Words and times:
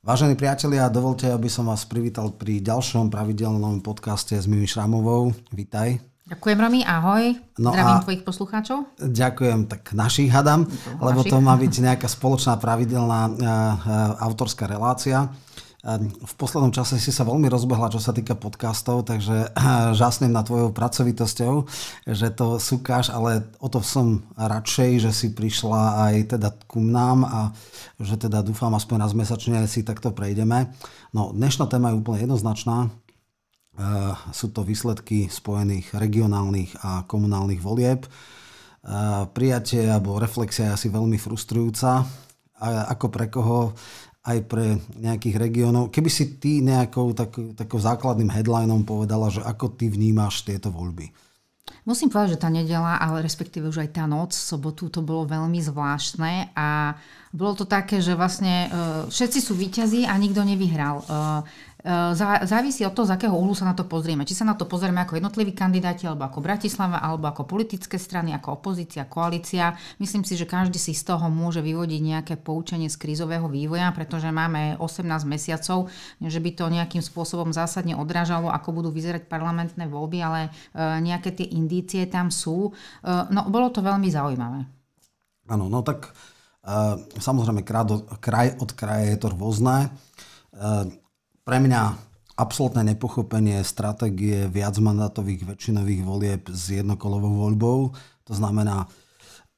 Vážení 0.00 0.32
priatelia, 0.32 0.88
dovolte, 0.88 1.28
aby 1.28 1.52
som 1.52 1.68
vás 1.68 1.84
privítal 1.84 2.32
pri 2.32 2.64
ďalšom 2.64 3.12
pravidelnom 3.12 3.84
podcaste 3.84 4.32
s 4.32 4.48
Mimi 4.48 4.64
Šramovou. 4.64 5.28
Vítaj. 5.52 6.00
Ďakujem, 6.24 6.56
Romy, 6.56 6.80
ahoj. 6.88 7.36
No 7.60 7.68
Zdravím 7.68 8.00
tvojich 8.08 8.24
poslucháčov. 8.24 8.78
Ďakujem, 8.96 9.68
tak 9.68 9.92
našich 9.92 10.32
hadám, 10.32 10.64
to 10.64 11.04
lebo 11.04 11.20
našich. 11.20 11.32
to 11.36 11.44
má 11.44 11.52
byť 11.52 11.72
nejaká 11.84 12.08
spoločná 12.08 12.56
pravidelná 12.56 13.28
uh, 13.28 13.34
uh, 13.36 14.24
autorská 14.24 14.64
relácia. 14.64 15.28
V 15.80 16.34
poslednom 16.36 16.76
čase 16.76 17.00
si 17.00 17.08
sa 17.08 17.24
veľmi 17.24 17.48
rozbehla, 17.48 17.88
čo 17.88 18.04
sa 18.04 18.12
týka 18.12 18.36
podcastov, 18.36 19.08
takže 19.08 19.48
žasnem 20.00 20.28
na 20.28 20.44
tvojou 20.44 20.76
pracovitosťou, 20.76 21.64
že 22.04 22.28
to 22.36 22.60
súkáš, 22.60 23.08
ale 23.08 23.48
o 23.64 23.68
to 23.72 23.80
som 23.80 24.20
radšej, 24.36 25.08
že 25.08 25.10
si 25.16 25.32
prišla 25.32 26.04
aj 26.04 26.36
teda 26.36 26.52
ku 26.68 26.84
nám 26.84 27.24
a 27.24 27.40
že 27.96 28.20
teda 28.20 28.44
dúfam 28.44 28.76
aspoň 28.76 28.96
raz 29.08 29.12
mesačne 29.16 29.64
si 29.64 29.80
takto 29.80 30.12
prejdeme. 30.12 30.68
No, 31.16 31.32
dnešná 31.32 31.64
téma 31.64 31.96
je 31.96 32.04
úplne 32.04 32.28
jednoznačná. 32.28 32.92
Sú 34.36 34.52
to 34.52 34.60
výsledky 34.60 35.32
spojených 35.32 35.96
regionálnych 35.96 36.76
a 36.84 37.08
komunálnych 37.08 37.64
volieb. 37.64 38.04
Prijatie 39.32 39.88
alebo 39.88 40.20
reflexia 40.20 40.68
je 40.68 40.76
asi 40.76 40.88
veľmi 40.92 41.16
frustrujúca. 41.16 42.04
Ako 42.60 43.08
pre 43.08 43.32
koho 43.32 43.72
aj 44.20 44.38
pre 44.44 44.76
nejakých 45.00 45.36
regiónov. 45.40 45.88
Keby 45.88 46.10
si 46.12 46.36
ty 46.36 46.60
nejakou 46.60 47.16
takou, 47.16 47.56
takou 47.56 47.80
základným 47.80 48.28
headlinom 48.28 48.84
povedala, 48.84 49.32
že 49.32 49.40
ako 49.40 49.72
ty 49.80 49.88
vnímaš 49.88 50.44
tieto 50.44 50.68
voľby? 50.68 51.08
Musím 51.88 52.12
povedať, 52.12 52.36
že 52.36 52.42
tá 52.44 52.52
nedela, 52.52 53.00
ale 53.00 53.24
respektíve 53.24 53.72
už 53.72 53.80
aj 53.80 53.90
tá 53.96 54.04
noc, 54.04 54.36
sobotu, 54.36 54.92
to 54.92 55.00
bolo 55.00 55.24
veľmi 55.24 55.56
zvláštne 55.64 56.52
a 56.52 56.92
bolo 57.32 57.56
to 57.56 57.64
také, 57.64 58.04
že 58.04 58.12
vlastne 58.12 58.68
uh, 58.68 58.70
všetci 59.08 59.38
sú 59.40 59.56
výťazí 59.56 60.04
a 60.04 60.12
nikto 60.20 60.44
nevyhral. 60.44 61.00
Uh, 61.80 62.12
Závisí 62.44 62.84
od 62.84 62.92
toho, 62.92 63.08
z 63.08 63.16
akého 63.16 63.32
uhlu 63.32 63.56
sa 63.56 63.64
na 63.64 63.72
to 63.72 63.88
pozrieme. 63.88 64.28
Či 64.28 64.40
sa 64.40 64.44
na 64.44 64.52
to 64.52 64.68
pozrieme 64.68 65.00
ako 65.00 65.16
jednotliví 65.16 65.56
kandidáti, 65.56 66.04
alebo 66.04 66.28
ako 66.28 66.44
Bratislava, 66.44 67.00
alebo 67.00 67.32
ako 67.32 67.48
politické 67.48 67.96
strany, 67.96 68.36
ako 68.36 68.60
opozícia, 68.60 69.08
koalícia. 69.08 69.74
Myslím 69.96 70.22
si, 70.28 70.36
že 70.36 70.44
každý 70.44 70.76
si 70.76 70.92
z 70.92 71.08
toho 71.08 71.32
môže 71.32 71.64
vyvodiť 71.64 72.00
nejaké 72.04 72.34
poučenie 72.36 72.92
z 72.92 73.00
krízového 73.00 73.48
vývoja, 73.48 73.88
pretože 73.96 74.28
máme 74.28 74.76
18 74.76 75.08
mesiacov, 75.24 75.88
že 76.20 76.40
by 76.40 76.50
to 76.52 76.64
nejakým 76.68 77.00
spôsobom 77.00 77.52
zásadne 77.56 77.96
odrážalo, 77.96 78.52
ako 78.52 78.76
budú 78.76 78.90
vyzerať 78.92 79.24
parlamentné 79.24 79.88
voľby, 79.88 80.18
ale 80.20 80.40
e, 80.76 80.80
nejaké 81.00 81.32
tie 81.32 81.48
indície 81.48 82.04
tam 82.04 82.28
sú. 82.28 82.68
E, 82.68 83.10
no, 83.32 83.48
bolo 83.48 83.72
to 83.72 83.80
veľmi 83.80 84.12
zaujímavé. 84.12 84.68
Áno, 85.50 85.66
no 85.66 85.82
tak 85.82 86.14
uh, 86.62 86.94
samozrejme 87.18 87.66
kraj 87.66 88.54
od 88.62 88.70
kraja 88.78 89.06
je 89.10 89.18
to 89.18 89.34
rôzne. 89.34 89.90
Uh, 90.54 90.86
pre 91.50 91.58
mňa 91.58 91.98
absolútne 92.38 92.94
nepochopenie 92.94 93.58
stratégie 93.66 94.46
viacmandátových 94.46 95.50
väčšinových 95.50 96.02
volieb 96.06 96.46
s 96.46 96.78
jednokolovou 96.78 97.42
voľbou. 97.42 97.90
To 98.30 98.32
znamená, 98.38 98.86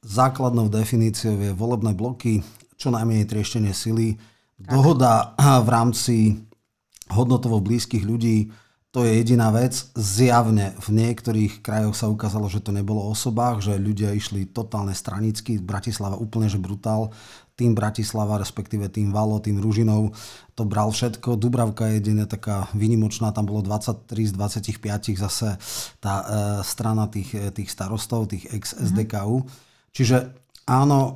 základnou 0.01 0.73
definíciou 0.73 1.37
je 1.37 1.53
volebné 1.53 1.93
bloky, 1.93 2.41
čo 2.81 2.89
najmenej 2.97 3.29
trieštenie 3.29 3.77
sily, 3.77 4.17
dohoda 4.57 5.37
v 5.37 5.69
rámci 5.69 6.17
hodnotovo 7.13 7.61
blízkych 7.61 8.09
ľudí, 8.09 8.49
to 8.93 9.09
je 9.09 9.25
jediná 9.25 9.49
vec. 9.49 9.89
Zjavne 9.97 10.77
v 10.77 10.89
niektorých 10.93 11.65
krajoch 11.65 11.97
sa 11.97 12.13
ukázalo, 12.13 12.45
že 12.53 12.61
to 12.61 12.77
nebolo 12.77 13.01
o 13.01 13.17
osobách, 13.17 13.65
že 13.65 13.81
ľudia 13.81 14.13
išli 14.13 14.45
totálne 14.53 14.93
stranicky. 14.93 15.57
Bratislava 15.57 16.21
úplne, 16.21 16.53
že 16.53 16.61
brutál 16.61 17.09
tým 17.57 17.73
Bratislava, 17.73 18.37
respektíve 18.37 18.93
tým 18.93 19.09
Valo, 19.09 19.41
tým 19.41 19.61
Ružinov, 19.61 20.13
to 20.53 20.69
bral 20.69 20.93
všetko. 20.93 21.41
Dubravka 21.41 21.89
je 21.89 22.05
jediná 22.05 22.29
taká 22.29 22.69
vynimočná, 22.77 23.33
tam 23.33 23.49
bolo 23.49 23.65
23 23.65 24.29
z 24.29 24.33
25 24.37 25.17
zase 25.17 25.57
tá 25.97 26.15
e, 26.21 26.25
strana 26.65 27.09
tých, 27.09 27.33
e, 27.33 27.49
tých 27.49 27.73
starostov, 27.73 28.29
tých 28.29 28.49
ex-SDKU. 28.53 29.45
Mm-hmm. 29.45 29.89
Čiže 29.93 30.17
áno, 30.69 31.01
e, 31.01 31.13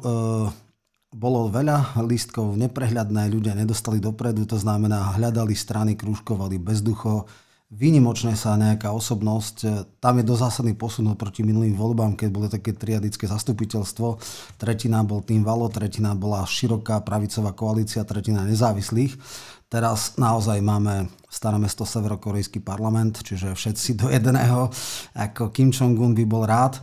bolo 1.16 1.48
veľa 1.48 1.96
lístkov, 2.04 2.56
neprehľadné, 2.60 3.32
ľudia 3.32 3.56
nedostali 3.56 3.96
dopredu, 4.00 4.44
to 4.44 4.60
znamená 4.60 5.16
hľadali 5.16 5.56
strany, 5.56 5.96
krúžkovali 5.96 6.60
bezducho, 6.60 7.24
výnimočne 7.70 8.38
sa 8.38 8.54
nejaká 8.54 8.94
osobnosť, 8.94 9.56
e, 9.66 9.68
tam 9.98 10.22
je 10.22 10.24
dosť 10.24 10.42
zásadný 10.46 10.74
posun 10.78 11.10
proti 11.18 11.42
minulým 11.42 11.74
voľbám, 11.74 12.14
keď 12.14 12.28
bolo 12.30 12.46
také 12.46 12.70
triadické 12.70 13.26
zastupiteľstvo. 13.26 14.22
Tretina 14.54 15.02
bol 15.02 15.26
tým 15.26 15.42
Valo, 15.42 15.66
tretina 15.66 16.14
bola 16.14 16.46
široká 16.46 17.02
pravicová 17.02 17.50
koalícia, 17.58 18.06
tretina 18.06 18.46
nezávislých. 18.46 19.18
Teraz 19.66 20.14
naozaj 20.14 20.62
máme 20.62 21.10
staré 21.26 21.58
mesto 21.58 21.82
severokorejský 21.82 22.62
parlament, 22.62 23.18
čiže 23.26 23.58
všetci 23.58 23.98
do 23.98 24.06
jedného, 24.14 24.70
ako 25.18 25.50
Kim 25.50 25.74
Jong-un 25.74 26.14
by 26.14 26.22
bol 26.22 26.46
rád. 26.46 26.78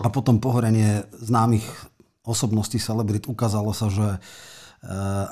A 0.00 0.08
potom 0.08 0.40
pohorenie 0.40 1.04
známych 1.20 1.68
osobností 2.24 2.80
celebrit 2.80 3.28
ukázalo 3.28 3.76
sa, 3.76 3.92
že 3.92 4.16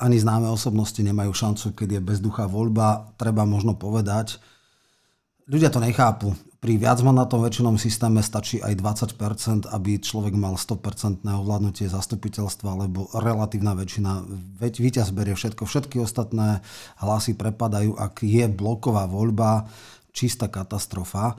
ani 0.05 0.21
známe 0.21 0.45
osobnosti 0.53 1.01
nemajú 1.01 1.33
šancu, 1.33 1.73
keď 1.73 1.89
je 1.99 2.01
bezduchá 2.05 2.45
voľba. 2.45 3.17
Treba 3.17 3.49
možno 3.49 3.73
povedať, 3.73 4.37
ľudia 5.49 5.73
to 5.73 5.81
nechápu. 5.81 6.37
Pri 6.59 6.75
viacmandátom 6.75 7.39
väčšinom 7.39 7.79
systéme 7.79 8.19
stačí 8.19 8.59
aj 8.59 8.83
20%, 8.83 9.71
aby 9.71 10.03
človek 10.03 10.35
mal 10.35 10.59
100% 10.59 11.23
ovládnutie 11.23 11.87
zastupiteľstva, 11.87 12.83
lebo 12.83 13.07
relatívna 13.15 13.79
väčšina, 13.79 14.27
víťaz 14.59 15.15
berie 15.15 15.39
všetko, 15.39 15.65
všetky 15.65 16.03
ostatné 16.03 16.61
hlasy 16.99 17.39
prepadajú, 17.39 17.95
ak 17.95 18.27
je 18.27 18.51
bloková 18.51 19.07
voľba, 19.07 19.71
čistá 20.11 20.51
katastrofa. 20.51 21.39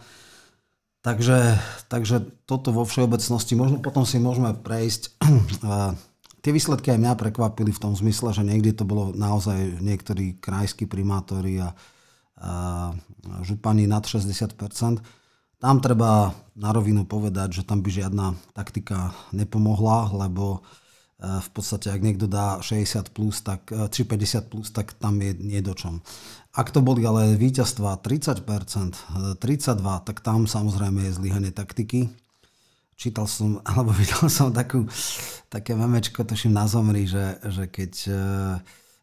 Takže, 1.04 1.60
takže 1.92 2.24
toto 2.48 2.72
vo 2.72 2.88
všeobecnosti, 2.88 3.60
možno 3.60 3.84
potom 3.84 4.08
si 4.08 4.24
môžeme 4.24 4.56
prejsť. 4.56 5.20
Tie 6.44 6.56
výsledky 6.56 6.96
aj 6.96 7.00
mňa 7.04 7.14
prekvapili 7.20 7.76
v 7.76 7.82
tom 7.84 7.92
zmysle, 7.92 8.32
že 8.32 8.48
niekde 8.48 8.72
to 8.72 8.88
bolo 8.88 9.12
naozaj 9.12 9.84
niektorí 9.84 10.40
krajskí 10.40 10.88
primátori 10.88 11.60
a 11.60 11.76
župani 13.44 13.88
nad 13.88 14.04
60% 14.04 14.56
Tam 15.60 15.84
treba 15.84 16.32
na 16.56 16.72
rovinu 16.72 17.04
povedať, 17.04 17.62
že 17.62 17.64
tam 17.68 17.84
by 17.84 17.92
žiadna 17.92 18.32
taktika 18.56 19.12
nepomohla, 19.36 20.08
lebo 20.16 20.60
e, 20.60 20.60
v 21.20 21.50
podstate, 21.52 21.92
ak 21.92 22.00
niekto 22.00 22.32
dá 22.32 22.64
60 22.64 23.12
plus, 23.12 23.44
tak, 23.44 23.68
e, 23.68 23.92
či 23.92 24.08
50 24.08 24.48
plus, 24.48 24.72
tak 24.72 24.96
tam 24.96 25.20
je 25.20 25.36
nie 25.36 25.60
do 25.60 25.76
čom. 25.76 26.00
Ak 26.56 26.72
to 26.72 26.80
boli 26.80 27.04
ale 27.04 27.36
víťazstva 27.36 28.00
30%, 28.00 29.36
32%, 29.36 30.08
tak 30.08 30.24
tam 30.24 30.48
samozrejme 30.48 31.12
je 31.12 31.18
zlyhanie 31.20 31.52
taktiky. 31.52 32.08
Čítal 32.96 33.28
som, 33.28 33.60
alebo 33.68 33.92
videl 33.92 34.32
som 34.32 34.56
takú, 34.56 34.88
také 35.52 35.76
memečko, 35.76 36.24
tuším 36.24 36.56
na 36.56 36.72
Zomri, 36.72 37.04
že, 37.04 37.36
že 37.52 37.68
keď 37.68 37.92
e, 38.08 38.12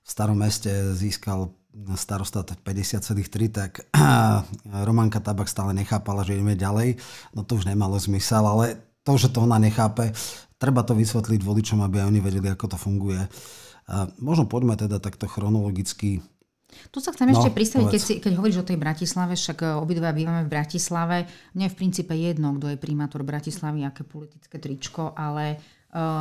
v 0.00 0.08
starom 0.08 0.40
meste 0.40 0.72
získal 0.96 1.52
starosta 1.96 2.40
50,3, 2.42 3.12
tak 3.52 3.84
Romanka 4.88 5.20
Tabak 5.20 5.48
stále 5.50 5.76
nechápala, 5.76 6.24
že 6.24 6.36
ideme 6.36 6.56
ďalej. 6.56 6.96
No 7.36 7.44
to 7.44 7.60
už 7.60 7.68
nemalo 7.68 8.00
zmysel, 8.00 8.44
ale 8.44 8.80
to, 9.04 9.14
že 9.20 9.30
to 9.30 9.44
ona 9.44 9.60
nechápe, 9.60 10.10
treba 10.56 10.82
to 10.82 10.96
vysvetliť 10.96 11.40
voličom, 11.44 11.84
aby 11.84 12.02
aj 12.02 12.08
oni 12.10 12.20
vedeli, 12.24 12.48
ako 12.50 12.74
to 12.74 12.78
funguje. 12.80 13.22
Možno 14.18 14.50
poďme 14.50 14.74
teda 14.74 14.98
takto 14.98 15.30
chronologicky 15.30 16.18
tu 16.90 16.98
sa 16.98 17.14
chcem 17.14 17.30
no, 17.30 17.38
ešte 17.38 17.54
pristaviť, 17.54 17.86
keď, 17.88 18.00
si, 18.02 18.14
keď 18.18 18.32
hovoríš 18.36 18.60
o 18.60 18.68
tej 18.68 18.78
Bratislave, 18.78 19.38
však 19.38 19.58
e, 19.64 19.66
obidva 19.78 20.12
bývame 20.12 20.44
v 20.44 20.52
Bratislave. 20.52 21.16
Mne 21.54 21.70
je 21.70 21.72
v 21.72 21.78
princípe 21.78 22.12
jedno, 22.12 22.52
kto 22.58 22.74
je 22.74 22.78
primátor 22.78 23.22
Bratislavy, 23.22 23.86
aké 23.86 24.02
politické 24.02 24.58
tričko, 24.58 25.14
ale 25.14 25.62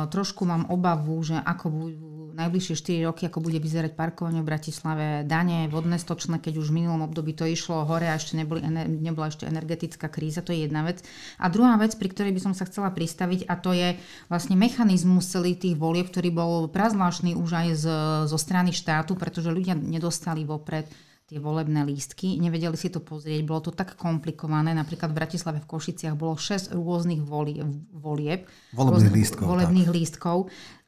trošku 0.08 0.48
mám 0.48 0.64
obavu, 0.72 1.20
že 1.20 1.36
ako 1.36 1.66
budú 1.68 2.16
najbližšie 2.36 3.00
4 3.00 3.08
roky, 3.08 3.22
ako 3.26 3.40
bude 3.40 3.56
vyzerať 3.56 3.96
parkovanie 3.96 4.44
v 4.44 4.48
Bratislave, 4.52 5.24
dane, 5.24 5.72
vodné 5.72 5.96
stočné, 5.96 6.36
keď 6.36 6.60
už 6.60 6.68
v 6.68 6.84
minulom 6.84 7.08
období 7.08 7.32
to 7.32 7.48
išlo 7.48 7.88
hore 7.88 8.04
a 8.04 8.20
ešte 8.20 8.36
neboli, 8.36 8.60
nebola 9.00 9.32
ešte 9.32 9.48
energetická 9.48 10.12
kríza, 10.12 10.44
to 10.44 10.52
je 10.52 10.68
jedna 10.68 10.84
vec. 10.84 11.00
A 11.40 11.48
druhá 11.48 11.80
vec, 11.80 11.96
pri 11.96 12.12
ktorej 12.12 12.36
by 12.36 12.40
som 12.44 12.52
sa 12.52 12.68
chcela 12.68 12.92
pristaviť, 12.92 13.48
a 13.48 13.56
to 13.56 13.72
je 13.72 13.96
vlastne 14.28 14.52
mechanizmus 14.54 15.32
celých 15.32 15.64
tých 15.64 15.76
volieb, 15.80 16.12
ktorý 16.12 16.28
bol 16.28 16.52
prazvláštny 16.68 17.32
už 17.32 17.50
aj 17.56 17.68
z, 17.72 17.84
zo 18.28 18.38
strany 18.38 18.76
štátu, 18.76 19.16
pretože 19.16 19.48
ľudia 19.48 19.72
nedostali 19.72 20.44
vopred 20.44 20.84
tie 21.26 21.42
volebné 21.42 21.82
lístky, 21.82 22.38
nevedeli 22.38 22.78
si 22.78 22.86
to 22.86 23.02
pozrieť, 23.02 23.42
bolo 23.42 23.58
to 23.58 23.72
tak 23.74 23.98
komplikované, 23.98 24.70
napríklad 24.70 25.10
v 25.10 25.18
Bratislave 25.18 25.58
v 25.58 25.66
Košiciach 25.66 26.14
bolo 26.14 26.38
6 26.38 26.70
rôznych 26.70 27.18
volieb, 27.26 27.66
volieb. 27.90 28.46
Volebných, 28.70 29.10
lístkov, 29.10 29.44
volebných 29.50 29.90
lístkov. 29.90 30.46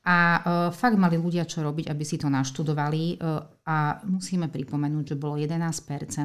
A 0.08 0.17
uh, 0.17 0.40
fakt 0.73 0.96
mali 0.96 1.20
ľudia 1.20 1.44
čo 1.44 1.61
robiť, 1.61 1.93
aby 1.93 2.00
si 2.06 2.17
to 2.17 2.32
naštudovali. 2.32 3.19
Uh, 3.20 3.44
a 3.69 4.00
musíme 4.08 4.49
pripomenúť, 4.49 5.12
že 5.12 5.20
bolo 5.20 5.37
11%, 5.37 5.69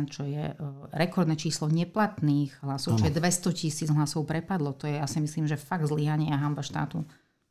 čo 0.08 0.24
je 0.24 0.56
uh, 0.56 0.88
rekordné 0.94 1.36
číslo 1.36 1.68
neplatných 1.68 2.64
hlasov, 2.64 3.02
čo 3.02 3.12
je 3.12 3.18
200 3.18 3.60
tisíc 3.60 3.90
hlasov 3.92 4.24
prepadlo. 4.24 4.78
To 4.80 4.88
je, 4.88 5.02
ja 5.02 5.10
si 5.10 5.20
myslím, 5.20 5.50
že 5.50 5.60
fakt 5.60 5.90
zlyhanie 5.90 6.32
a 6.32 6.40
hamba 6.40 6.64
štátu. 6.64 7.04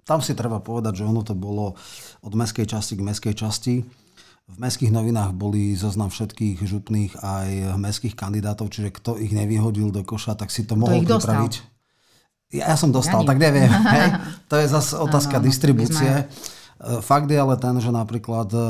Tam 0.08 0.24
si 0.24 0.32
treba 0.32 0.62
povedať, 0.62 1.02
že 1.02 1.10
ono 1.10 1.20
to 1.20 1.36
bolo 1.36 1.76
od 2.24 2.32
meskej 2.32 2.64
časti 2.64 2.96
k 2.96 3.06
meskej 3.06 3.34
časti 3.36 3.74
v 4.48 4.56
mestských 4.58 4.92
novinách 4.92 5.32
boli 5.32 5.72
zoznam 5.78 6.10
všetkých 6.10 6.60
župných 6.60 7.12
aj 7.22 7.78
mestských 7.78 8.14
kandidátov, 8.18 8.68
čiže 8.68 8.90
kto 8.90 9.16
ich 9.16 9.32
nevyhodil 9.32 9.94
do 9.94 10.02
koša, 10.02 10.34
tak 10.34 10.50
si 10.50 10.66
to 10.66 10.74
mohol 10.76 11.00
to 11.02 11.16
pripraviť. 11.18 11.54
Ja, 12.52 12.74
ja 12.74 12.76
som 12.76 12.92
dostal, 12.92 13.24
ja 13.24 13.28
tak 13.32 13.40
neviem. 13.40 13.70
Hej. 13.96 14.08
To 14.52 14.54
je 14.60 14.66
zase 14.68 14.92
otázka 15.00 15.40
ano, 15.40 15.46
distribúcie. 15.48 16.12
E, 16.12 16.24
fakt 17.00 17.32
je 17.32 17.40
ale 17.40 17.56
ten, 17.56 17.72
že 17.80 17.88
napríklad 17.88 18.52
e, 18.52 18.60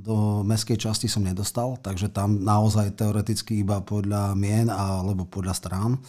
do 0.00 0.40
mestskej 0.48 0.80
časti 0.80 1.12
som 1.12 1.20
nedostal, 1.20 1.76
takže 1.84 2.08
tam 2.08 2.40
naozaj 2.40 2.96
teoreticky 2.96 3.60
iba 3.60 3.84
podľa 3.84 4.32
mien 4.32 4.72
alebo 4.72 5.28
podľa 5.28 5.52
strán. 5.52 6.00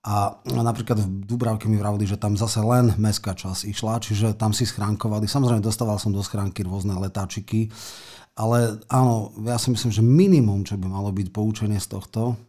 A 0.00 0.32
napríklad 0.48 0.96
v 0.96 1.28
Dubravke 1.28 1.68
mi 1.68 1.76
vravili, 1.76 2.08
že 2.08 2.16
tam 2.16 2.32
zase 2.32 2.64
len 2.64 2.96
mestská 2.96 3.36
časť 3.36 3.68
išla, 3.68 4.00
čiže 4.00 4.32
tam 4.32 4.56
si 4.56 4.64
schránkovali. 4.64 5.28
Samozrejme 5.28 5.60
dostával 5.60 6.00
som 6.00 6.08
do 6.08 6.24
schránky 6.24 6.64
rôzne 6.64 6.96
letáčiky, 6.96 7.68
ale 8.40 8.80
áno, 8.88 9.36
ja 9.44 9.60
si 9.60 9.68
myslím, 9.68 9.92
že 9.92 10.00
minimum, 10.00 10.64
čo 10.64 10.80
by 10.80 10.88
malo 10.88 11.12
byť 11.12 11.28
poučenie 11.28 11.76
z 11.76 11.92
tohto, 11.92 12.40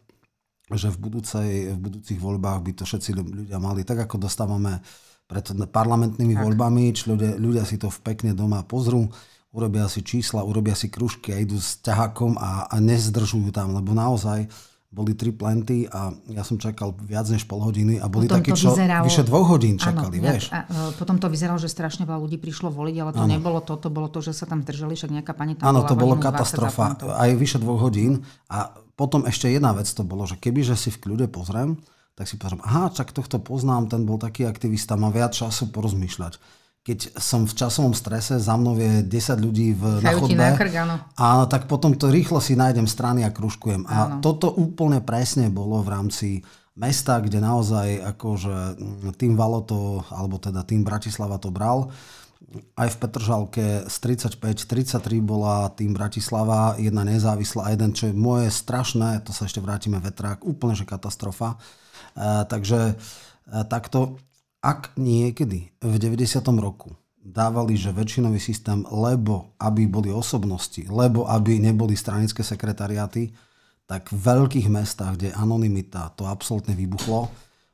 že 0.72 0.88
v, 0.88 0.96
budúcej, 0.96 1.50
v 1.76 1.78
budúcich 1.78 2.16
voľbách 2.16 2.64
by 2.64 2.72
to 2.80 2.88
všetci 2.88 3.12
ľudia 3.12 3.60
mali, 3.60 3.84
tak 3.84 4.08
ako 4.08 4.16
dostávame 4.16 4.80
pred 5.28 5.44
parlamentnými 5.68 6.32
tak. 6.32 6.44
voľbami, 6.48 6.96
či 6.96 7.12
ľudia, 7.12 7.36
ľudia 7.36 7.64
si 7.68 7.76
to 7.76 7.92
v 7.92 8.00
pekne 8.08 8.32
doma 8.32 8.64
pozrú, 8.64 9.04
urobia 9.52 9.84
si 9.92 10.00
čísla, 10.00 10.48
urobia 10.48 10.72
si 10.72 10.88
kružky 10.88 11.36
a 11.36 11.40
idú 11.44 11.60
s 11.60 11.76
ťahakom 11.84 12.40
a, 12.40 12.72
a 12.72 12.76
nezdržujú 12.80 13.52
tam, 13.52 13.76
lebo 13.76 13.92
naozaj 13.92 14.48
boli 14.92 15.16
tri 15.16 15.32
plenty 15.32 15.88
a 15.88 16.12
ja 16.28 16.44
som 16.44 16.60
čakal 16.60 16.92
viac 16.92 17.24
než 17.32 17.48
pol 17.48 17.64
hodiny 17.64 17.96
a 17.96 18.12
boli 18.12 18.28
takí, 18.28 18.52
čo 18.52 18.76
vyzeralo, 18.76 19.08
vyše 19.08 19.24
dvoch 19.24 19.48
hodín 19.56 19.80
čakali, 19.80 20.20
áno, 20.20 20.24
vieš. 20.28 20.52
A, 20.52 20.68
a, 20.68 20.92
potom 20.92 21.16
to 21.16 21.32
vyzeralo, 21.32 21.56
že 21.56 21.72
strašne 21.72 22.04
veľa 22.04 22.20
ľudí 22.20 22.36
prišlo 22.36 22.68
voliť, 22.68 22.96
ale 23.00 23.10
to 23.16 23.24
áno. 23.24 23.32
nebolo 23.32 23.64
to, 23.64 23.80
to 23.80 23.88
bolo 23.88 24.12
to, 24.12 24.20
že 24.20 24.36
sa 24.36 24.44
tam 24.44 24.60
držali, 24.60 24.92
však 24.92 25.10
nejaká 25.16 25.32
pani 25.32 25.56
tam 25.56 25.72
Áno, 25.72 25.88
to 25.88 25.96
bolo 25.96 26.20
katastrofa, 26.20 27.00
aj 27.08 27.30
vyše 27.40 27.56
dvoch 27.56 27.88
hodín 27.88 28.20
a 28.52 28.76
potom 28.92 29.24
ešte 29.24 29.48
jedna 29.48 29.72
vec 29.72 29.88
to 29.88 30.04
bolo, 30.04 30.28
že 30.28 30.36
keby 30.36 30.60
že 30.60 30.76
si 30.76 30.92
v 30.92 31.00
kľude 31.00 31.32
pozriem, 31.32 31.80
tak 32.12 32.28
si 32.28 32.36
pozriem, 32.36 32.60
aha, 32.60 32.92
čak 32.92 33.16
tohto 33.16 33.40
poznám, 33.40 33.88
ten 33.88 34.04
bol 34.04 34.20
taký 34.20 34.44
aktivista, 34.44 35.00
má 35.00 35.08
viac 35.08 35.32
času 35.32 35.72
porozmýšľať 35.72 36.61
keď 36.82 37.14
som 37.14 37.46
v 37.46 37.54
časovom 37.54 37.94
strese, 37.94 38.42
za 38.42 38.58
mnou 38.58 38.74
je 38.74 39.06
10 39.06 39.38
ľudí 39.38 39.70
v, 39.78 40.02
na 40.02 40.18
chodbe. 40.18 40.34
Na 40.34 40.58
krk, 40.58 40.74
áno. 40.82 40.96
A 41.14 41.46
tak 41.46 41.70
potom 41.70 41.94
to 41.94 42.10
rýchlo 42.10 42.42
si 42.42 42.58
nájdem 42.58 42.90
strany 42.90 43.22
a 43.22 43.30
kružkujem. 43.30 43.86
A 43.86 44.18
toto 44.18 44.50
úplne 44.50 44.98
presne 44.98 45.46
bolo 45.46 45.78
v 45.86 45.88
rámci 45.94 46.28
mesta, 46.74 47.22
kde 47.22 47.38
naozaj 47.38 48.02
akože 48.16 48.82
mm, 48.82 49.14
tým 49.14 49.38
Valoto, 49.38 50.02
alebo 50.10 50.42
teda 50.42 50.66
tým 50.66 50.82
Bratislava 50.82 51.38
to 51.38 51.54
bral. 51.54 51.94
Aj 52.74 52.90
v 52.90 52.96
Petržalke 52.98 53.86
z 53.86 53.96
35, 54.34 54.66
33 54.66 55.22
bola 55.22 55.70
tým 55.70 55.94
Bratislava, 55.94 56.74
jedna 56.82 57.06
nezávislá 57.06 57.70
a 57.70 57.72
jeden, 57.78 57.94
čo 57.94 58.10
je 58.10 58.18
moje 58.18 58.50
strašné, 58.50 59.22
to 59.22 59.30
sa 59.30 59.46
ešte 59.46 59.62
vrátime 59.62 60.02
vetrák, 60.02 60.42
úplne 60.42 60.74
že 60.74 60.82
katastrofa. 60.82 61.54
E, 61.54 62.42
takže 62.50 62.80
e, 62.90 62.94
takto 63.70 64.18
ak 64.62 64.94
niekedy 64.94 65.74
v 65.82 65.94
90. 65.98 66.38
roku 66.62 66.94
dávali, 67.18 67.74
že 67.74 67.90
väčšinový 67.90 68.38
systém, 68.38 68.86
lebo 68.86 69.54
aby 69.58 69.90
boli 69.90 70.14
osobnosti, 70.14 70.86
lebo 70.86 71.26
aby 71.26 71.58
neboli 71.58 71.98
stranické 71.98 72.46
sekretariáty, 72.46 73.34
tak 73.90 74.14
v 74.14 74.22
veľkých 74.22 74.70
mestách, 74.70 75.18
kde 75.18 75.28
anonimita, 75.34 76.14
to 76.14 76.30
absolútne 76.30 76.78
vybuchlo 76.78 77.26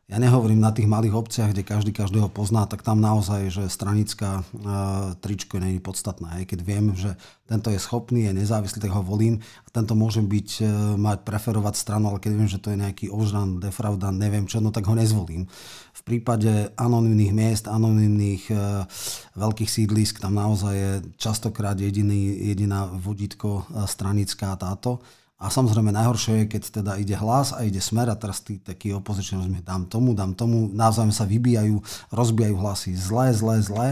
ja 0.09 0.17
nehovorím 0.17 0.65
na 0.65 0.73
tých 0.73 0.89
malých 0.89 1.13
obciach, 1.13 1.53
kde 1.53 1.69
každý 1.69 1.93
každého 1.93 2.33
pozná, 2.33 2.65
tak 2.65 2.81
tam 2.81 2.97
naozaj, 2.97 3.53
že 3.53 3.65
stranická 3.69 4.41
uh, 4.41 5.13
tričko 5.21 5.61
nie 5.61 5.77
je 5.77 5.85
podstatná. 5.85 6.41
Aj 6.41 6.49
keď 6.49 6.65
viem, 6.65 6.97
že 6.97 7.13
tento 7.45 7.69
je 7.69 7.77
schopný, 7.77 8.25
je 8.25 8.33
nezávislý, 8.33 8.81
tak 8.81 8.97
ho 8.97 9.05
volím 9.05 9.45
a 9.45 9.69
tento 9.69 9.93
môže 9.93 10.25
byť, 10.25 10.49
uh, 10.65 10.69
mať 10.97 11.29
preferovať 11.29 11.75
stranu, 11.77 12.09
ale 12.09 12.25
keď 12.25 12.33
viem, 12.41 12.49
že 12.49 12.57
to 12.57 12.73
je 12.73 12.81
nejaký 12.81 13.13
ožran, 13.13 13.61
defraudan, 13.61 14.17
neviem 14.17 14.49
čo, 14.49 14.65
no 14.65 14.73
tak 14.73 14.89
ho 14.89 14.97
nezvolím. 14.97 15.45
V 15.93 16.03
prípade 16.09 16.73
anonimných 16.81 17.33
miest, 17.37 17.65
anonimných 17.69 18.49
uh, 18.49 18.89
veľkých 19.37 19.69
sídlisk, 19.69 20.25
tam 20.25 20.41
naozaj 20.41 20.73
je 20.73 20.93
častokrát 21.21 21.77
jediný, 21.77 22.33
jediná 22.49 22.89
vodítko 22.89 23.69
uh, 23.69 23.85
stranická 23.85 24.57
táto 24.57 25.05
a 25.39 25.55
samozrejme 25.55 25.95
najhoršie 25.95 26.43
je, 26.43 26.45
keď 26.51 26.63
teda 26.83 26.93
ide 26.99 27.15
hlas 27.15 27.55
a 27.55 27.63
ide 27.63 27.79
smer 27.79 28.11
a 28.11 28.19
teraz 28.19 28.43
tí 28.43 28.59
takí 28.59 28.91
opoziční 28.91 29.39
rozumie, 29.39 29.63
dám 29.63 29.87
tomu, 29.87 30.11
dám 30.11 30.35
tomu, 30.35 30.67
navzájom 30.75 31.15
sa 31.15 31.23
vybíjajú, 31.31 31.79
rozbijajú 32.11 32.57
hlasy. 32.59 32.99
Zlé, 32.99 33.31
zlé, 33.31 33.63
zlé. 33.63 33.89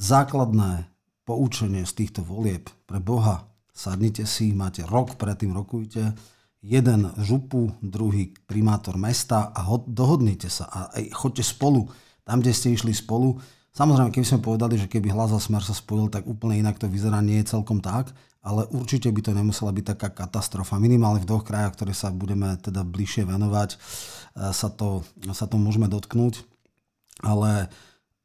Základné 0.00 0.88
poučenie 1.28 1.84
z 1.84 1.92
týchto 1.92 2.24
volieb 2.24 2.72
pre 2.88 3.04
Boha, 3.04 3.44
sadnite 3.76 4.24
si, 4.24 4.56
máte 4.56 4.80
rok, 4.88 5.20
predtým 5.20 5.52
rokujte, 5.52 6.16
jeden 6.64 7.12
župu, 7.20 7.76
druhý 7.84 8.32
primátor 8.48 8.96
mesta 8.96 9.52
a 9.52 9.68
ho, 9.68 9.84
dohodnite 9.84 10.48
sa 10.48 10.64
a 10.72 10.78
aj 10.96 11.04
chodte 11.12 11.44
spolu, 11.44 11.84
tam, 12.24 12.40
kde 12.40 12.56
ste 12.56 12.72
išli 12.72 12.96
spolu. 12.96 13.36
Samozrejme, 13.76 14.08
keby 14.08 14.24
sme 14.24 14.40
povedali, 14.40 14.80
že 14.80 14.88
keby 14.88 15.12
hlas 15.12 15.36
a 15.36 15.40
smer 15.42 15.60
sa 15.60 15.76
spojil, 15.76 16.08
tak 16.08 16.24
úplne 16.24 16.56
inak 16.56 16.80
to 16.80 16.88
vyzerá, 16.88 17.20
nie 17.20 17.44
je 17.44 17.52
celkom 17.52 17.84
tak, 17.84 18.08
ale 18.42 18.66
určite 18.74 19.06
by 19.06 19.20
to 19.22 19.32
nemusela 19.32 19.70
byť 19.70 19.94
taká 19.94 20.08
katastrofa. 20.10 20.82
Minimálne 20.82 21.22
v 21.22 21.28
dvoch 21.30 21.46
krajoch, 21.46 21.78
ktoré 21.78 21.94
sa 21.94 22.10
budeme 22.10 22.58
teda 22.58 22.82
bližšie 22.82 23.22
venovať, 23.22 23.70
e, 23.74 23.76
sa 24.50 24.68
to, 24.68 25.06
sa 25.30 25.46
to 25.46 25.56
môžeme 25.62 25.86
dotknúť, 25.86 26.42
ale 27.22 27.70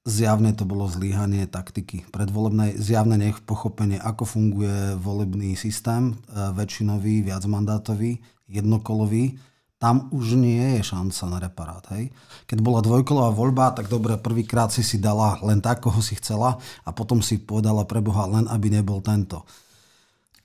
zjavne 0.09 0.57
to 0.57 0.65
bolo 0.65 0.89
zlíhanie 0.89 1.45
taktiky 1.45 2.09
predvolebnej, 2.09 2.81
zjavne 2.81 3.21
nech 3.21 3.37
pochopenie, 3.45 4.01
ako 4.01 4.25
funguje 4.25 4.97
volebný 4.97 5.53
systém, 5.53 6.11
e, 6.11 6.13
väčšinový, 6.57 7.21
viacmandátový, 7.21 8.17
jednokolový, 8.49 9.37
tam 9.77 10.09
už 10.09 10.41
nie 10.41 10.81
je 10.81 10.89
šanca 10.89 11.23
na 11.29 11.37
reparát. 11.37 11.85
Hej? 11.93 12.09
Keď 12.49 12.57
bola 12.65 12.81
dvojkolová 12.81 13.29
voľba, 13.29 13.77
tak 13.77 13.93
dobre, 13.93 14.17
prvýkrát 14.17 14.73
si 14.73 14.81
si 14.81 14.97
dala 14.97 15.37
len 15.45 15.61
tak, 15.61 15.85
koho 15.85 16.01
si 16.01 16.17
chcela 16.17 16.57
a 16.81 16.89
potom 16.89 17.21
si 17.21 17.37
povedala 17.37 17.85
pre 17.85 18.01
Boha 18.01 18.25
len, 18.25 18.49
aby 18.49 18.73
nebol 18.73 19.05
tento. 19.05 19.45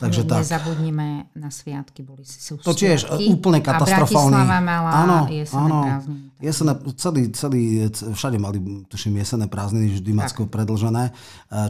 Takže 0.02 0.26
tak. 0.26 0.42
Nezabudnime 0.42 1.30
na 1.38 1.46
sviatky, 1.54 2.02
boli 2.02 2.26
si 2.26 2.42
sú 2.42 2.58
To 2.58 2.74
tiež 2.74 3.06
e, 3.06 3.30
úplne 3.30 3.62
katastrofálne. 3.62 4.34
A 4.34 4.42
Bratislava 4.42 4.58
mala 4.58 4.90
áno, 4.90 5.18
jesenné 5.30 5.70
áno. 5.70 5.80
prázdniny. 5.86 6.26
Jesené, 6.42 6.72
celý, 6.98 7.22
celý, 7.30 7.62
všade 7.94 8.38
mali, 8.42 8.58
tuším, 8.90 9.22
jesenné 9.22 9.46
prázdniny, 9.46 10.02
vždy 10.02 10.10
Macko 10.10 10.50
predlžené. 10.50 11.04
E, 11.06 11.12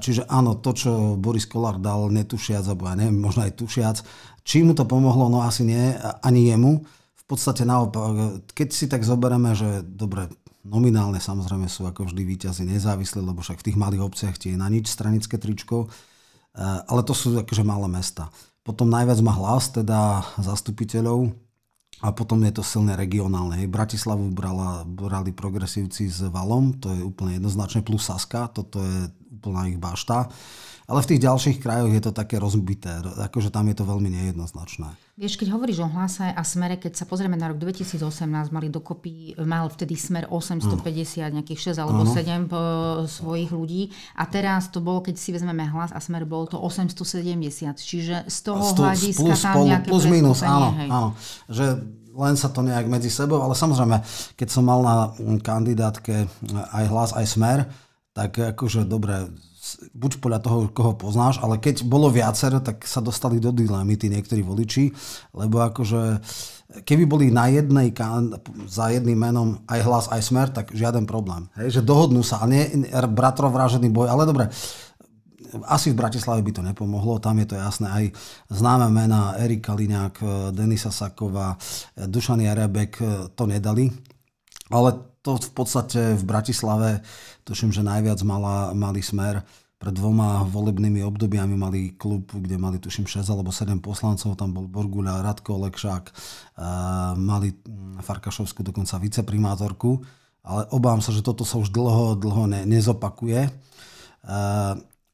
čiže 0.00 0.24
áno, 0.32 0.56
to, 0.56 0.72
čo 0.72 1.20
Boris 1.20 1.44
Kolár 1.44 1.76
dal 1.76 2.08
netušiac, 2.08 2.64
alebo 2.64 2.88
ja 2.88 2.96
neviem, 2.96 3.20
možno 3.20 3.44
aj 3.44 3.52
tušiac, 3.52 4.00
či 4.40 4.64
mu 4.64 4.72
to 4.72 4.88
pomohlo, 4.88 5.28
no 5.28 5.44
asi 5.44 5.68
nie, 5.68 5.92
ani 6.24 6.48
jemu. 6.48 6.80
V 7.12 7.24
podstate 7.28 7.68
naopak, 7.68 8.40
keď 8.56 8.68
si 8.72 8.88
tak 8.88 9.04
zoberieme, 9.04 9.52
že 9.52 9.84
dobre, 9.84 10.32
nominálne 10.64 11.20
samozrejme 11.20 11.68
sú 11.68 11.84
ako 11.84 12.08
vždy 12.08 12.22
výťazí 12.22 12.64
nezávislí, 12.64 13.20
lebo 13.20 13.44
však 13.44 13.60
v 13.60 13.66
tých 13.70 13.78
malých 13.78 14.02
obciach 14.02 14.40
tie 14.40 14.54
je 14.54 14.58
na 14.58 14.70
nič 14.70 14.88
stranické 14.88 15.36
tričko, 15.36 15.90
ale 16.58 17.00
to 17.04 17.12
sú 17.16 17.36
akože 17.38 17.64
malé 17.64 17.88
mesta. 17.88 18.28
Potom 18.62 18.86
najviac 18.86 19.18
má 19.24 19.34
hlas, 19.34 19.72
teda 19.74 20.22
zastupiteľov, 20.38 21.34
a 22.02 22.10
potom 22.10 22.42
je 22.42 22.50
to 22.50 22.66
silné 22.66 22.98
regionálne. 22.98 23.62
Hej. 23.62 23.70
Bratislavu 23.70 24.34
brala, 24.34 24.82
brali 24.82 25.30
progresívci 25.30 26.10
s 26.10 26.26
Valom, 26.26 26.74
to 26.82 26.90
je 26.90 26.98
úplne 26.98 27.38
jednoznačne, 27.38 27.86
plus 27.86 28.10
Saska, 28.10 28.50
toto 28.50 28.82
je 28.82 29.06
úplná 29.30 29.70
ich 29.70 29.78
bašta. 29.78 30.26
Ale 30.90 31.00
v 31.02 31.08
tých 31.14 31.20
ďalších 31.22 31.56
krajoch 31.62 31.92
je 31.94 32.02
to 32.02 32.12
také 32.12 32.42
rozbité, 32.42 33.02
akože 33.02 33.54
tam 33.54 33.70
je 33.70 33.76
to 33.78 33.84
veľmi 33.86 34.10
nejednoznačné. 34.10 34.90
Vieš, 35.12 35.38
keď 35.38 35.54
hovoríš 35.54 35.84
o 35.84 35.88
hlase 35.92 36.24
a 36.24 36.42
smere, 36.42 36.80
keď 36.80 36.98
sa 36.98 37.04
pozrieme 37.04 37.36
na 37.38 37.52
rok 37.52 37.60
2018, 37.60 38.00
mali 38.50 38.72
dokopy, 38.72 39.38
mal 39.44 39.68
vtedy 39.68 39.94
smer 39.94 40.26
850, 40.26 40.82
mm. 40.82 41.32
nejakých 41.38 41.76
6 41.76 41.82
alebo 41.84 42.02
ano. 42.02 42.10
7 42.10 42.48
uh, 42.48 43.04
svojich 43.06 43.50
ľudí 43.52 43.92
a 44.18 44.24
teraz 44.26 44.72
to 44.72 44.82
bolo, 44.82 45.04
keď 45.04 45.20
si 45.20 45.30
vezmeme 45.30 45.68
hlas 45.68 45.92
a 45.92 46.00
smer, 46.00 46.24
bolo 46.24 46.48
to 46.50 46.58
870, 46.58 47.76
čiže 47.76 48.16
z 48.26 48.38
toho 48.40 48.64
Sto, 48.64 48.82
hľadiska 48.82 49.36
plus, 49.36 49.42
tam 49.44 49.56
nejaké 49.62 49.88
plus 49.92 50.04
minus, 50.08 50.40
áno, 50.42 50.68
hej. 50.80 50.88
áno, 50.88 51.08
že 51.46 51.66
len 52.12 52.34
sa 52.36 52.52
to 52.52 52.60
nejak 52.60 52.88
medzi 52.88 53.08
sebou, 53.08 53.40
ale 53.40 53.56
samozrejme, 53.56 54.00
keď 54.36 54.48
som 54.48 54.64
mal 54.64 54.80
na 54.84 54.96
kandidátke 55.40 56.28
aj 56.72 56.84
hlas, 56.88 57.10
aj 57.16 57.26
smer, 57.28 57.58
tak 58.12 58.36
akože 58.36 58.84
dobre, 58.84 59.32
buď 59.94 60.18
podľa 60.18 60.40
toho, 60.42 60.58
koho 60.74 60.98
poznáš, 60.98 61.38
ale 61.38 61.62
keď 61.62 61.86
bolo 61.86 62.10
viacero, 62.10 62.58
tak 62.58 62.82
sa 62.82 62.98
dostali 62.98 63.38
do 63.38 63.54
dilemy 63.54 63.94
tí 63.94 64.10
niektorí 64.10 64.42
voliči, 64.42 64.90
lebo 65.38 65.62
akože 65.62 66.18
keby 66.82 67.04
boli 67.06 67.30
na 67.30 67.46
jednej 67.46 67.94
za 68.66 68.90
jedným 68.90 69.22
menom 69.22 69.62
aj 69.70 69.80
hlas, 69.86 70.04
aj 70.10 70.22
smer, 70.24 70.46
tak 70.50 70.74
žiaden 70.74 71.06
problém. 71.06 71.46
Hej, 71.54 71.78
že 71.78 71.86
dohodnú 71.86 72.26
sa, 72.26 72.42
a 72.42 72.50
nie 72.50 72.90
bratrovrážený 72.90 73.86
boj, 73.94 74.10
ale 74.10 74.26
dobre, 74.26 74.50
asi 75.68 75.92
v 75.92 76.00
Bratislave 76.00 76.40
by 76.40 76.52
to 76.56 76.62
nepomohlo, 76.64 77.20
tam 77.20 77.36
je 77.36 77.52
to 77.52 77.60
jasné. 77.60 77.86
Aj 77.86 78.04
známe 78.48 78.88
mená 78.88 79.36
Erika 79.36 79.76
Liňák, 79.76 80.24
Denisa 80.56 80.88
Saková, 80.88 81.60
Dušan 81.94 82.40
Jarebek 82.40 82.96
to 83.36 83.44
nedali, 83.44 83.92
ale 84.72 84.96
to 85.22 85.38
v 85.38 85.52
podstate 85.54 86.18
v 86.18 86.24
Bratislave, 86.24 87.04
tuším, 87.46 87.70
že 87.70 87.86
najviac 87.86 88.18
mala, 88.26 88.74
malý 88.74 89.04
smer, 89.04 89.46
pred 89.82 89.98
dvoma 89.98 90.46
volebnými 90.46 91.02
obdobiami 91.02 91.58
mali 91.58 91.80
klub, 91.98 92.30
kde 92.30 92.54
mali 92.54 92.78
tuším 92.78 93.02
6 93.02 93.26
alebo 93.34 93.50
7 93.50 93.82
poslancov, 93.82 94.38
tam 94.38 94.54
bol 94.54 94.70
Borguľa, 94.70 95.26
Radko 95.26 95.58
Lekšák, 95.66 96.04
mali 97.18 97.50
mm, 97.50 97.98
Farkašovskú 97.98 98.62
dokonca 98.62 99.02
viceprimátorku, 99.02 99.98
ale 100.46 100.70
obávam 100.70 101.02
sa, 101.02 101.10
že 101.10 101.26
toto 101.26 101.42
sa 101.42 101.58
už 101.58 101.74
dlho, 101.74 102.14
dlho 102.14 102.46
ne, 102.46 102.62
nezopakuje. 102.62 103.50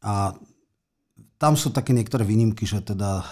A 0.05 0.15
tam 1.41 1.53
sú 1.57 1.73
také 1.73 1.97
niektoré 1.97 2.29
výnimky, 2.29 2.69
že 2.69 2.85
teda 2.85 3.25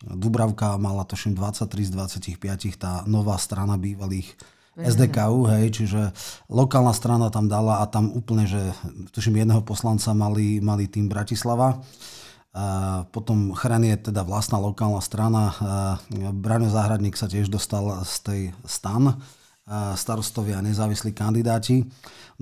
Dubravka 0.00 0.78
mala 0.78 1.02
tuším 1.02 1.34
23 1.34 1.90
z 1.90 1.90
25, 2.38 2.78
tá 2.78 3.02
nová 3.10 3.36
strana 3.42 3.74
bývalých 3.74 4.32
SDKU, 4.78 5.50
hej, 5.50 5.66
čiže 5.74 6.14
lokálna 6.46 6.94
strana 6.94 7.26
tam 7.28 7.50
dala 7.50 7.82
a 7.82 7.90
tam 7.90 8.14
úplne, 8.14 8.46
že 8.46 8.60
tuším 9.10 9.42
jedného 9.42 9.60
poslanca 9.66 10.14
mali, 10.14 10.62
mali 10.62 10.86
tým 10.86 11.10
Bratislava. 11.10 11.82
A 12.50 13.06
potom 13.14 13.54
Chran 13.54 13.86
je 13.86 14.10
teda 14.10 14.26
vlastná 14.26 14.58
lokálna 14.58 14.98
strana. 14.98 15.54
Braňo 16.34 16.66
Záhradník 16.66 17.14
sa 17.14 17.30
tiež 17.30 17.46
dostal 17.46 17.86
z 18.02 18.14
tej 18.26 18.40
stan, 18.66 19.22
starostovia 19.94 20.58
a 20.58 20.66
nezávislí 20.66 21.14
kandidáti. 21.14 21.86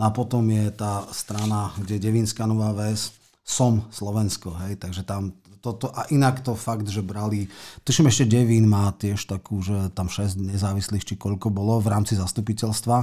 No 0.01 0.09
a 0.09 0.11
potom 0.15 0.49
je 0.49 0.73
tá 0.73 1.05
strana, 1.13 1.77
kde 1.77 2.01
Devinská 2.01 2.49
Nová 2.49 2.73
Ves, 2.73 3.21
som 3.45 3.85
Slovensko, 3.93 4.53
hej, 4.65 4.77
takže 4.77 5.05
tam 5.05 5.33
toto, 5.59 5.91
a 5.91 6.07
inak 6.15 6.41
to 6.41 6.55
fakt, 6.55 6.87
že 6.87 7.03
brali, 7.03 7.51
tuším 7.83 8.09
ešte 8.11 8.25
Devín 8.27 8.71
má 8.71 8.91
tiež 8.95 9.27
takú, 9.27 9.61
že 9.61 9.91
tam 9.93 10.07
6 10.07 10.39
nezávislých, 10.39 11.05
či 11.05 11.15
koľko 11.19 11.51
bolo 11.51 11.83
v 11.83 11.91
rámci 11.91 12.15
zastupiteľstva, 12.15 12.97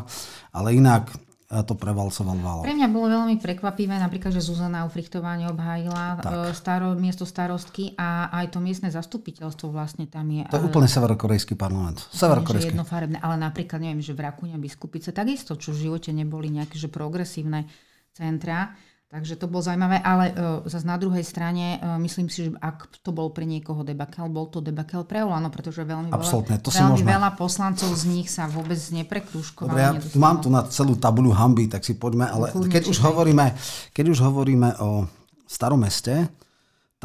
ale 0.55 0.69
inak 0.75 1.11
e, 1.11 1.61
to 1.67 1.75
prevalcoval 1.75 2.37
Valo. 2.39 2.61
Pre 2.63 2.75
mňa 2.75 2.89
bolo 2.91 3.07
veľmi 3.11 3.35
prekvapivé, 3.37 3.99
napríklad, 3.99 4.31
že 4.31 4.41
Zuzana 4.41 4.87
Ufrichtová 4.87 5.35
neobhájila 5.35 6.03
e, 6.03 6.17
staro, 6.55 6.95
miesto 6.95 7.27
starostky 7.27 7.93
a 7.99 8.31
aj 8.31 8.55
to 8.55 8.59
miestne 8.63 8.87
zastupiteľstvo 8.87 9.69
vlastne 9.69 10.07
tam 10.07 10.31
je. 10.31 10.47
To 10.51 10.59
je 10.59 10.65
úplne 10.65 10.87
severokorejský 10.87 11.59
parlament. 11.59 12.07
Severokorejský. 12.15 12.71
Jednofarebné, 12.71 13.19
ale 13.19 13.35
napríklad 13.35 13.83
neviem, 13.83 14.01
že 14.01 14.15
v 14.15 14.25
Rakúne 14.25 14.55
biskupice 14.57 15.11
takisto, 15.11 15.59
čo 15.59 15.75
v 15.75 15.91
živote 15.91 16.15
neboli 16.15 16.49
nejaké 16.51 16.79
že 16.79 16.87
progresívne 16.87 17.67
centra 18.15 18.71
Takže 19.15 19.39
to 19.39 19.47
bolo 19.47 19.63
zaujímavé, 19.63 20.03
ale 20.03 20.35
uh, 20.35 20.67
zase 20.67 20.83
na 20.83 20.99
druhej 20.99 21.23
strane 21.23 21.79
uh, 21.79 21.95
myslím 22.03 22.27
si, 22.27 22.51
že 22.51 22.59
ak 22.59 22.99
to 22.99 23.15
bol 23.15 23.31
pre 23.31 23.47
niekoho 23.47 23.79
debakel, 23.87 24.27
bol 24.27 24.51
to 24.51 24.59
debakel 24.59 25.07
pre 25.07 25.23
Olano, 25.23 25.47
pretože 25.47 25.87
veľmi, 25.87 26.11
Absolutne, 26.11 26.59
to 26.59 26.67
veľmi 26.67 26.99
veľa 26.99 27.39
poslancov 27.39 27.95
z 27.95 28.11
nich 28.11 28.27
sa 28.27 28.51
vôbec 28.51 28.75
neprekruškovalo. 28.75 29.79
ja 29.79 29.95
mám 30.19 30.43
tu 30.43 30.51
na 30.51 30.67
celú 30.67 30.99
tabuľu 30.99 31.31
hamby, 31.31 31.71
tak 31.71 31.87
si 31.87 31.95
poďme, 31.95 32.27
ale 32.27 32.51
keď 32.67 32.91
už, 32.91 32.99
hovoríme, 33.07 33.55
keď 33.95 34.05
už 34.11 34.19
hovoríme 34.19 34.83
o 34.83 35.07
starom 35.47 35.79
meste, 35.79 36.27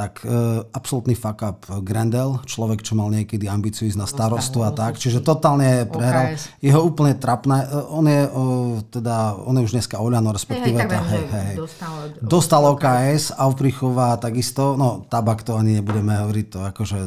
tak 0.00 0.24
uh, 0.24 0.64
absolútny 0.72 1.12
fuck 1.12 1.44
up 1.44 1.68
Grendel, 1.84 2.40
človek, 2.48 2.80
čo 2.80 2.96
mal 2.96 3.12
niekedy 3.12 3.44
ambíciu 3.44 3.84
ísť 3.84 4.00
na 4.00 4.08
starostu 4.08 4.64
a 4.64 4.72
tak, 4.72 4.96
čiže 4.96 5.20
totálne 5.20 5.84
prehral. 5.84 6.40
Jeho 6.64 6.80
úplne 6.80 7.20
trapné, 7.20 7.68
uh, 7.68 7.84
on 7.92 8.08
je 8.08 8.24
uh, 8.24 8.80
teda, 8.88 9.36
on 9.44 9.60
je 9.60 9.68
už 9.68 9.76
dneska 9.76 10.00
Oľano, 10.00 10.32
respektíve 10.32 10.80
hej, 10.80 10.88
tá, 10.88 11.04
hej, 11.04 11.24
hej, 11.28 11.54
dostal, 11.60 11.94
dostal 12.16 12.62
OKS, 12.72 13.36
Aufrichová 13.36 14.16
takisto, 14.16 14.72
no 14.80 15.04
tabak 15.04 15.44
to 15.44 15.60
ani 15.60 15.76
nebudeme 15.84 16.16
hovoriť, 16.16 16.46
to 16.48 16.58
akože 16.64 16.98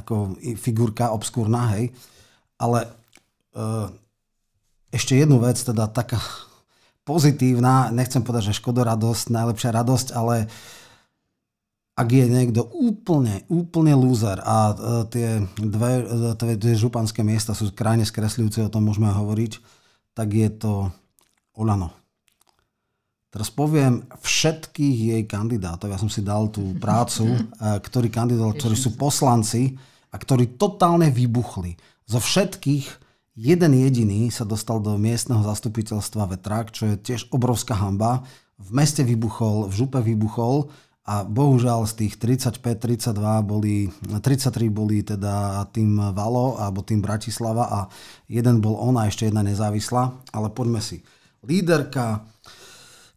ako 0.00 0.40
figurka 0.56 1.12
obskúrna, 1.12 1.76
hej, 1.76 1.92
ale 2.56 2.88
uh, 3.52 3.92
ešte 4.88 5.12
jednu 5.12 5.44
vec, 5.44 5.60
teda 5.60 5.92
taká 5.92 6.16
pozitívna, 7.08 7.92
nechcem 7.92 8.24
povedať, 8.24 8.56
že 8.56 8.64
škodoradosť, 8.64 9.28
najlepšia 9.28 9.76
radosť, 9.76 10.16
ale 10.16 10.48
uh, 10.48 10.79
ak 12.00 12.08
je 12.08 12.24
niekto 12.32 12.64
úplne, 12.72 13.44
úplne 13.52 13.92
lúzer 13.92 14.40
a 14.40 14.72
uh, 14.72 15.04
tie 15.04 15.44
dve, 15.60 16.08
tie 16.40 16.56
dve 16.56 16.72
županské 16.72 17.20
miesta 17.20 17.52
sú 17.52 17.68
krajne 17.76 18.08
skresľujúce, 18.08 18.64
o 18.64 18.72
tom 18.72 18.88
môžeme 18.88 19.12
hovoriť, 19.12 19.60
tak 20.16 20.32
je 20.32 20.48
to 20.48 20.88
Olano. 21.52 21.92
Teraz 23.28 23.52
poviem 23.52 24.08
všetkých 24.16 24.96
jej 25.12 25.22
kandidátov, 25.28 25.92
ja 25.92 26.00
som 26.00 26.08
si 26.08 26.24
dal 26.24 26.48
tú 26.48 26.72
prácu, 26.80 27.36
uh, 27.36 27.76
ktorí 27.76 28.08
kandidovali, 28.08 28.56
ktorí 28.56 28.76
sú 28.80 28.96
poslanci 28.96 29.76
a 30.08 30.16
ktorí 30.16 30.56
totálne 30.56 31.12
vybuchli. 31.12 31.76
Zo 32.08 32.18
všetkých 32.18 32.84
jeden 33.36 33.72
jediný 33.76 34.32
sa 34.32 34.48
dostal 34.48 34.80
do 34.80 34.96
miestneho 34.96 35.44
zastupiteľstva 35.44 36.32
Vetrak, 36.32 36.72
čo 36.72 36.90
je 36.90 36.96
tiež 36.96 37.28
obrovská 37.30 37.76
hamba. 37.76 38.24
V 38.56 38.72
meste 38.72 39.04
vybuchol, 39.04 39.68
v 39.68 39.72
župe 39.72 40.00
vybuchol, 40.00 40.72
a 41.08 41.24
bohužiaľ 41.24 41.88
z 41.88 42.06
tých 42.06 42.20
35-32 42.20 43.16
boli, 43.42 43.88
33 43.88 44.52
boli 44.68 45.00
teda 45.00 45.64
tým 45.72 45.96
Valo 46.12 46.60
alebo 46.60 46.84
tým 46.84 47.00
Bratislava 47.00 47.64
a 47.66 47.80
jeden 48.28 48.60
bol 48.60 48.76
on 48.76 49.00
a 49.00 49.08
ešte 49.08 49.26
jedna 49.26 49.40
nezávislá. 49.40 50.12
Ale 50.36 50.52
poďme 50.52 50.84
si. 50.84 51.00
Líderka 51.40 52.20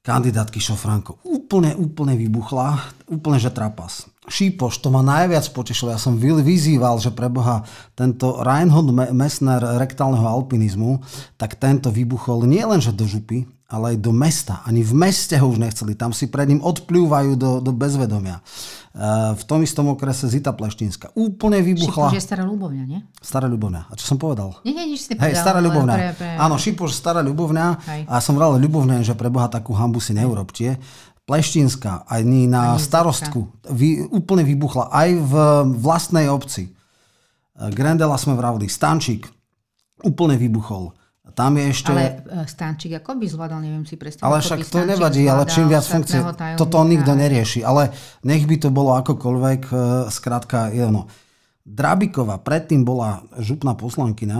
kandidátky 0.03 0.59
Šofranko 0.59 1.23
úplne, 1.27 1.75
úplne 1.75 2.15
vybuchla, 2.19 2.79
úplne 3.11 3.39
že 3.39 3.51
trapas. 3.51 4.07
Šípoš, 4.23 4.79
to 4.79 4.87
ma 4.87 5.03
najviac 5.03 5.43
potešilo. 5.51 5.91
Ja 5.91 5.99
som 5.99 6.15
vyzýval, 6.15 6.99
že 7.03 7.11
pre 7.11 7.27
Boha 7.27 7.67
tento 7.95 8.39
Reinhold 8.39 8.95
Messner 9.11 9.59
rektálneho 9.59 10.23
alpinizmu, 10.23 11.03
tak 11.35 11.59
tento 11.59 11.91
vybuchol 11.91 12.47
nielenže 12.47 12.95
do 12.95 13.03
župy, 13.03 13.43
ale 13.73 13.97
aj 13.97 14.05
do 14.05 14.13
mesta. 14.13 14.61
Ani 14.69 14.85
v 14.85 14.93
meste 14.93 15.33
ho 15.41 15.49
už 15.49 15.57
nechceli. 15.57 15.97
Tam 15.97 16.13
si 16.13 16.29
pred 16.29 16.45
ním 16.45 16.61
odplúvajú 16.61 17.33
do, 17.33 17.57
do 17.57 17.73
bezvedomia. 17.73 18.45
Uh, 18.93 19.33
v 19.33 19.43
tom 19.49 19.65
istom 19.65 19.89
okrese 19.89 20.29
Zita 20.29 20.53
Pleštínska. 20.53 21.09
Úplne 21.17 21.65
vybuchla. 21.65 22.13
Šipoš 22.13 22.17
je 22.21 22.21
Stará 22.21 22.45
Ľubovňa, 22.45 22.83
nie? 22.85 23.01
Stará 23.17 23.49
Ľubovňa. 23.49 23.89
A 23.89 23.93
čo 23.97 24.05
som 24.05 24.21
povedal? 24.21 24.53
Nie, 24.61 24.77
nie, 24.77 24.93
nič 24.93 25.09
si. 25.09 25.17
Hej, 25.17 25.33
Stará 25.33 25.57
Ľubovňa. 25.65 25.95
Pre, 25.97 26.09
pre... 26.21 26.29
Áno, 26.37 26.61
Šipoš, 26.61 26.93
Stará 26.93 27.25
Ľubovňa. 27.25 27.65
Hej. 27.89 28.01
A 28.05 28.21
som 28.21 28.37
vral 28.37 28.53
Ľubovňa, 28.61 29.01
že 29.01 29.17
pre 29.17 29.33
Boha 29.33 29.49
takú 29.49 29.73
hambu 29.73 29.97
si 29.97 30.13
neurobte. 30.13 30.77
Pleštínska, 31.25 32.05
ani 32.05 32.51
na 32.51 32.75
ani 32.75 32.83
starostku, 32.83 33.47
vy, 33.71 34.11
úplne 34.11 34.43
vybuchla. 34.43 34.91
Aj 34.91 35.07
v 35.07 35.33
vlastnej 35.79 36.27
obci. 36.27 36.75
Grendela 37.55 38.19
sme 38.19 38.35
vravili. 38.35 38.67
Stančík, 38.67 39.31
úplne 40.03 40.35
vybuchol. 40.35 40.91
Tam 41.33 41.57
je 41.57 41.65
ešte... 41.73 41.89
Ale 41.89 42.05
e, 42.21 42.45
Stančík 42.45 42.93
ako 43.01 43.17
by 43.17 43.25
zvládal, 43.25 43.59
neviem 43.65 43.85
si 43.89 43.97
predstaviť. 43.97 44.25
Ale 44.25 44.37
však 44.41 44.59
to 44.69 44.79
nevadí, 44.85 45.25
ale 45.25 45.43
čím 45.49 45.65
viac 45.65 45.85
funkcie, 45.85 46.21
toto 46.57 46.85
nikto 46.85 47.17
nerieši. 47.17 47.65
Ale 47.65 47.89
nech 48.21 48.45
by 48.45 48.55
to 48.61 48.69
bolo 48.69 48.93
akokoľvek, 49.01 49.61
e, 49.69 49.75
skrátka, 50.13 50.69
jedno. 50.69 51.09
Drabikova 51.65 52.37
predtým 52.37 52.85
bola 52.85 53.25
župná 53.41 53.73
poslankyňa 53.73 54.39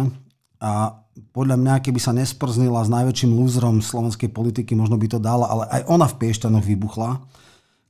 a 0.62 1.04
podľa 1.34 1.58
mňa, 1.62 1.74
keby 1.82 2.00
sa 2.02 2.14
nesprznila 2.14 2.82
s 2.82 2.90
najväčším 2.90 3.32
lúzrom 3.38 3.82
slovenskej 3.82 4.34
politiky, 4.34 4.74
možno 4.74 4.98
by 4.98 5.08
to 5.10 5.20
dala, 5.22 5.46
ale 5.46 5.64
aj 5.70 5.82
ona 5.90 6.10
v 6.10 6.18
Piešťanoch 6.18 6.66
vybuchla. 6.66 7.22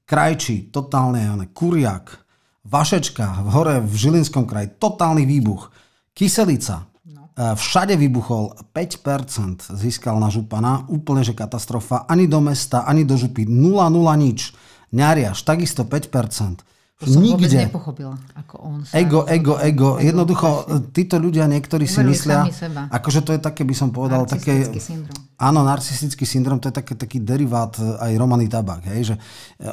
Krajči, 0.03 0.67
totálne, 0.71 1.23
Kuriak, 1.55 2.19
Vašečka, 2.67 3.43
v 3.43 3.49
hore 3.51 3.75
v 3.79 3.93
Žilinskom 3.95 4.47
kraji, 4.47 4.75
totálny 4.75 5.23
výbuch. 5.27 5.71
Kyselica, 6.11 6.92
všade 7.33 7.97
vybuchol, 7.97 8.53
5% 8.71 9.73
získal 9.73 10.21
na 10.21 10.29
župana, 10.29 10.85
úplne 10.85 11.25
že 11.25 11.33
katastrofa, 11.33 12.05
ani 12.05 12.29
do 12.29 12.37
mesta, 12.37 12.85
ani 12.85 13.05
do 13.05 13.17
župy, 13.17 13.49
0, 13.49 13.89
0 13.89 13.89
nič. 14.21 14.53
Ňariaš, 14.93 15.41
takisto 15.41 15.81
5%. 15.81 16.61
To 17.03 17.09
som 17.09 17.19
Nikde. 17.19 17.35
vôbec 17.35 17.51
nepochopila, 17.67 18.15
ako 18.37 18.55
on 18.63 18.79
sa... 18.87 18.95
Ego, 18.95 19.27
ego, 19.27 19.59
ego. 19.59 19.99
Jednoducho, 19.99 20.63
e, 20.63 20.93
títo 20.95 21.19
ľudia 21.19 21.49
niektorí 21.51 21.83
si 21.83 21.99
myslia, 21.99 22.47
akože 22.87 23.25
to 23.25 23.35
je 23.35 23.39
také, 23.43 23.67
by 23.67 23.75
som 23.75 23.91
povedal, 23.91 24.23
také... 24.23 24.63
syndrom. 24.79 25.17
Áno, 25.35 25.67
narcistický 25.67 26.23
syndrom, 26.23 26.63
to 26.63 26.71
je 26.71 26.75
také, 26.79 26.93
taký 26.95 27.19
derivát 27.19 27.75
e, 27.75 27.83
aj 27.97 28.11
Romany 28.15 28.47
Tabak, 28.47 28.87
hej, 28.93 29.13
že 29.13 29.15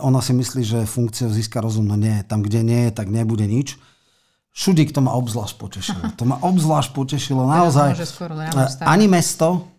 ona 0.02 0.18
si 0.18 0.34
myslí, 0.34 0.62
že 0.64 0.78
funkciou 0.88 1.30
získa 1.30 1.62
rozum, 1.62 1.86
no 1.86 1.94
nie, 1.94 2.24
tam, 2.26 2.42
kde 2.42 2.66
nie 2.66 2.80
je, 2.88 2.98
tak 2.98 3.06
nebude 3.12 3.46
nič. 3.46 3.78
Šudík 4.50 4.90
to 4.90 5.00
ma 5.00 5.14
obzvlášť 5.14 5.54
potešilo. 5.56 6.02
To 6.18 6.24
ma 6.26 6.36
obzvlášť 6.42 6.90
potešilo. 6.90 7.46
Naozaj, 7.54 7.94
ani 8.82 9.06
mesto, 9.06 9.70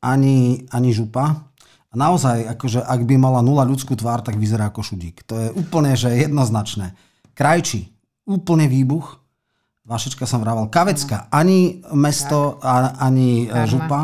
ani, 0.00 0.68
ani 0.70 0.90
župa. 0.92 1.50
A 1.90 1.94
naozaj, 1.98 2.46
akože 2.54 2.86
ak 2.86 3.02
by 3.02 3.18
mala 3.18 3.42
nula 3.42 3.66
ľudskú 3.66 3.98
tvár, 3.98 4.22
tak 4.22 4.38
vyzerá 4.38 4.70
ako 4.70 4.86
šudík. 4.86 5.26
To 5.26 5.34
je 5.34 5.48
úplne, 5.50 5.98
že 5.98 6.14
jednoznačné. 6.14 6.94
Krajči, 7.34 7.90
úplne 8.30 8.70
výbuch. 8.70 9.18
Vašečka 9.82 10.22
som 10.22 10.38
vrával. 10.38 10.70
Kavecka, 10.70 11.26
ani 11.34 11.82
mesto, 11.90 12.62
ani 12.62 13.50
Karma. 13.50 13.66
župa. 13.66 14.00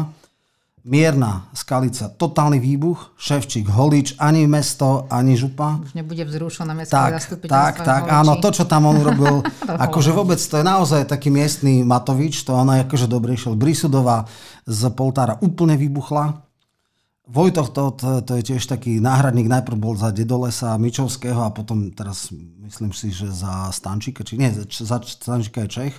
Mierna 0.87 1.51
Skalica, 1.51 2.07
totálny 2.07 2.63
výbuch, 2.63 3.19
Ševčík, 3.19 3.67
Holič, 3.67 4.15
ani 4.23 4.47
mesto, 4.47 5.03
ani 5.11 5.35
župa. 5.35 5.83
Už 5.83 5.99
nebude 5.99 6.23
vzrušené 6.23 6.79
mesto 6.79 6.95
tak, 6.95 7.19
Tak, 7.43 7.75
tak, 7.83 8.03
áno, 8.07 8.39
to, 8.39 8.55
čo 8.55 8.71
tam 8.71 8.87
on 8.87 9.03
urobil, 9.03 9.43
akože 9.91 10.15
vôbec 10.15 10.39
to 10.39 10.63
je 10.63 10.65
naozaj 10.65 11.11
taký 11.11 11.35
miestný 11.35 11.83
Matovič, 11.83 12.47
to 12.47 12.55
ona 12.55 12.87
akože 12.87 13.11
dobre 13.11 13.35
išiel. 13.35 13.59
Brisudová 13.59 14.31
z 14.63 14.87
Poltára 14.95 15.43
úplne 15.43 15.75
vybuchla. 15.75 16.47
Vojtoch 17.27 17.75
to, 17.75 17.91
to, 17.99 18.09
to 18.23 18.33
je 18.39 18.55
tiež 18.55 18.71
taký 18.71 19.03
náhradník, 19.03 19.51
najprv 19.51 19.75
bol 19.75 19.99
za 19.99 20.15
Dedolesa 20.15 20.79
Mičovského 20.79 21.43
a 21.43 21.51
potom 21.51 21.91
teraz 21.91 22.31
myslím 22.63 22.95
si, 22.95 23.11
že 23.11 23.27
za 23.35 23.75
Stančíka, 23.75 24.23
či 24.23 24.39
nie, 24.39 24.55
za 24.55 25.03
Stančíka 25.03 25.67
je 25.67 25.69
Čech. 25.83 25.99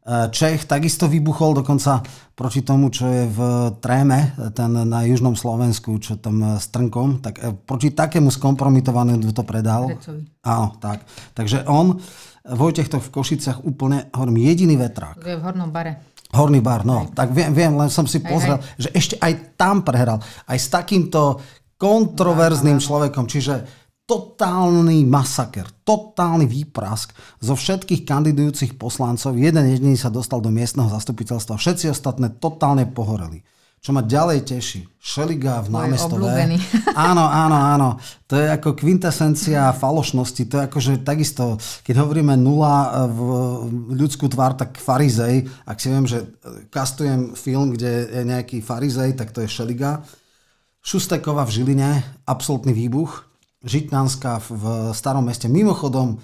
E, 0.00 0.32
Čech 0.32 0.64
takisto 0.64 1.06
vybuchol 1.06 1.60
dokonca 1.60 2.00
proti 2.32 2.64
tomu, 2.64 2.88
čo 2.88 3.04
je 3.04 3.24
v 3.28 3.38
Tréme, 3.84 4.32
ten 4.56 4.72
na 4.72 5.04
južnom 5.04 5.36
Slovensku, 5.36 6.00
čo 6.00 6.16
tam 6.16 6.56
s 6.56 6.72
Trnkom, 6.72 7.20
tak 7.20 7.36
e, 7.38 7.52
proti 7.52 7.92
takému 7.92 8.32
skompromitovanému 8.32 9.28
to 9.36 9.44
predal. 9.44 9.92
Áno, 10.40 10.66
tak. 10.80 11.04
Takže 11.36 11.68
on, 11.68 12.00
Vojtech 12.48 12.88
to 12.88 12.96
v 12.96 13.12
Košiciach 13.12 13.60
úplne, 13.68 14.08
hovorím, 14.16 14.40
jediný 14.40 14.80
vetrák. 14.80 15.20
Je 15.20 15.36
v 15.36 15.44
Hornom 15.44 15.68
bare. 15.68 16.10
Horný 16.30 16.62
bar, 16.62 16.86
no. 16.86 17.10
Aj. 17.10 17.26
Tak 17.26 17.28
viem, 17.34 17.50
viem, 17.50 17.74
len 17.74 17.90
som 17.90 18.06
si 18.06 18.22
pozrel, 18.22 18.56
aj, 18.56 18.62
aj. 18.62 18.80
že 18.86 18.88
ešte 18.94 19.14
aj 19.18 19.32
tam 19.58 19.82
prehral. 19.82 20.22
Aj 20.46 20.56
s 20.56 20.70
takýmto 20.70 21.42
kontroverzným 21.80 22.78
no, 22.78 22.82
no. 22.82 22.86
človekom. 22.86 23.24
Čiže 23.26 23.79
totálny 24.10 25.06
masaker, 25.06 25.70
totálny 25.86 26.50
výprask 26.50 27.14
zo 27.38 27.54
všetkých 27.54 28.02
kandidujúcich 28.02 28.74
poslancov. 28.74 29.38
Jeden 29.38 29.70
jediný 29.70 29.94
sa 29.94 30.10
dostal 30.10 30.42
do 30.42 30.50
miestneho 30.50 30.90
zastupiteľstva. 30.90 31.54
Všetci 31.54 31.94
ostatné 31.94 32.34
totálne 32.42 32.90
pohoreli. 32.90 33.46
Čo 33.80 33.96
ma 33.96 34.04
ďalej 34.04 34.44
teší, 34.44 34.84
Šeliga 35.00 35.62
v 35.64 35.72
námestové. 35.72 36.52
Áno, 36.92 37.24
áno, 37.24 37.56
áno. 37.56 37.88
To 38.28 38.36
je 38.36 38.44
ako 38.44 38.76
kvintesencia 38.76 39.72
falošnosti. 39.72 40.42
To 40.52 40.60
je 40.60 40.62
ako, 40.68 40.78
že 40.84 40.92
takisto, 41.00 41.56
keď 41.80 42.04
hovoríme 42.04 42.36
nula 42.36 43.08
v 43.08 43.20
ľudskú 43.96 44.28
tvár, 44.28 44.52
tak 44.52 44.76
farizej. 44.76 45.48
Ak 45.64 45.80
si 45.80 45.88
viem, 45.88 46.04
že 46.04 46.28
kastujem 46.68 47.32
film, 47.32 47.72
kde 47.72 48.10
je 48.10 48.22
nejaký 48.28 48.60
farizej, 48.60 49.16
tak 49.16 49.32
to 49.32 49.40
je 49.40 49.48
Šeliga. 49.48 50.04
Šustekova 50.84 51.48
v 51.48 51.54
Žiline, 51.56 51.90
absolútny 52.28 52.76
výbuch. 52.76 53.29
Žitnánska 53.60 54.40
v 54.48 54.90
starom 54.96 55.28
meste. 55.28 55.48
Mimochodom, 55.48 56.16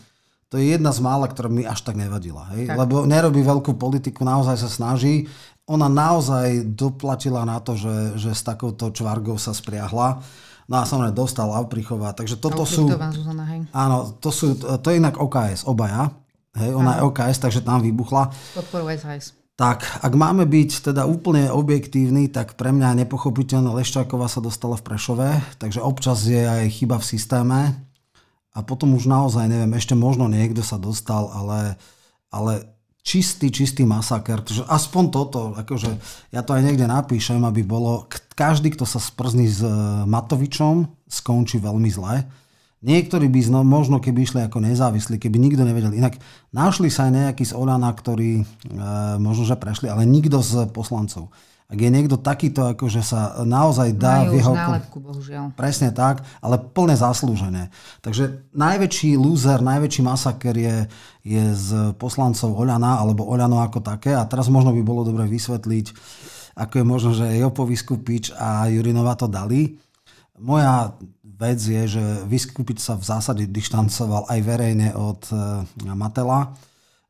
to 0.48 0.56
je 0.56 0.72
jedna 0.76 0.94
z 0.94 1.04
mála, 1.04 1.28
ktorá 1.28 1.52
mi 1.52 1.68
až 1.68 1.84
tak 1.84 2.00
nevadila. 2.00 2.48
Hej? 2.56 2.72
Tak. 2.72 2.76
Lebo 2.80 3.04
nerobí 3.04 3.44
veľkú 3.44 3.76
politiku, 3.76 4.24
naozaj 4.24 4.56
sa 4.56 4.70
snaží 4.72 5.28
ona 5.66 5.90
naozaj 5.90 6.78
doplatila 6.78 7.42
na 7.42 7.58
to, 7.58 7.74
že, 7.74 8.14
že 8.14 8.30
s 8.30 8.46
takouto 8.46 8.94
čvargou 8.94 9.34
sa 9.34 9.50
spriahla. 9.50 10.22
No 10.66 10.74
a 10.78 10.86
samozrejme 10.86 11.14
dostal 11.14 11.50
Auprichová. 11.50 12.14
Takže 12.14 12.38
toto 12.38 12.62
sú... 12.66 12.86
Zuzana, 12.90 13.44
hej. 13.54 13.66
Áno, 13.74 14.14
to, 14.18 14.30
sú, 14.30 14.54
to 14.58 14.86
je 14.90 14.98
inak 14.98 15.18
OKS, 15.18 15.66
obaja. 15.66 16.10
Hej, 16.54 16.70
ona 16.74 16.98
áno. 16.98 16.98
je 16.98 17.06
OKS, 17.10 17.38
takže 17.42 17.60
tam 17.66 17.82
vybuchla. 17.82 18.30
Podporu 18.54 18.90
SAS. 18.94 19.34
Tak, 19.56 20.04
ak 20.04 20.12
máme 20.12 20.44
byť 20.44 20.92
teda 20.92 21.08
úplne 21.08 21.48
objektívni, 21.48 22.28
tak 22.28 22.60
pre 22.60 22.76
mňa 22.76 23.04
nepochopiteľné 23.04 23.72
Leščáková 23.72 24.28
sa 24.28 24.44
dostala 24.44 24.76
v 24.76 24.84
Prešove, 24.84 25.28
takže 25.56 25.80
občas 25.80 26.28
je 26.28 26.44
aj 26.44 26.76
chyba 26.76 27.00
v 27.00 27.08
systéme 27.08 27.60
a 28.52 28.58
potom 28.60 28.92
už 28.92 29.08
naozaj 29.08 29.48
neviem, 29.48 29.72
ešte 29.72 29.96
možno 29.96 30.28
niekto 30.28 30.60
sa 30.60 30.76
dostal, 30.76 31.32
ale, 31.32 31.80
ale 32.28 32.68
čistý, 33.00 33.48
čistý 33.48 33.88
masaker. 33.88 34.44
Takže 34.44 34.68
aspoň 34.68 35.04
toto, 35.08 35.40
akože 35.56 35.88
ja 36.36 36.44
to 36.44 36.52
aj 36.52 36.60
niekde 36.60 36.84
napíšem, 36.84 37.40
aby 37.40 37.64
bolo, 37.64 38.04
každý, 38.36 38.76
kto 38.76 38.84
sa 38.84 39.00
sprzní 39.00 39.48
s 39.48 39.64
e, 39.64 39.72
Matovičom, 40.04 41.08
skončí 41.08 41.62
veľmi 41.64 41.88
zle. 41.88 42.28
Niektorí 42.84 43.32
by 43.32 43.40
no, 43.48 43.64
možno 43.64 43.98
keby 43.98 44.28
išli 44.28 44.40
ako 44.44 44.60
nezávislí, 44.60 45.16
keby 45.16 45.36
nikto 45.40 45.64
nevedel. 45.64 45.96
Inak 45.96 46.20
našli 46.52 46.92
sa 46.92 47.08
aj 47.08 47.12
nejakí 47.12 47.44
z 47.48 47.56
Olana, 47.56 47.88
ktorí 47.88 48.40
e, 48.40 48.44
možno, 49.16 49.48
že 49.48 49.56
prešli, 49.56 49.88
ale 49.88 50.04
nikto 50.04 50.44
z 50.44 50.68
poslancov 50.70 51.32
ak 51.66 51.78
je 51.82 51.90
niekto 51.90 52.14
takýto, 52.22 52.78
akože 52.78 53.02
sa 53.02 53.42
naozaj 53.42 53.98
dá 53.98 54.22
Majú 54.22 54.30
v 54.30 54.34
jeho... 54.38 54.54
nálepku, 54.54 54.96
bohužiaľ. 55.02 55.44
Presne 55.58 55.90
tak, 55.90 56.22
ale 56.38 56.62
plne 56.62 56.94
zaslúžené. 56.94 57.74
Takže 58.06 58.46
najväčší 58.54 59.18
lúzer, 59.18 59.58
najväčší 59.58 60.02
masaker 60.06 60.54
je, 60.54 60.86
je 61.26 61.44
z 61.58 61.68
poslancov 61.98 62.54
Oľana, 62.54 63.02
alebo 63.02 63.26
Oľano 63.26 63.58
ako 63.66 63.82
také. 63.82 64.14
A 64.14 64.22
teraz 64.30 64.46
možno 64.46 64.70
by 64.70 64.82
bolo 64.86 65.02
dobre 65.02 65.26
vysvetliť, 65.26 65.86
ako 66.54 66.74
je 66.78 66.84
možno, 66.86 67.10
že 67.18 67.34
Jopo 67.34 67.66
Vyskupič 67.66 68.30
a 68.38 68.70
Jurinova 68.70 69.18
to 69.18 69.26
dali. 69.26 69.74
Moja 70.38 70.94
vec 71.36 71.60
je, 71.60 72.00
že 72.00 72.02
Vyskupič 72.26 72.80
sa 72.80 72.96
v 72.96 73.04
zásade 73.04 73.44
dištancoval 73.46 74.28
aj 74.32 74.40
verejne 74.40 74.88
od 74.96 75.20
e, 75.30 75.36
Matela. 75.92 76.56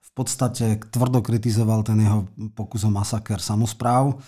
V 0.02 0.10
podstate 0.12 0.82
tvrdo 0.90 1.22
kritizoval 1.22 1.86
ten 1.86 2.02
jeho 2.02 2.26
pokus 2.54 2.82
o 2.82 2.90
masaker 2.90 3.38
samozpráv 3.38 4.18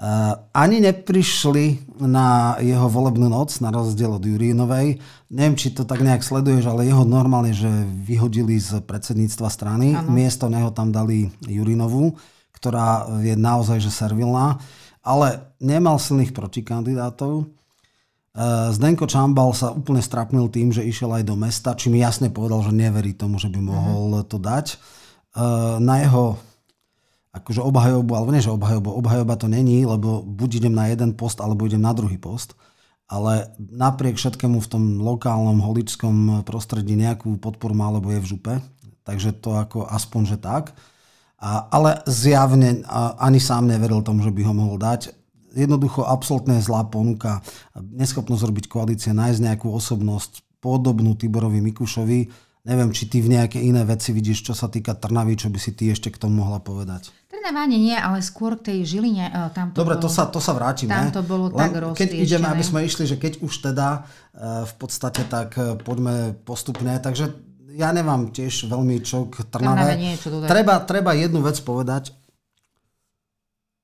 Eh, 0.00 0.34
ani 0.56 0.80
neprišli 0.80 1.92
na 2.00 2.56
jeho 2.56 2.88
volebnú 2.88 3.28
noc, 3.28 3.52
na 3.60 3.68
rozdiel 3.68 4.16
od 4.16 4.24
Jurínovej. 4.24 4.96
Neviem, 5.28 5.60
či 5.60 5.76
to 5.76 5.84
tak 5.84 6.00
nejak 6.00 6.24
sleduješ, 6.24 6.72
ale 6.72 6.88
jeho 6.88 7.04
normálne, 7.04 7.52
že 7.52 7.68
vyhodili 7.84 8.56
z 8.56 8.80
predsedníctva 8.80 9.52
strany. 9.52 9.92
Ano. 9.92 10.08
Miesto 10.08 10.48
neho 10.48 10.72
tam 10.72 10.88
dali 10.88 11.28
Jurinovú, 11.44 12.16
ktorá 12.56 13.20
je 13.20 13.36
naozaj 13.36 13.84
že 13.84 13.92
servilná, 13.92 14.56
ale 15.04 15.52
nemal 15.60 16.00
silných 16.00 16.32
protikandidátov. 16.32 17.52
Eh, 18.30 18.70
Zdenko 18.70 19.10
Čambal 19.10 19.50
sa 19.58 19.74
úplne 19.74 19.98
strapnil 19.98 20.46
tým, 20.54 20.70
že 20.70 20.86
išiel 20.86 21.10
aj 21.10 21.26
do 21.26 21.34
mesta, 21.34 21.74
či 21.74 21.90
mi 21.90 21.98
jasne 21.98 22.30
povedal, 22.30 22.62
že 22.62 22.70
neverí 22.70 23.10
tomu, 23.10 23.42
že 23.42 23.50
by 23.50 23.58
mohol 23.58 24.22
to 24.22 24.38
dať. 24.38 24.78
Eh, 25.34 25.76
na 25.82 26.06
jeho 26.06 26.38
akože 27.34 27.62
obhajobu, 27.62 28.10
alebo 28.14 28.30
nie, 28.30 28.42
že 28.42 28.54
obhajobu, 28.54 28.90
obhajoba 28.90 29.34
to 29.38 29.46
není, 29.50 29.86
lebo 29.86 30.22
buď 30.22 30.62
idem 30.62 30.74
na 30.74 30.90
jeden 30.90 31.14
post, 31.14 31.42
alebo 31.42 31.66
idem 31.66 31.82
na 31.82 31.94
druhý 31.94 32.18
post. 32.18 32.54
Ale 33.10 33.50
napriek 33.58 34.14
všetkému 34.14 34.62
v 34.62 34.70
tom 34.70 34.84
lokálnom 35.02 35.58
holičskom 35.58 36.46
prostredí 36.46 36.94
nejakú 36.94 37.34
podporu 37.42 37.74
má, 37.74 37.90
alebo 37.90 38.14
je 38.14 38.22
v 38.22 38.30
župe. 38.30 38.54
Takže 39.02 39.34
to 39.42 39.58
ako 39.58 39.90
aspoň, 39.90 40.22
že 40.26 40.38
tak. 40.38 40.74
A, 41.42 41.66
ale 41.70 42.06
zjavne 42.06 42.86
a, 42.86 43.18
ani 43.18 43.42
sám 43.42 43.66
neveril 43.66 44.06
tomu, 44.06 44.22
že 44.22 44.30
by 44.30 44.46
ho 44.46 44.54
mohol 44.54 44.78
dať. 44.78 45.19
Jednoducho 45.50 46.06
absolútne 46.06 46.62
zlá 46.62 46.86
ponuka, 46.86 47.42
neschopnosť 47.74 48.42
robiť 48.46 48.64
koalície, 48.70 49.10
nájsť 49.10 49.40
nejakú 49.42 49.66
osobnosť 49.70 50.46
podobnú 50.62 51.16
Tiborovi 51.16 51.58
Mikušovi. 51.58 52.20
Neviem, 52.60 52.92
či 52.92 53.08
ty 53.08 53.24
v 53.24 53.32
nejaké 53.40 53.56
iné 53.56 53.82
veci 53.88 54.12
vidíš, 54.12 54.52
čo 54.52 54.54
sa 54.54 54.68
týka 54.68 54.92
Trnavy, 54.92 55.32
čo 55.34 55.48
by 55.48 55.56
si 55.56 55.72
ty 55.72 55.88
ešte 55.88 56.12
k 56.12 56.20
tomu 56.20 56.44
mohla 56.44 56.60
povedať. 56.60 57.08
Trnaváne 57.32 57.80
nie, 57.80 57.96
ale 57.96 58.20
skôr 58.20 58.60
k 58.60 58.68
tej 58.68 58.78
Žiline. 58.84 59.32
E, 59.32 59.48
tam 59.56 59.72
to 59.72 59.80
Dobre, 59.80 59.96
bolo, 59.96 60.04
to 60.04 60.08
sa, 60.12 60.28
to 60.28 60.44
sa 60.44 60.52
vrátime. 60.52 60.92
Tam 60.92 61.08
to 61.08 61.24
bolo 61.24 61.48
Len 61.48 61.72
tak 61.72 61.96
Keď 61.96 62.10
ideme, 62.20 62.46
aby 62.52 62.60
sme 62.60 62.84
išli, 62.84 63.08
že 63.08 63.16
keď 63.16 63.40
už 63.40 63.64
teda 63.64 64.04
e, 64.36 64.68
v 64.68 64.74
podstate 64.76 65.24
tak 65.24 65.56
e, 65.56 65.80
poďme 65.80 66.36
postupne. 66.44 66.92
Takže 67.00 67.32
ja 67.80 67.96
nemám 67.96 68.28
tiež 68.28 68.68
veľmi 68.68 69.00
čo 69.00 69.32
k 69.32 69.40
Trnave. 69.48 69.96
Nie, 69.96 70.20
čo 70.20 70.44
treba, 70.44 70.84
treba 70.84 71.16
jednu 71.16 71.40
vec 71.40 71.56
povedať 71.64 72.12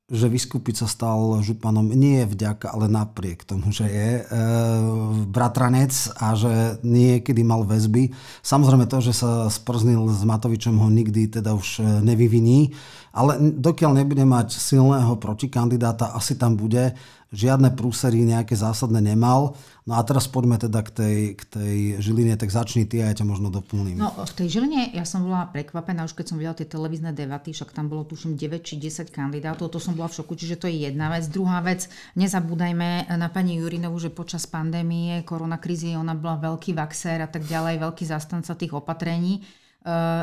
že 0.07 0.31
Vyskupica 0.31 0.87
stal 0.87 1.43
županom 1.43 1.91
nie 1.91 2.23
vďaka, 2.23 2.71
ale 2.71 2.87
napriek 2.87 3.43
tomu, 3.43 3.75
že 3.75 3.91
je 3.91 4.11
e, 4.23 4.25
bratranec 5.27 5.91
a 6.23 6.39
že 6.39 6.79
niekedy 6.87 7.43
mal 7.43 7.67
väzby. 7.67 8.15
Samozrejme 8.39 8.87
to, 8.87 9.03
že 9.03 9.11
sa 9.11 9.51
sprznil 9.51 10.07
s 10.07 10.23
Matovičom 10.23 10.79
ho 10.79 10.87
nikdy 10.87 11.27
teda 11.27 11.59
už 11.59 11.83
e, 11.83 12.07
nevyviní, 12.07 12.71
ale 13.11 13.35
dokiaľ 13.59 13.99
nebude 13.99 14.23
mať 14.23 14.55
silného 14.55 15.19
protikandidáta, 15.19 16.15
asi 16.15 16.39
tam 16.39 16.55
bude 16.55 16.95
žiadne 17.37 17.77
prúsery 17.77 18.25
nejaké 18.25 18.57
zásadné 18.57 19.05
nemal. 19.05 19.53
No 19.85 19.95
a 19.95 20.03
teraz 20.03 20.27
poďme 20.27 20.57
teda 20.57 20.81
k 20.83 20.91
tej, 20.91 21.19
k 21.37 21.43
tej 21.47 21.77
Žiline, 22.01 22.35
tak 22.35 22.51
začni 22.51 22.89
ty 22.89 23.05
a 23.05 23.13
ja 23.13 23.23
ťa 23.23 23.29
možno 23.29 23.53
doplním. 23.53 24.01
No 24.01 24.11
v 24.11 24.33
tej 24.35 24.59
Žiline 24.59 24.97
ja 24.97 25.05
som 25.05 25.23
bola 25.29 25.47
prekvapená, 25.53 26.09
už 26.09 26.17
keď 26.17 26.27
som 26.33 26.37
videla 26.41 26.57
tie 26.57 26.67
televízne 26.67 27.13
debaty, 27.13 27.53
však 27.53 27.77
tam 27.77 27.93
bolo 27.93 28.09
tuším 28.09 28.35
9 28.35 28.67
či 28.67 28.81
10 28.81 29.13
kandidátov, 29.13 29.69
to 29.69 29.79
som 29.79 29.95
bola 29.95 30.09
v 30.11 30.17
šoku, 30.17 30.35
čiže 30.35 30.57
to 30.59 30.67
je 30.67 30.89
jedna 30.89 31.13
vec. 31.13 31.29
Druhá 31.29 31.61
vec, 31.63 31.87
nezabúdajme 32.17 33.13
na 33.15 33.29
pani 33.31 33.61
Jurinovu, 33.61 34.01
že 34.01 34.11
počas 34.11 34.49
pandémie, 34.49 35.23
koronakrízy 35.23 35.95
ona 35.95 36.17
bola 36.17 36.41
veľký 36.41 36.73
vaxér 36.73 37.23
a 37.23 37.29
tak 37.31 37.47
ďalej, 37.47 37.79
veľký 37.79 38.05
zastanca 38.09 38.57
tých 38.57 38.73
opatrení 38.75 39.45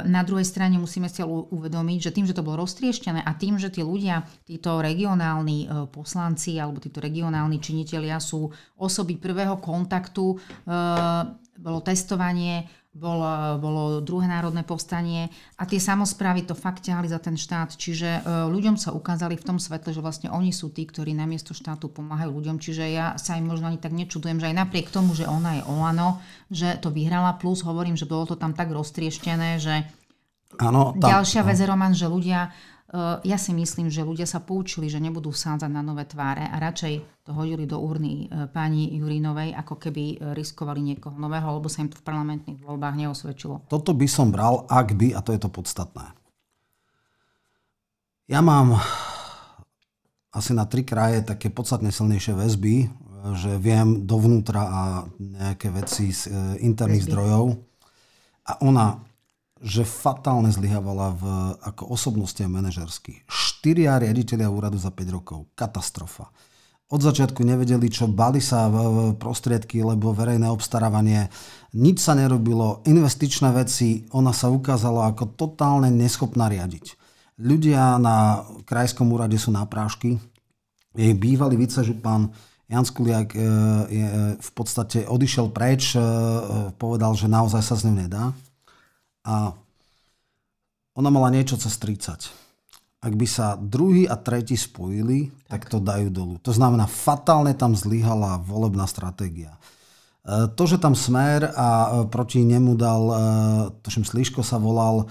na 0.04 0.22
druhej 0.28 0.44
strane 0.44 0.76
musíme 0.76 1.08
si 1.08 1.24
uvedomiť, 1.24 2.00
že 2.04 2.12
tým, 2.12 2.28
že 2.28 2.36
to 2.36 2.44
bolo 2.44 2.68
roztrieštené 2.68 3.24
a 3.24 3.32
tým, 3.32 3.56
že 3.56 3.72
tí 3.72 3.80
ľudia, 3.80 4.28
títo 4.44 4.84
regionálni 4.84 5.60
eh, 5.64 5.88
poslanci 5.88 6.60
alebo 6.60 6.84
títo 6.84 7.00
regionálni 7.00 7.64
činitelia 7.64 8.20
sú 8.20 8.52
osoby 8.76 9.16
prvého 9.16 9.56
kontaktu, 9.64 10.36
eh, 10.36 11.22
bolo 11.64 11.80
testovanie, 11.80 12.68
bolo, 12.94 13.58
bolo 13.58 13.82
druhé 14.06 14.30
národné 14.30 14.62
povstanie 14.62 15.34
a 15.58 15.66
tie 15.66 15.82
samozprávy 15.82 16.46
to 16.46 16.54
fakt 16.54 16.86
ťahali 16.86 17.10
za 17.10 17.18
ten 17.18 17.34
štát. 17.34 17.74
Čiže 17.74 18.22
e, 18.22 18.50
ľuďom 18.54 18.78
sa 18.78 18.94
ukázali 18.94 19.34
v 19.34 19.46
tom 19.50 19.58
svetle, 19.58 19.90
že 19.90 20.02
vlastne 20.06 20.30
oni 20.30 20.54
sú 20.54 20.70
tí, 20.70 20.86
ktorí 20.86 21.18
namiesto 21.18 21.58
štátu 21.58 21.90
pomáhajú 21.90 22.30
ľuďom. 22.30 22.62
Čiže 22.62 22.86
ja 22.94 23.18
sa 23.18 23.34
im 23.34 23.50
možno 23.50 23.74
ani 23.74 23.82
tak 23.82 23.98
nečudujem, 23.98 24.38
že 24.38 24.54
aj 24.54 24.62
napriek 24.62 24.94
tomu, 24.94 25.18
že 25.18 25.26
ona 25.26 25.58
je 25.58 25.66
Olano, 25.66 26.22
že 26.54 26.78
to 26.78 26.94
vyhrala, 26.94 27.42
plus 27.42 27.66
hovorím, 27.66 27.98
že 27.98 28.06
bolo 28.06 28.30
to 28.30 28.38
tam 28.38 28.54
tak 28.54 28.70
roztrieštené, 28.70 29.58
že 29.58 29.90
Ano, 30.62 30.94
tam, 30.94 31.10
Ďalšia 31.10 31.42
vec, 31.42 31.58
Roman, 31.66 31.98
že 31.98 32.06
ľudia 32.06 32.54
ja 33.26 33.38
si 33.42 33.52
myslím, 33.58 33.90
že 33.90 34.06
ľudia 34.06 34.30
sa 34.30 34.38
poučili, 34.38 34.86
že 34.86 35.02
nebudú 35.02 35.34
vsádzať 35.34 35.66
na 35.66 35.82
nové 35.82 36.06
tváre 36.06 36.46
a 36.46 36.62
radšej 36.62 37.26
to 37.26 37.34
hodili 37.34 37.66
do 37.66 37.82
urny 37.82 38.30
pani 38.54 38.94
Jurinovej, 38.94 39.58
ako 39.58 39.82
keby 39.82 40.22
riskovali 40.38 40.94
niekoho 40.94 41.18
nového, 41.18 41.58
lebo 41.58 41.66
sa 41.66 41.82
im 41.82 41.90
to 41.90 41.98
v 41.98 42.06
parlamentných 42.06 42.62
voľbách 42.62 42.94
neosvedčilo. 42.94 43.66
Toto 43.66 43.98
by 43.98 44.06
som 44.06 44.30
bral, 44.30 44.70
ak 44.70 44.94
by, 44.94 45.18
a 45.18 45.26
to 45.26 45.34
je 45.34 45.42
to 45.42 45.50
podstatné. 45.50 46.14
Ja 48.30 48.46
mám 48.46 48.78
asi 50.30 50.54
na 50.54 50.70
tri 50.70 50.86
kraje 50.86 51.26
také 51.26 51.50
podstatne 51.50 51.90
silnejšie 51.90 52.38
väzby, 52.38 52.76
že 53.34 53.56
viem 53.58 54.06
dovnútra 54.06 54.64
a 54.70 54.82
nejaké 55.18 55.74
veci 55.74 56.14
z 56.14 56.30
interných 56.62 57.10
zdrojov. 57.10 57.58
A 58.44 58.60
ona 58.62 59.00
že 59.64 59.88
fatálne 59.88 60.52
zlyhávala 60.52 61.16
v, 61.16 61.24
ako 61.64 61.96
osobnosti 61.96 62.44
a 62.44 62.52
manažersky. 62.52 63.24
Štyria 63.32 63.96
riaditeľia 63.96 64.52
úradu 64.52 64.76
za 64.76 64.92
5 64.92 65.16
rokov. 65.16 65.48
Katastrofa. 65.56 66.28
Od 66.92 67.00
začiatku 67.00 67.42
nevedeli, 67.48 67.88
čo 67.88 68.12
bali 68.12 68.44
sa 68.44 68.68
v 68.68 69.16
prostriedky, 69.16 69.80
lebo 69.80 70.12
verejné 70.12 70.52
obstarávanie, 70.52 71.32
nič 71.74 72.04
sa 72.04 72.14
nerobilo, 72.14 72.84
investičné 72.84 73.56
veci, 73.56 74.04
ona 74.12 74.36
sa 74.36 74.52
ukázala 74.52 75.10
ako 75.16 75.34
totálne 75.34 75.90
neschopná 75.90 76.52
riadiť. 76.52 77.00
Ľudia 77.40 77.98
na 77.98 78.46
krajskom 78.68 79.10
úrade 79.10 79.40
sú 79.40 79.50
na 79.50 79.66
prášky. 79.66 80.20
Jej 80.94 81.18
bývalý 81.18 81.58
vicežupan 81.58 82.30
Jan 82.70 82.86
Skuliak 82.86 83.34
e, 83.34 83.40
je, 83.90 84.08
v 84.38 84.52
podstate 84.54 85.10
odišiel 85.10 85.50
preč, 85.50 85.98
e, 85.98 86.04
povedal, 86.78 87.18
že 87.18 87.26
naozaj 87.26 87.64
sa 87.64 87.74
z 87.74 87.90
ňou 87.90 87.96
nedá 88.06 88.36
a 89.24 89.56
ona 90.94 91.10
mala 91.10 91.34
niečo 91.34 91.58
cez 91.58 91.74
30. 91.82 92.30
Ak 93.04 93.14
by 93.20 93.28
sa 93.28 93.60
druhý 93.60 94.08
a 94.08 94.16
tretí 94.16 94.56
spojili, 94.56 95.28
tak, 95.52 95.68
tak 95.68 95.76
to 95.76 95.78
dajú 95.84 96.08
dolu. 96.08 96.36
To 96.46 96.56
znamená, 96.56 96.88
fatálne 96.88 97.52
tam 97.52 97.76
zlyhala 97.76 98.40
volebná 98.40 98.88
stratégia. 98.88 99.60
E, 100.24 100.48
to, 100.56 100.64
že 100.64 100.80
tam 100.80 100.96
Smer 100.96 101.52
a 101.52 101.68
e, 101.68 101.88
proti 102.08 102.48
nemu 102.48 102.80
dal, 102.80 103.04
e, 103.12 103.16
tuším, 103.84 104.08
Sliško 104.08 104.40
sa 104.40 104.56
volal, 104.56 105.08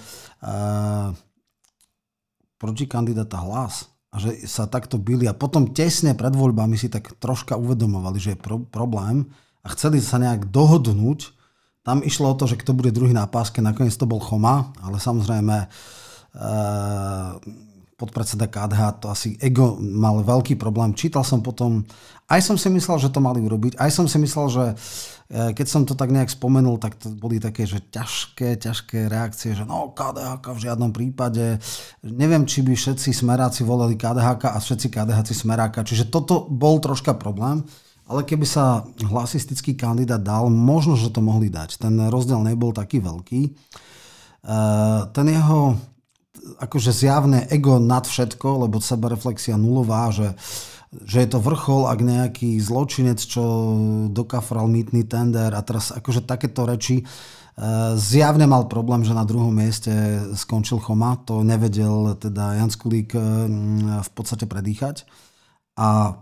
proti 2.59 2.91
kandidáta 2.91 3.39
hlas 3.47 3.87
a 4.11 4.19
že 4.19 4.43
sa 4.51 4.67
takto 4.67 4.99
byli 4.99 5.31
a 5.31 5.39
potom 5.39 5.71
tesne 5.71 6.19
pred 6.19 6.35
voľbami 6.35 6.75
si 6.75 6.91
tak 6.91 7.15
troška 7.23 7.55
uvedomovali, 7.55 8.19
že 8.19 8.35
je 8.35 8.39
pro- 8.43 8.67
problém 8.67 9.31
a 9.63 9.71
chceli 9.71 10.03
sa 10.03 10.19
nejak 10.19 10.51
dohodnúť, 10.51 11.31
tam 11.83 11.99
išlo 12.03 12.31
o 12.31 12.39
to, 12.39 12.47
že 12.47 12.59
kto 12.63 12.79
bude 12.79 12.95
druhý 12.95 13.11
na 13.11 13.27
páske, 13.27 13.59
nakoniec 13.59 13.95
to 13.99 14.07
bol 14.07 14.23
Choma, 14.23 14.71
ale 14.79 15.03
samozrejme 15.03 15.57
e, 15.59 15.67
podpredseda 17.99 18.47
KDH 18.47 19.03
to 19.03 19.07
asi 19.11 19.35
ego 19.43 19.79
mal 19.79 20.23
veľký 20.23 20.55
problém. 20.59 20.95
Čítal 20.95 21.27
som 21.27 21.43
potom, 21.43 21.87
aj 22.31 22.41
som 22.43 22.55
si 22.59 22.71
myslel, 22.71 23.03
že 23.03 23.11
to 23.11 23.19
mali 23.19 23.43
urobiť, 23.43 23.79
aj 23.83 23.91
som 23.95 24.07
si 24.07 24.19
myslel, 24.23 24.47
že 24.51 24.65
e, 24.71 24.75
keď 25.59 25.67
som 25.67 25.83
to 25.83 25.99
tak 25.99 26.15
nejak 26.15 26.31
spomenul, 26.31 26.79
tak 26.79 27.03
to 27.03 27.11
boli 27.11 27.43
také, 27.43 27.67
že 27.67 27.83
ťažké, 27.91 28.63
ťažké 28.63 29.11
reakcie, 29.11 29.55
že 29.55 29.67
no 29.67 29.91
KDH 29.91 30.39
v 30.39 30.63
žiadnom 30.63 30.91
prípade. 30.95 31.59
Neviem, 32.07 32.47
či 32.47 32.63
by 32.63 32.79
všetci 32.79 33.11
smeráci 33.11 33.67
volili 33.67 33.99
KDH 33.99 34.55
a 34.55 34.59
všetci 34.63 34.87
KDH 34.87 35.35
smeráka. 35.35 35.83
Čiže 35.83 36.15
toto 36.15 36.47
bol 36.47 36.79
troška 36.79 37.19
problém. 37.19 37.67
Ale 38.11 38.27
keby 38.27 38.45
sa 38.45 38.83
hlasistický 38.99 39.79
kandidát 39.79 40.19
dal, 40.19 40.51
možno, 40.51 40.99
že 40.99 41.15
to 41.15 41.23
mohli 41.23 41.47
dať. 41.47 41.79
Ten 41.79 41.95
rozdiel 42.11 42.43
nebol 42.43 42.75
taký 42.75 42.99
veľký. 42.99 43.41
E, 43.47 43.51
ten 45.15 45.27
jeho 45.31 45.79
akože 46.59 46.91
zjavné 46.91 47.47
ego 47.47 47.79
nad 47.79 48.03
všetko, 48.03 48.67
lebo 48.67 48.83
sebareflexia 48.83 49.55
nulová, 49.55 50.11
že, 50.11 50.35
že 50.91 51.23
je 51.23 51.29
to 51.31 51.39
vrchol, 51.39 51.87
ak 51.87 52.03
nejaký 52.03 52.59
zločinec, 52.59 53.23
čo 53.23 53.43
dokafral 54.11 54.67
mýtny 54.67 55.07
tender 55.07 55.55
a 55.55 55.63
teraz 55.63 55.95
akože 55.95 56.27
takéto 56.27 56.67
reči, 56.67 57.01
e, 57.01 57.05
zjavne 57.95 58.51
mal 58.51 58.67
problém, 58.67 59.07
že 59.07 59.15
na 59.15 59.23
druhom 59.23 59.55
mieste 59.55 59.95
skončil 60.35 60.83
Choma, 60.83 61.23
to 61.23 61.47
nevedel 61.47 62.19
teda 62.19 62.59
Jan 62.59 62.75
Skulík 62.75 63.15
v 64.03 64.11
podstate 64.11 64.51
predýchať. 64.51 65.07
A 65.79 66.19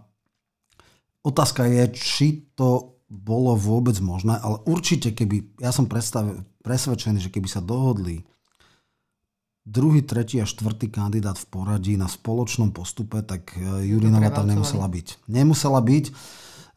Otázka 1.20 1.68
je, 1.68 1.84
či 1.92 2.26
to 2.56 3.00
bolo 3.10 3.58
vôbec 3.58 3.98
možné, 3.98 4.38
ale 4.38 4.62
určite, 4.70 5.10
keby, 5.10 5.58
ja 5.58 5.74
som 5.74 5.90
presvedčený, 6.64 7.18
že 7.18 7.32
keby 7.34 7.48
sa 7.50 7.58
dohodli 7.58 8.22
druhý, 9.66 10.02
tretí 10.02 10.40
a 10.40 10.48
štvrtý 10.48 10.88
kandidát 10.88 11.36
v 11.36 11.46
poradí 11.50 11.94
na 11.94 12.08
spoločnom 12.08 12.72
postupe, 12.72 13.20
tak 13.22 13.54
e, 13.54 13.86
Jurinova 13.86 14.32
tam 14.32 14.48
nemusela 14.48 14.88
byť. 14.88 15.30
Nemusela 15.30 15.78
byť. 15.78 16.04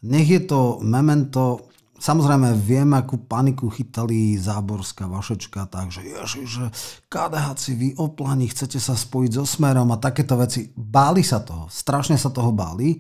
Nech 0.03 0.27
je 0.27 0.41
to 0.43 0.83
memento, 0.83 1.71
samozrejme 1.95 2.51
viem, 2.59 2.91
akú 2.91 3.23
paniku 3.23 3.71
chytali 3.71 4.35
Záborská, 4.35 5.07
Vašečka, 5.07 5.71
takže 5.71 6.03
ježiš, 6.03 6.47
že 6.49 6.65
KDH 7.07 7.47
vy 7.71 7.89
oplani, 7.95 8.51
chcete 8.51 8.77
sa 8.83 8.99
spojiť 8.99 9.31
so 9.39 9.47
Smerom 9.47 9.89
a 9.95 9.97
takéto 9.97 10.35
veci. 10.35 10.67
Báli 10.75 11.23
sa 11.23 11.39
toho, 11.39 11.71
strašne 11.71 12.19
sa 12.19 12.29
toho 12.29 12.51
báli. 12.51 12.99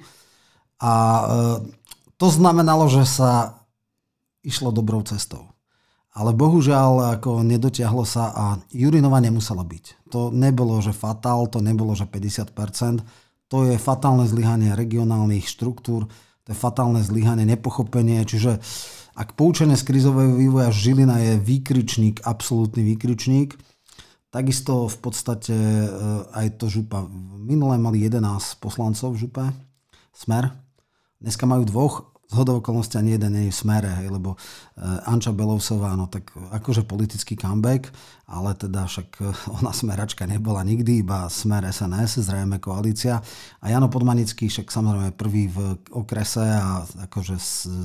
A 0.83 0.91
e, 0.91 1.23
to 2.19 2.27
znamenalo, 2.27 2.91
že 2.91 3.07
sa 3.07 3.63
išlo 4.43 4.75
dobrou 4.75 4.99
cestou. 5.07 5.47
Ale 6.13 6.35
bohužiaľ 6.35 7.17
ako 7.17 7.41
nedotiahlo 7.41 8.05
sa 8.05 8.29
a 8.35 8.45
Jurinova 8.69 9.17
nemusela 9.17 9.65
byť. 9.65 10.13
To 10.13 10.29
nebolo, 10.29 10.77
že 10.77 10.93
fatál, 10.93 11.49
to 11.49 11.57
nebolo, 11.63 11.97
že 11.97 12.05
50%. 12.05 13.01
To 13.49 13.65
je 13.65 13.81
fatálne 13.81 14.27
zlyhanie 14.29 14.77
regionálnych 14.77 15.49
štruktúr, 15.49 16.05
to 16.43 16.47
je 16.51 16.57
fatálne 16.57 17.01
zlyhanie, 17.01 17.49
nepochopenie. 17.49 18.21
Čiže 18.29 18.61
ak 19.17 19.33
poučenie 19.33 19.73
z 19.73 19.87
krizového 19.89 20.37
vývoja 20.37 20.69
Žilina 20.69 21.17
je 21.17 21.33
výkričník, 21.41 22.21
absolútny 22.25 22.85
výkričník, 22.93 23.57
takisto 24.29 24.89
v 24.89 24.97
podstate 25.01 25.53
e, 25.53 25.87
aj 26.33 26.61
to 26.61 26.69
župa. 26.69 27.05
Minulé 27.41 27.81
mali 27.81 28.01
11 28.05 28.61
poslancov 28.61 29.17
v 29.17 29.21
župe, 29.25 29.45
smer, 30.13 30.62
Dneska 31.23 31.47
majú 31.47 31.63
dvoch, 31.63 32.12
zhodou 32.31 32.59
okolností 32.63 32.97
ani 32.97 33.15
jeden 33.17 33.33
nie 33.33 33.43
je 33.49 33.53
v 33.53 33.59
smere, 33.61 33.89
hej, 34.01 34.09
lebo 34.09 34.35
uh, 34.35 35.09
Anča 35.09 35.31
Belousová, 35.35 35.93
no 35.97 36.07
tak 36.07 36.31
akože 36.33 36.87
politický 36.87 37.37
comeback, 37.37 37.93
ale 38.33 38.55
teda 38.55 38.87
však 38.87 39.07
eh, 39.21 39.57
ona 39.59 39.75
smeračka 39.75 40.25
nebola 40.25 40.63
nikdy, 40.63 41.03
iba 41.03 41.27
smer 41.29 41.67
SNS, 41.67 42.23
zrejme 42.25 42.57
koalícia. 42.57 43.21
A 43.61 43.65
Jano 43.69 43.91
Podmanický 43.91 44.47
však 44.47 44.71
samozrejme 44.71 45.11
prvý 45.13 45.51
v 45.51 45.77
okrese 45.91 46.43
a 46.43 46.87
akože 47.09 47.35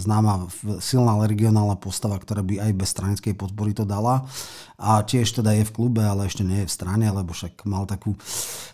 známa 0.06 0.46
silná 0.80 1.18
regionálna 1.26 1.76
postava, 1.76 2.16
ktorá 2.16 2.40
by 2.46 2.70
aj 2.70 2.72
bez 2.72 2.88
stranickej 2.94 3.34
podpory 3.34 3.74
to 3.74 3.82
dala. 3.82 4.24
A 4.78 5.02
tiež 5.02 5.34
teda 5.34 5.58
je 5.58 5.66
v 5.66 5.74
klube, 5.74 6.06
ale 6.06 6.30
ešte 6.30 6.46
nie 6.46 6.62
je 6.62 6.70
v 6.70 6.74
strane, 6.74 7.10
lebo 7.10 7.34
však 7.34 7.66
mal 7.66 7.82
takú, 7.82 8.14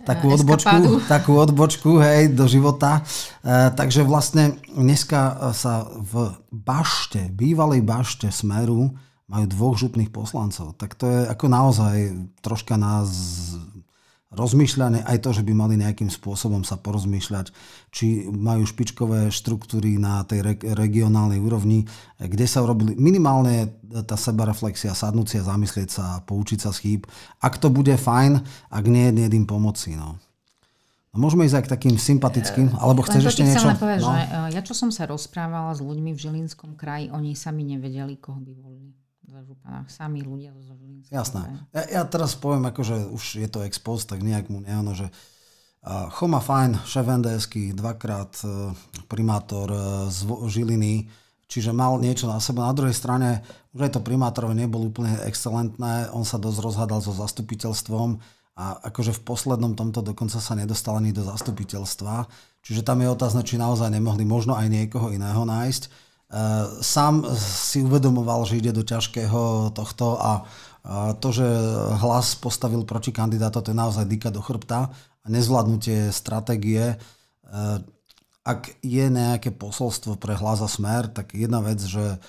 takú, 0.05 0.29
eh, 0.29 0.37
odbočku, 0.37 1.01
takú 1.09 1.33
odbočku 1.41 1.91
hej, 2.05 2.29
do 2.29 2.45
života. 2.45 3.01
E, 3.41 3.73
takže 3.73 4.05
vlastne 4.05 4.61
dneska 4.69 5.49
sa 5.57 5.87
v 5.87 6.35
bašte, 6.51 7.31
bývalej 7.31 7.81
bašte 7.87 8.29
Smeru 8.29 8.93
majú 9.31 9.47
dvoch 9.49 9.75
župných 9.81 10.13
poslancov. 10.13 10.77
Tak 10.77 10.99
to 11.01 11.09
je 11.09 11.21
ako 11.31 11.47
naozaj 11.49 11.97
troška 12.45 12.77
nás 12.77 13.09
rozmýšľanie, 14.35 15.07
aj 15.07 15.19
to, 15.23 15.31
že 15.31 15.47
by 15.47 15.53
mali 15.55 15.75
nejakým 15.79 16.11
spôsobom 16.11 16.67
sa 16.67 16.75
porozmýšľať, 16.75 17.55
či 17.95 18.27
majú 18.27 18.67
špičkové 18.67 19.31
štruktúry 19.31 19.97
na 19.97 20.27
tej 20.27 20.43
re- 20.43 20.67
regionálnej 20.75 21.39
úrovni, 21.39 21.87
kde 22.19 22.47
sa 22.51 22.67
urobili 22.67 22.99
minimálne 22.99 23.71
tá 24.05 24.19
sebareflexia, 24.19 24.91
sadnúť 24.91 25.27
si 25.31 25.37
a 25.39 25.47
zamyslieť 25.47 25.89
sa 25.89 26.07
poučiť 26.27 26.59
sa 26.67 26.75
z 26.75 26.79
chýb. 26.83 27.01
Ak 27.39 27.63
to 27.63 27.71
bude 27.71 27.95
fajn, 27.95 28.43
ak 28.75 28.85
nie, 28.91 29.15
nie 29.15 29.31
im 29.31 29.47
pomoci. 29.47 29.95
No. 29.95 30.19
No 31.15 31.31
môžeme 31.31 31.47
ísť 31.47 31.63
aj 31.63 31.65
k 31.65 31.73
takým 31.79 31.95
sympatickým, 31.95 32.69
alebo 32.75 33.07
chceš 33.07 33.31
ešte 33.31 33.47
niečo? 33.47 33.71
Povedať, 33.79 34.03
no. 34.03 34.11
že 34.11 34.21
e, 34.21 34.39
ja 34.59 34.61
čo 34.67 34.75
som 34.75 34.91
sa 34.91 35.07
rozprávala 35.07 35.71
s 35.71 35.81
ľuďmi 35.81 36.11
v 36.11 36.19
Žilinskom 36.19 36.75
kraji, 36.75 37.15
oni 37.15 37.39
sami 37.39 37.63
nevedeli, 37.63 38.19
koho 38.19 38.43
by 38.43 38.53
volili 38.59 38.95
županách, 39.45 39.89
sami 39.93 40.21
ľudia 40.25 40.53
zo 40.57 40.75
Žilinského. 40.77 41.15
Jasné. 41.15 41.41
Ja, 41.73 41.83
ja 42.01 42.03
teraz 42.05 42.37
poviem, 42.37 42.69
akože 42.69 43.09
už 43.13 43.45
je 43.45 43.49
to 43.49 43.65
expost, 43.65 44.09
tak 44.13 44.25
nejak 44.25 44.49
mu 44.49 44.61
neano, 44.61 44.97
že 44.97 45.09
uh, 45.09 46.13
Choma 46.15 46.41
Fajn, 46.41 46.85
šéf 46.85 47.07
NDSky, 47.07 47.73
dvakrát 47.77 48.33
uh, 48.45 48.73
primátor 49.09 49.69
uh, 49.73 49.81
z 50.09 50.29
Žiliny, 50.29 51.09
čiže 51.49 51.73
mal 51.73 51.97
niečo 52.01 52.29
na 52.29 52.41
sebe. 52.41 52.61
Na 52.65 52.73
druhej 52.77 52.97
strane, 52.97 53.45
už 53.77 53.89
aj 53.89 53.93
to 53.97 54.01
primátorovi 54.05 54.55
nebol 54.55 54.85
úplne 54.85 55.17
excelentné, 55.29 56.13
on 56.13 56.25
sa 56.27 56.41
dosť 56.41 56.59
rozhádal 56.61 57.01
so 57.01 57.13
zastupiteľstvom 57.15 58.21
a 58.55 58.79
akože 58.87 59.11
v 59.19 59.25
poslednom 59.27 59.75
tomto 59.75 60.03
dokonca 60.03 60.39
sa 60.39 60.55
nedostal 60.55 61.03
ani 61.03 61.11
do 61.11 61.27
zastupiteľstva. 61.27 62.31
Čiže 62.63 62.87
tam 62.87 63.03
je 63.03 63.11
otázne, 63.11 63.43
či 63.43 63.59
naozaj 63.59 63.91
nemohli 63.91 64.23
možno 64.23 64.55
aj 64.55 64.71
niekoho 64.71 65.11
iného 65.11 65.43
nájsť. 65.43 65.83
Eh, 65.85 65.93
sám 66.83 67.27
si 67.37 67.83
uvedomoval, 67.83 68.47
že 68.47 68.63
ide 68.63 68.71
do 68.71 68.87
ťažkého 68.87 69.75
tohto 69.75 70.19
a 70.19 70.47
to, 71.17 71.29
že 71.33 71.49
hlas 71.97 72.37
postavil 72.37 72.85
proti 72.85 73.09
kandidáta, 73.09 73.65
to 73.65 73.73
je 73.73 73.81
naozaj 73.81 74.05
dýka 74.05 74.29
do 74.29 74.45
chrbta 74.45 74.93
a 75.25 75.27
nezvládnutie 75.33 76.13
stratégie. 76.13 76.93
E, 76.93 76.97
ak 78.45 78.77
je 78.85 79.07
nejaké 79.09 79.49
posolstvo 79.49 80.21
pre 80.21 80.37
hlas 80.37 80.61
a 80.61 80.69
smer, 80.69 81.09
tak 81.09 81.33
jedna 81.33 81.65
vec, 81.65 81.81
že 81.81 82.21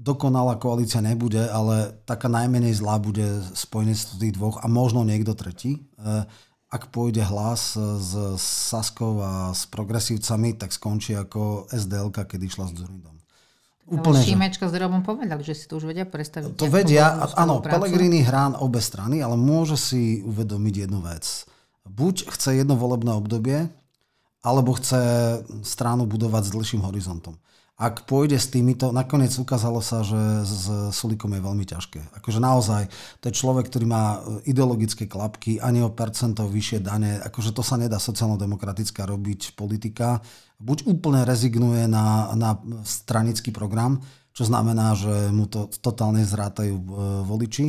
dokonalá 0.00 0.56
koalícia 0.56 1.04
nebude, 1.04 1.42
ale 1.48 1.92
taká 2.08 2.26
najmenej 2.26 2.78
zlá 2.80 2.96
bude 2.96 3.44
spojenectvo 3.52 4.14
tých 4.18 4.34
dvoch 4.36 4.56
a 4.62 4.66
možno 4.66 5.04
niekto 5.04 5.36
tretí. 5.36 5.78
E, 5.78 6.24
ak 6.72 6.88
pôjde 6.88 7.20
hlas 7.28 7.76
s 7.76 8.10
Saskou 8.40 9.20
a 9.20 9.52
s 9.52 9.68
progresívcami, 9.68 10.56
tak 10.56 10.72
skončí 10.72 11.12
ako 11.12 11.68
SDL, 11.68 12.08
keď 12.08 12.40
išla 12.48 12.64
s 12.72 12.80
Zurindom. 12.80 13.12
Úplne, 13.92 14.24
Šimečka 14.24 14.72
s 14.72 14.74
Robom 14.80 15.04
povedali, 15.04 15.44
že 15.44 15.52
si 15.52 15.68
to 15.68 15.76
už 15.76 15.92
vedia 15.92 16.08
predstaviť. 16.08 16.56
To 16.56 16.70
vedia, 16.72 17.28
áno, 17.36 17.60
Pelegrini 17.60 18.24
hrá 18.24 18.56
obe 18.56 18.80
strany, 18.80 19.20
ale 19.20 19.36
môže 19.36 19.76
si 19.76 20.24
uvedomiť 20.24 20.88
jednu 20.88 21.04
vec. 21.04 21.44
Buď 21.84 22.32
chce 22.32 22.56
jedno 22.56 22.78
volebné 22.78 23.12
obdobie, 23.12 23.68
alebo 24.40 24.72
chce 24.80 25.02
stranu 25.60 26.08
budovať 26.08 26.48
s 26.48 26.54
dlhším 26.56 26.80
horizontom 26.88 27.36
ak 27.82 28.06
pôjde 28.06 28.38
s 28.38 28.46
týmito, 28.46 28.94
nakoniec 28.94 29.34
ukázalo 29.34 29.82
sa, 29.82 30.06
že 30.06 30.46
s 30.46 30.70
Sulikom 30.94 31.34
je 31.34 31.42
veľmi 31.42 31.66
ťažké. 31.66 32.14
Akože 32.22 32.38
naozaj, 32.38 32.86
to 33.18 33.26
je 33.26 33.34
človek, 33.34 33.66
ktorý 33.66 33.90
má 33.90 34.22
ideologické 34.46 35.10
klapky, 35.10 35.58
ani 35.58 35.82
o 35.82 35.90
percento 35.90 36.46
vyššie 36.46 36.78
dane, 36.78 37.18
akože 37.18 37.50
to 37.50 37.66
sa 37.66 37.74
nedá 37.74 37.98
sociálno-demokratická 37.98 39.02
robiť 39.02 39.58
politika. 39.58 40.22
Buď 40.62 40.86
úplne 40.86 41.26
rezignuje 41.26 41.90
na, 41.90 42.30
na 42.38 42.54
stranický 42.86 43.50
program, 43.50 43.98
čo 44.30 44.46
znamená, 44.46 44.94
že 44.94 45.34
mu 45.34 45.50
to 45.50 45.66
totálne 45.82 46.22
zrátajú 46.22 46.78
e, 46.78 46.84
voliči, 47.26 47.66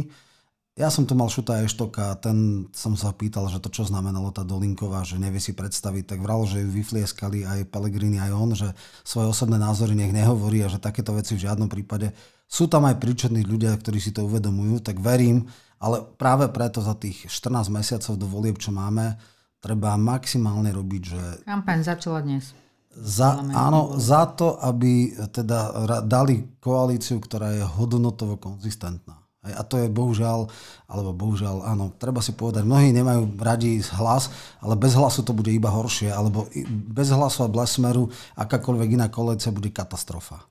ja 0.73 0.89
som 0.89 1.05
tu 1.05 1.13
mal 1.13 1.29
Šuta 1.29 1.61
Eštoka, 1.61 2.17
ten 2.17 2.65
som 2.73 2.97
sa 2.97 3.13
pýtal, 3.13 3.45
že 3.45 3.61
to 3.61 3.69
čo 3.69 3.85
znamenalo 3.85 4.33
tá 4.33 4.41
Dolinková, 4.41 5.05
že 5.05 5.21
nevie 5.21 5.37
si 5.37 5.53
predstaviť, 5.53 6.17
tak 6.17 6.19
vral, 6.25 6.49
že 6.49 6.65
ju 6.65 6.69
vyflieskali 6.73 7.45
aj 7.45 7.69
Pellegrini, 7.69 8.17
aj 8.17 8.31
on, 8.33 8.49
že 8.57 8.73
svoje 9.05 9.29
osobné 9.29 9.61
názory 9.61 9.93
nech 9.93 10.09
nehovorí 10.09 10.65
a 10.65 10.73
že 10.73 10.81
takéto 10.81 11.13
veci 11.13 11.37
v 11.37 11.45
žiadnom 11.45 11.69
prípade. 11.69 12.09
Sú 12.49 12.65
tam 12.65 12.89
aj 12.89 12.97
príčetní 12.97 13.45
ľudia, 13.45 13.69
ktorí 13.77 14.01
si 14.01 14.09
to 14.09 14.25
uvedomujú, 14.25 14.81
tak 14.81 14.97
verím, 14.97 15.45
ale 15.77 16.01
práve 16.17 16.49
preto 16.49 16.81
za 16.81 16.97
tých 16.97 17.29
14 17.29 17.69
mesiacov 17.69 18.13
do 18.17 18.25
volieb, 18.25 18.57
čo 18.57 18.73
máme, 18.73 19.13
treba 19.61 19.93
maximálne 19.93 20.73
robiť, 20.73 21.01
že... 21.05 21.21
Kampaň 21.45 21.85
začala 21.85 22.25
dnes. 22.25 22.49
Za, 22.93 23.41
áno, 23.41 23.97
za 23.97 24.25
to, 24.37 24.57
aby 24.57 25.17
teda 25.33 25.85
dali 26.05 26.45
koalíciu, 26.61 27.17
ktorá 27.21 27.53
je 27.57 27.65
hodnotovo 27.65 28.37
konzistentná. 28.37 29.22
A 29.43 29.63
to 29.67 29.75
je 29.75 29.91
bohužiaľ, 29.91 30.47
alebo 30.87 31.11
bohužiaľ, 31.11 31.67
áno, 31.67 31.91
treba 31.99 32.23
si 32.23 32.31
povedať, 32.31 32.63
mnohí 32.63 32.95
nemajú 32.95 33.35
radi 33.43 33.83
hlas, 33.99 34.31
ale 34.63 34.79
bez 34.79 34.95
hlasu 34.95 35.19
to 35.19 35.35
bude 35.35 35.51
iba 35.51 35.67
horšie, 35.67 36.07
alebo 36.07 36.47
bez 36.71 37.11
hlasu 37.11 37.43
a 37.43 37.51
bez 37.51 37.75
smeru 37.75 38.07
akákoľvek 38.39 38.95
iná 38.95 39.11
koalícia 39.11 39.51
bude 39.51 39.67
katastrofa. 39.67 40.47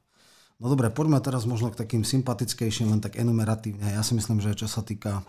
No 0.62 0.70
dobre, 0.70 0.94
poďme 0.94 1.18
teraz 1.18 1.42
možno 1.42 1.74
k 1.74 1.80
takým 1.80 2.06
sympatickejším, 2.06 2.92
len 2.94 3.02
tak 3.02 3.18
enumeratívne. 3.18 3.98
Ja 3.98 4.04
si 4.06 4.14
myslím, 4.14 4.38
že 4.38 4.54
čo 4.54 4.70
sa 4.70 4.84
týka 4.84 5.26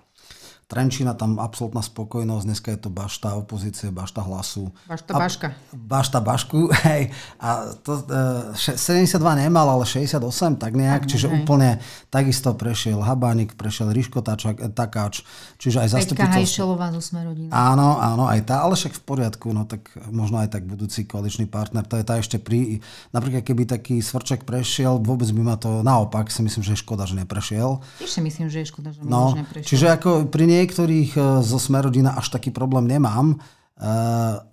Trenčína 0.74 1.14
tam 1.14 1.38
absolútna 1.38 1.86
spokojnosť, 1.86 2.46
dneska 2.50 2.70
je 2.74 2.80
to 2.82 2.90
bašta 2.90 3.38
opozície, 3.38 3.94
bašta 3.94 4.26
hlasu. 4.26 4.74
Bašta 4.90 5.12
baška. 5.14 5.48
Bašta 5.70 6.18
bašku, 6.18 6.74
hej. 6.90 7.14
A 7.38 7.78
to, 7.86 8.02
e, 8.10 8.74
72 8.74 9.22
nemal, 9.38 9.70
ale 9.70 9.86
68, 9.86 10.58
tak 10.58 10.74
nejak, 10.74 11.06
čiže 11.06 11.30
hej. 11.30 11.46
úplne 11.46 11.78
takisto 12.10 12.58
prešiel 12.58 12.98
Habánik, 13.06 13.54
prešiel 13.54 13.94
Ríško 13.94 14.26
Takáč, 14.74 15.22
čiže 15.62 15.86
aj 15.86 15.90
zastupiteľ... 15.94 16.26
Peťka 16.26 16.42
Hajšelová 16.42 16.88
zo 16.98 17.02
Smerodina. 17.06 17.54
Áno, 17.54 18.02
áno, 18.02 18.26
aj 18.26 18.42
tá, 18.50 18.66
ale 18.66 18.74
však 18.74 18.98
v 18.98 19.04
poriadku, 19.06 19.54
no 19.54 19.70
tak 19.70 19.94
možno 20.10 20.42
aj 20.42 20.58
tak 20.58 20.66
budúci 20.66 21.06
koaličný 21.06 21.46
partner, 21.46 21.86
to 21.86 22.02
je 22.02 22.06
tá 22.06 22.18
ešte 22.18 22.42
pri... 22.42 22.82
Napríklad 23.14 23.46
keby 23.46 23.70
taký 23.70 24.02
Svrček 24.02 24.42
prešiel, 24.42 24.98
vôbec 24.98 25.30
by 25.30 25.42
ma 25.46 25.56
to 25.62 25.86
naopak, 25.86 26.34
si 26.34 26.42
myslím, 26.42 26.66
že 26.66 26.74
je 26.74 26.82
škoda, 26.82 27.06
že 27.06 27.14
neprešiel. 27.14 27.78
Tiež 28.02 28.10
si 28.10 28.22
myslím, 28.26 28.50
že 28.50 28.66
je 28.66 28.68
škoda, 28.74 28.90
že 28.90 29.06
no, 29.06 29.38
neprešiel. 29.38 29.70
Čiže 29.70 29.86
ako 29.94 30.10
pri 30.34 30.46
niektorých 30.64 31.12
e, 31.14 31.22
zo 31.44 31.60
Smerodina 31.60 32.16
až 32.16 32.32
taký 32.32 32.50
problém 32.50 32.88
nemám, 32.88 33.36
e, 33.36 33.38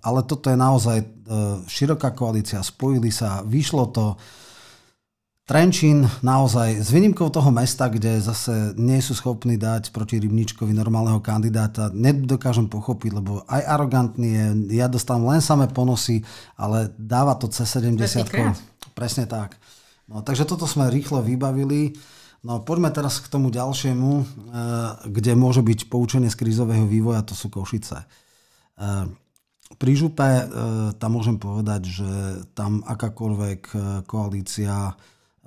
ale 0.03 0.19
toto 0.27 0.51
je 0.51 0.57
naozaj 0.59 0.97
e, 0.99 1.05
široká 1.65 2.11
koalícia, 2.11 2.59
spojili 2.59 3.09
sa, 3.09 3.41
vyšlo 3.47 3.89
to. 3.89 4.05
Trenčín 5.41 6.07
naozaj, 6.23 6.79
s 6.79 6.95
výnimkou 6.95 7.27
toho 7.27 7.51
mesta, 7.51 7.91
kde 7.91 8.23
zase 8.23 8.71
nie 8.79 9.03
sú 9.03 9.11
schopní 9.11 9.59
dať 9.59 9.91
proti 9.91 10.15
Rybničkovi 10.15 10.71
normálneho 10.71 11.19
kandidáta, 11.19 11.91
nedokážem 11.91 12.71
pochopiť, 12.71 13.11
lebo 13.19 13.43
aj 13.51 13.59
arogantný 13.67 14.29
je, 14.31 14.47
ja 14.79 14.87
dostávam 14.87 15.27
len 15.27 15.43
samé 15.43 15.67
ponosy, 15.67 16.23
ale 16.55 16.93
dáva 16.95 17.35
to 17.35 17.51
C70. 17.51 18.31
Presne 18.95 19.27
tak. 19.27 19.59
No, 20.07 20.23
takže 20.23 20.47
toto 20.47 20.63
sme 20.67 20.87
rýchlo 20.87 21.19
vybavili. 21.19 21.99
No 22.41 22.57
poďme 22.57 22.89
teraz 22.89 23.21
k 23.21 23.29
tomu 23.29 23.53
ďalšiemu, 23.53 24.11
eh, 24.17 24.25
kde 25.05 25.37
môže 25.37 25.61
byť 25.61 25.93
poučenie 25.93 26.29
z 26.29 26.39
krízového 26.41 26.89
vývoja, 26.89 27.21
to 27.21 27.37
sú 27.37 27.53
Košice. 27.53 28.01
Eh, 28.01 29.05
pri 29.77 29.93
župe 29.93 30.25
eh, 30.25 30.45
tam 30.97 31.09
môžem 31.13 31.37
povedať, 31.37 31.81
že 31.85 32.11
tam 32.57 32.81
akákoľvek 32.81 33.61
koalícia 34.09 34.97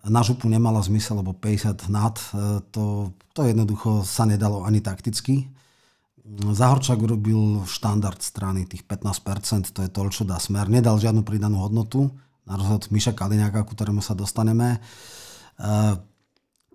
na 0.04 0.20
župu 0.20 0.46
nemala 0.46 0.84
zmysel, 0.84 1.24
lebo 1.24 1.32
50 1.32 1.88
nad, 1.88 2.20
to, 2.68 3.16
to 3.32 3.40
jednoducho 3.40 4.04
sa 4.04 4.28
nedalo 4.28 4.60
ani 4.68 4.84
takticky. 4.84 5.48
Zahorčák 6.28 7.00
urobil 7.00 7.64
štandard 7.64 8.20
strany, 8.20 8.68
tých 8.68 8.84
15%, 8.84 9.72
to 9.72 9.80
je 9.80 9.88
to, 9.88 10.00
čo 10.12 10.28
dá 10.28 10.36
smer. 10.36 10.68
Nedal 10.68 11.00
žiadnu 11.00 11.24
pridanú 11.24 11.56
hodnotu, 11.56 12.12
na 12.44 12.60
rozhod 12.60 12.92
Miša 12.92 13.16
Kaliňáka, 13.16 13.64
ku 13.64 13.72
ktorému 13.72 14.04
sa 14.04 14.12
dostaneme 14.12 14.76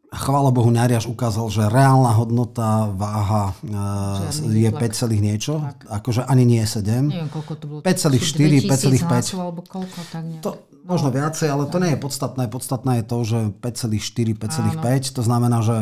chvála 0.09 0.49
Bohu, 0.49 0.69
Nariaš 0.73 1.05
ukázal, 1.05 1.49
že 1.53 1.69
reálna 1.69 2.09
hodnota 2.17 2.89
váha 2.97 3.53
Žiadny 3.61 4.59
je 4.65 4.71
5, 4.73 5.21
niečo, 5.21 5.53
tak. 5.61 5.85
akože 6.01 6.21
ani 6.25 6.43
nie 6.45 6.63
7. 6.65 7.13
Neviem, 7.13 7.29
koľko 7.29 7.53
to 7.57 7.65
bolo. 7.69 7.79
5,4, 7.85 8.65
5,5. 8.65 9.37
Alebo 9.37 9.61
koľko, 9.61 9.99
tak 10.09 10.23
to, 10.41 10.49
možno 10.89 11.13
viacej, 11.13 11.47
ale 11.53 11.69
to 11.69 11.77
nie 11.77 11.93
je 11.93 11.99
podstatné. 12.01 12.43
Podstatné 12.49 12.91
je 13.01 13.05
to, 13.05 13.17
že 13.21 13.39
5,4, 13.61 14.33
5,5, 14.33 15.13
to 15.13 15.21
znamená, 15.21 15.61
že 15.61 15.77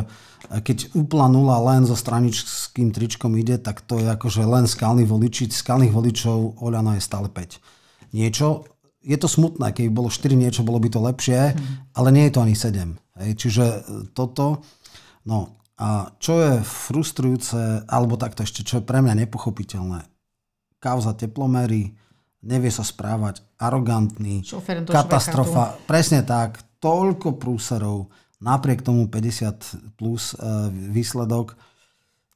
keď 0.52 0.92
úplná 0.96 1.32
nula 1.32 1.58
len 1.74 1.88
so 1.88 1.96
straničským 1.96 2.92
tričkom 2.92 3.32
ide, 3.40 3.56
tak 3.56 3.80
to 3.84 4.04
je 4.04 4.08
akože 4.12 4.44
len 4.44 4.68
skalný 4.68 5.08
voliči. 5.08 5.48
Skalných 5.48 5.96
voličov 5.96 6.60
Oľano 6.60 7.00
je 7.00 7.02
stále 7.02 7.32
5. 7.32 8.12
Niečo, 8.12 8.68
je 9.08 9.16
to 9.16 9.28
smutné, 9.32 9.72
keby 9.72 9.88
bolo 9.88 10.12
4 10.12 10.36
niečo, 10.36 10.68
bolo 10.68 10.84
by 10.84 10.92
to 10.92 11.00
lepšie, 11.00 11.56
hmm. 11.56 11.96
ale 11.96 12.12
nie 12.12 12.28
je 12.28 12.34
to 12.36 12.44
ani 12.44 12.56
7. 12.60 13.07
Hej, 13.17 13.32
čiže 13.38 13.65
e, 13.65 13.80
toto, 14.13 14.62
no 15.25 15.58
a 15.77 16.10
čo 16.17 16.41
je 16.41 16.53
frustrujúce, 16.65 17.86
alebo 17.86 18.17
takto 18.17 18.41
ešte, 18.41 18.65
čo 18.65 18.82
je 18.82 18.88
pre 18.88 18.97
mňa 19.06 19.13
nepochopiteľné, 19.25 20.10
kauza 20.82 21.13
teplomery, 21.13 21.93
nevie 22.41 22.73
sa 22.73 22.82
správať, 22.82 23.45
arogantný, 23.62 24.41
katastrofa, 24.89 25.77
švekatu. 25.77 25.86
presne 25.86 26.21
tak, 26.25 26.58
toľko 26.82 27.38
prúserov, 27.38 28.10
napriek 28.41 28.82
tomu 28.82 29.06
50 29.06 29.97
plus 29.97 30.34
uh, 30.34 30.69
výsledok. 30.73 31.53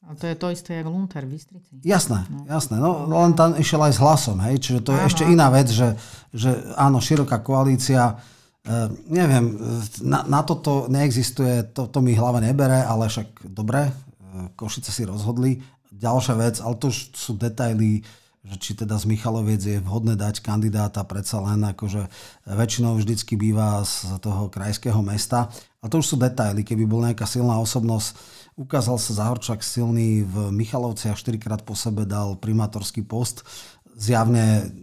A 0.05 0.17
to 0.17 0.25
je 0.29 0.37
to 0.37 0.49
isté, 0.49 0.81
ako 0.81 0.93
Lunter 0.93 1.25
v 1.25 1.37
Bystrici. 1.37 1.77
Jasné, 1.81 2.25
no. 2.29 2.45
jasné. 2.49 2.77
No, 2.77 3.05
len 3.09 3.37
tam 3.37 3.57
išiel 3.57 3.81
aj 3.85 3.93
s 3.97 3.99
hlasom, 4.01 4.37
hej, 4.45 4.57
čiže 4.61 4.85
to 4.85 4.91
je 4.97 5.01
áno. 5.01 5.09
ešte 5.09 5.23
iná 5.25 5.47
vec, 5.53 5.69
že, 5.69 5.97
že 6.33 6.61
áno, 6.77 7.01
široká 7.01 7.41
koalícia, 7.41 8.21
Uh, 8.61 8.93
neviem, 9.09 9.57
na, 10.05 10.21
na 10.29 10.45
toto 10.45 10.85
neexistuje, 10.85 11.73
to, 11.73 11.89
to 11.89 11.97
mi 11.97 12.13
hlava 12.13 12.37
nebere, 12.37 12.85
ale 12.85 13.09
však 13.09 13.49
dobre, 13.49 13.89
uh, 13.89 14.53
Košice 14.53 14.93
si 14.93 15.01
rozhodli. 15.01 15.65
Ďalšia 15.89 16.35
vec, 16.37 16.55
ale 16.61 16.77
to 16.77 16.93
už 16.93 17.13
sú 17.17 17.33
detaily, 17.41 18.05
že 18.41 18.55
či 18.57 18.71
teda 18.73 18.97
z 18.97 19.05
Michaloviec 19.05 19.61
je 19.61 19.77
vhodné 19.81 20.17
dať 20.17 20.41
kandidáta, 20.41 21.05
predsa 21.05 21.37
len 21.41 21.61
akože 21.61 22.09
väčšinou 22.49 22.97
vždycky 22.97 23.37
býva 23.37 23.85
z 23.85 24.17
toho 24.17 24.49
krajského 24.49 24.97
mesta. 25.05 25.53
Ale 25.81 25.89
to 25.93 26.01
už 26.01 26.13
sú 26.13 26.17
detaily, 26.17 26.65
keby 26.65 26.89
bol 26.89 27.05
nejaká 27.05 27.29
silná 27.29 27.61
osobnosť, 27.61 28.17
ukázal 28.57 28.97
sa 28.97 29.13
Zahorčak 29.13 29.61
silný 29.61 30.25
v 30.25 30.49
Michalovciach, 30.53 31.17
štyrikrát 31.17 31.61
po 31.61 31.77
sebe 31.77 32.05
dal 32.05 32.33
primátorský 32.37 33.05
post, 33.05 33.45
zjavne 33.93 34.73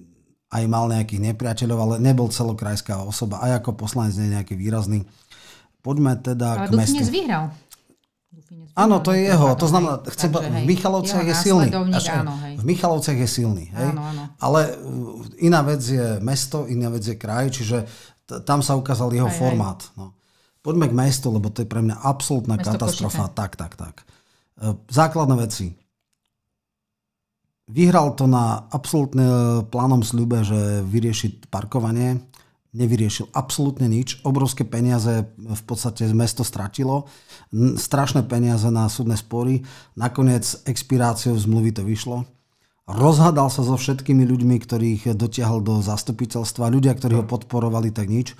aj 0.48 0.64
mal 0.64 0.88
nejakých 0.88 1.32
nepriateľov, 1.32 1.78
ale 1.78 1.94
nebol 2.00 2.32
celokrajská 2.32 3.04
osoba, 3.04 3.44
aj 3.44 3.60
ako 3.60 3.84
poslanec 3.84 4.16
nie 4.16 4.32
nejaký 4.32 4.56
výrazný. 4.56 5.04
Poďme 5.84 6.16
teda 6.16 6.64
ale 6.64 6.66
k 6.66 6.70
mestu. 6.72 7.04
vyhral. 7.08 7.44
Áno, 8.78 9.02
to 9.02 9.10
je 9.10 9.26
jeho. 9.26 9.58
To 9.58 9.66
znamená, 9.66 10.06
chce, 10.06 10.30
Takže, 10.30 10.62
v 10.62 10.66
Michalovciach 10.70 11.26
je 11.26 11.36
silný. 11.36 11.68
Áno, 11.74 12.34
hej. 12.46 12.54
V 12.62 12.64
Michalovciach 12.64 13.18
je 13.18 13.28
silný. 13.28 13.64
Hej? 13.74 13.90
Áno, 13.90 14.02
áno. 14.06 14.22
Ale 14.38 14.60
uh, 14.78 15.42
iná 15.42 15.66
vec 15.66 15.82
je 15.82 16.22
mesto, 16.22 16.64
iná 16.70 16.86
vec 16.86 17.02
je 17.02 17.18
kraj, 17.18 17.50
čiže 17.50 17.90
t- 18.24 18.38
tam 18.46 18.62
sa 18.62 18.78
ukázal 18.78 19.10
jeho 19.10 19.26
hej, 19.26 19.34
formát. 19.34 19.82
No. 19.98 20.14
Poďme 20.62 20.86
k 20.86 20.94
mestu, 20.94 21.26
lebo 21.34 21.50
to 21.50 21.66
je 21.66 21.68
pre 21.68 21.82
mňa 21.82 21.98
absolútna 22.06 22.54
mesto 22.54 22.70
katastrofa. 22.70 23.26
Košice. 23.26 23.34
Tak, 23.34 23.52
tak, 23.58 23.72
tak. 23.74 23.94
základné 24.86 25.34
veci. 25.42 25.74
Vyhral 27.68 28.16
to 28.16 28.24
na 28.24 28.64
absolútne 28.72 29.60
plánom 29.68 30.00
sľube, 30.00 30.40
že 30.40 30.80
vyrieši 30.88 31.52
parkovanie. 31.52 32.24
Nevyriešil 32.72 33.28
absolútne 33.36 33.88
nič. 33.88 34.24
Obrovské 34.24 34.64
peniaze 34.64 35.28
v 35.36 35.62
podstate 35.68 36.08
mesto 36.16 36.48
stratilo. 36.48 37.08
Strašné 37.52 38.24
peniaze 38.24 38.68
na 38.72 38.88
súdne 38.88 39.20
spory. 39.20 39.64
Nakoniec 40.00 40.64
expiráciou 40.64 41.36
zmluvy 41.36 41.76
to 41.76 41.84
vyšlo. 41.84 42.24
Rozhadal 42.88 43.52
sa 43.52 43.60
so 43.60 43.76
všetkými 43.76 44.24
ľuďmi, 44.24 44.56
ktorých 44.64 45.12
dotiahol 45.12 45.60
do 45.60 45.84
zastupiteľstva. 45.84 46.72
Ľudia, 46.72 46.96
ktorí 46.96 47.20
ho 47.20 47.24
podporovali, 47.28 47.92
tak 47.92 48.08
nič 48.08 48.32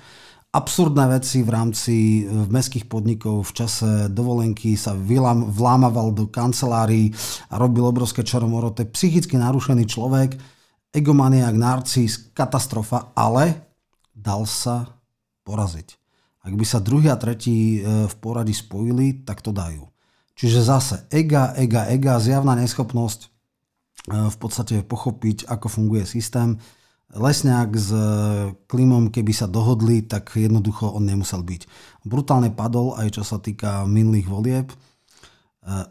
absurdné 0.49 1.05
veci 1.19 1.45
v 1.45 1.49
rámci 1.49 1.95
e, 1.95 2.21
v 2.25 2.49
mestských 2.49 2.89
podnikov 2.89 3.53
v 3.53 3.55
čase 3.65 3.89
dovolenky 4.09 4.73
sa 4.73 4.97
vylám, 4.97 5.45
vlámaval 5.45 6.13
do 6.13 6.25
kancelárií 6.25 7.13
a 7.53 7.61
robil 7.61 7.85
obrovské 7.85 8.25
čaromoro. 8.25 8.73
To 8.73 8.85
psychicky 8.89 9.37
narušený 9.37 9.85
človek, 9.85 10.33
egomaniak, 10.89 11.53
narcis, 11.53 12.33
katastrofa, 12.33 13.13
ale 13.13 13.69
dal 14.17 14.49
sa 14.49 14.89
poraziť. 15.45 15.95
Ak 16.39 16.53
by 16.55 16.65
sa 16.65 16.81
druhý 16.81 17.13
a 17.13 17.19
tretí 17.19 17.79
e, 17.79 18.09
v 18.09 18.15
poradí 18.17 18.57
spojili, 18.57 19.21
tak 19.21 19.45
to 19.45 19.53
dajú. 19.53 19.85
Čiže 20.33 20.59
zase 20.65 20.95
ega, 21.11 21.51
ega, 21.59 21.85
ega, 21.91 22.17
zjavná 22.17 22.57
neschopnosť 22.57 23.21
e, 23.21 23.29
v 24.33 24.37
podstate 24.41 24.81
pochopiť, 24.81 25.45
ako 25.45 25.67
funguje 25.69 26.09
systém 26.09 26.57
Lesňák 27.09 27.69
s 27.73 27.89
e, 27.89 28.01
Klimom, 28.69 29.09
keby 29.09 29.33
sa 29.33 29.49
dohodli, 29.49 30.05
tak 30.05 30.37
jednoducho 30.37 30.93
on 30.93 31.09
nemusel 31.09 31.41
byť. 31.41 31.65
Brutálne 32.05 32.53
padol 32.53 32.93
aj 32.93 33.17
čo 33.17 33.23
sa 33.25 33.41
týka 33.41 33.89
minulých 33.89 34.29
volieb. 34.29 34.67
E, 34.69 34.75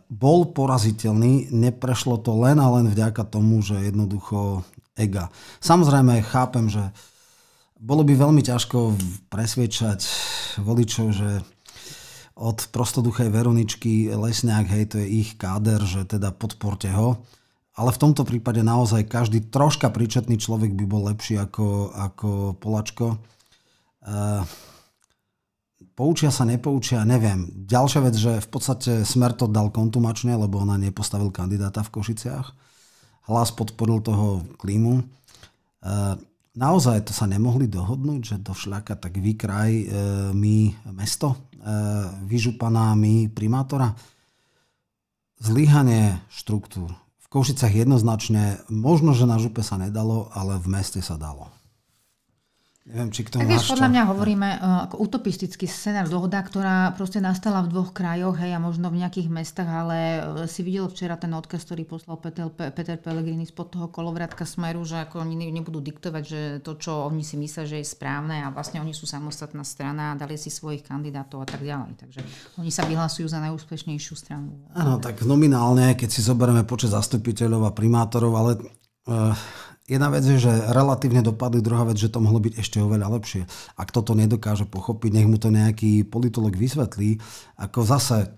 bol 0.07 0.55
poraziteľný, 0.55 1.51
neprešlo 1.51 2.23
to 2.23 2.39
len 2.39 2.63
a 2.63 2.71
len 2.71 2.87
vďaka 2.87 3.27
tomu, 3.27 3.59
že 3.67 3.91
jednoducho 3.91 4.63
ega. 4.95 5.35
Samozrejme 5.59 6.23
chápem, 6.23 6.71
že 6.71 6.95
bolo 7.79 8.07
by 8.07 8.15
veľmi 8.15 8.43
ťažko 8.43 8.95
presviečať 9.31 10.01
voličov, 10.63 11.07
že 11.15 11.43
od 12.39 12.59
prostoduchej 12.71 13.35
Veroničky 13.35 14.15
Lesňák, 14.15 14.67
hej, 14.71 14.85
to 14.95 14.97
je 15.03 15.07
ich 15.27 15.35
káder, 15.35 15.83
že 15.83 16.07
teda 16.07 16.31
podporte 16.31 16.87
ho 16.95 17.19
ale 17.79 17.95
v 17.95 18.03
tomto 18.03 18.27
prípade 18.27 18.59
naozaj 18.67 19.07
každý 19.07 19.55
troška 19.55 19.95
príčetný 19.95 20.35
človek 20.35 20.75
by 20.75 20.85
bol 20.91 21.07
lepší 21.07 21.39
ako, 21.39 21.95
ako 21.95 22.29
Polačko. 22.59 23.15
E, 23.15 23.17
poučia 25.95 26.35
sa, 26.35 26.43
nepoučia, 26.43 27.07
neviem. 27.07 27.47
Ďalšia 27.47 28.01
vec, 28.03 28.19
že 28.19 28.43
v 28.43 28.49
podstate 28.51 29.07
Smer 29.07 29.31
to 29.31 29.47
dal 29.47 29.71
kontumačne, 29.71 30.35
lebo 30.35 30.59
ona 30.59 30.75
nepostavil 30.75 31.31
kandidáta 31.31 31.87
v 31.87 31.95
Košiciach. 31.95 32.51
Hlas 33.31 33.55
podporil 33.55 34.03
toho 34.03 34.43
klímu. 34.59 34.99
E, 34.99 35.03
naozaj 36.59 37.07
to 37.07 37.15
sa 37.15 37.31
nemohli 37.31 37.71
dohodnúť, 37.71 38.21
že 38.27 38.37
do 38.43 38.59
šľaka 38.59 38.99
tak 38.99 39.23
vykraj 39.23 39.71
e, 39.71 39.87
my 40.35 40.75
mesto, 40.99 41.31
e, 41.31 41.39
vyžupaná 42.27 42.99
my 42.99 43.31
primátora. 43.31 43.95
Zlyhanie 45.39 46.27
štruktúr 46.27 46.91
v 47.29 47.37
Košicach 47.37 47.77
jednoznačne, 47.77 48.65
možno, 48.73 49.13
že 49.13 49.29
na 49.29 49.37
župe 49.37 49.61
sa 49.61 49.77
nedalo, 49.77 50.33
ale 50.33 50.57
v 50.57 50.73
meste 50.73 51.05
sa 51.05 51.21
dalo. 51.21 51.53
Neviem, 52.89 53.13
či 53.13 53.21
k 53.21 53.37
tomu 53.37 53.45
tak 53.45 53.69
podľa 53.69 53.89
mňa 53.93 54.03
hovoríme 54.09 54.49
uh, 54.49 54.89
ako 54.89 54.97
utopistický 55.05 55.69
scenár, 55.69 56.09
dohoda, 56.09 56.41
ktorá 56.41 56.97
proste 56.97 57.21
nastala 57.21 57.61
v 57.61 57.69
dvoch 57.69 57.93
krajoch, 57.93 58.41
hej, 58.41 58.57
a 58.57 58.61
možno 58.65 58.89
v 58.89 59.05
nejakých 59.05 59.29
mestách, 59.29 59.69
ale 59.69 59.99
uh, 59.99 60.49
si 60.49 60.65
videl 60.65 60.89
včera 60.89 61.21
ten 61.21 61.29
odkaz, 61.37 61.69
ktorý 61.69 61.85
poslal 61.85 62.17
Peter, 62.17 62.49
Peter 62.49 62.97
Pellegrini 62.97 63.45
spod 63.45 63.77
toho 63.77 63.93
kolovrátka 63.93 64.49
Smeru, 64.49 64.89
že 64.89 65.05
ako 65.05 65.21
oni 65.21 65.53
nebudú 65.53 65.85
diktovať, 65.85 66.23
že 66.25 66.41
to, 66.65 66.81
čo 66.81 67.13
oni 67.13 67.21
si 67.21 67.37
myslia, 67.37 67.69
že 67.69 67.85
je 67.85 67.93
správne 67.93 68.41
a 68.41 68.49
vlastne 68.49 68.81
oni 68.81 68.97
sú 68.97 69.05
samostatná 69.05 69.69
strana 69.69 70.17
a 70.17 70.19
dali 70.19 70.41
si 70.41 70.49
svojich 70.49 70.81
kandidátov 70.81 71.45
a 71.45 71.47
tak 71.47 71.61
ďalej. 71.61 71.93
Takže 72.01 72.21
oni 72.57 72.73
sa 72.73 72.89
vyhlasujú 72.89 73.29
za 73.29 73.45
najúspešnejšiu 73.45 74.15
stranu. 74.17 74.65
Áno, 74.73 74.97
tak 74.97 75.29
nominálne, 75.29 75.93
keď 75.93 76.09
si 76.09 76.25
zoberieme 76.25 76.65
počet 76.65 76.97
zastupiteľov 76.97 77.69
a 77.69 77.77
primátorov, 77.77 78.33
ale 78.33 78.53
uh, 79.13 79.37
jedna 79.89 80.13
vec 80.13 80.23
je, 80.23 80.37
že 80.37 80.53
relatívne 80.71 81.25
dopadli, 81.25 81.65
druhá 81.65 81.89
vec, 81.89 81.97
že 81.97 82.13
to 82.13 82.21
mohlo 82.21 82.39
byť 82.39 82.61
ešte 82.61 82.79
oveľa 82.79 83.09
lepšie. 83.19 83.49
Ak 83.75 83.89
toto 83.91 84.13
nedokáže 84.13 84.69
pochopiť, 84.69 85.11
nech 85.17 85.27
mu 85.27 85.41
to 85.41 85.49
nejaký 85.49 86.05
politolog 86.05 86.53
vysvetlí, 86.53 87.19
ako 87.57 87.81
zase 87.83 88.37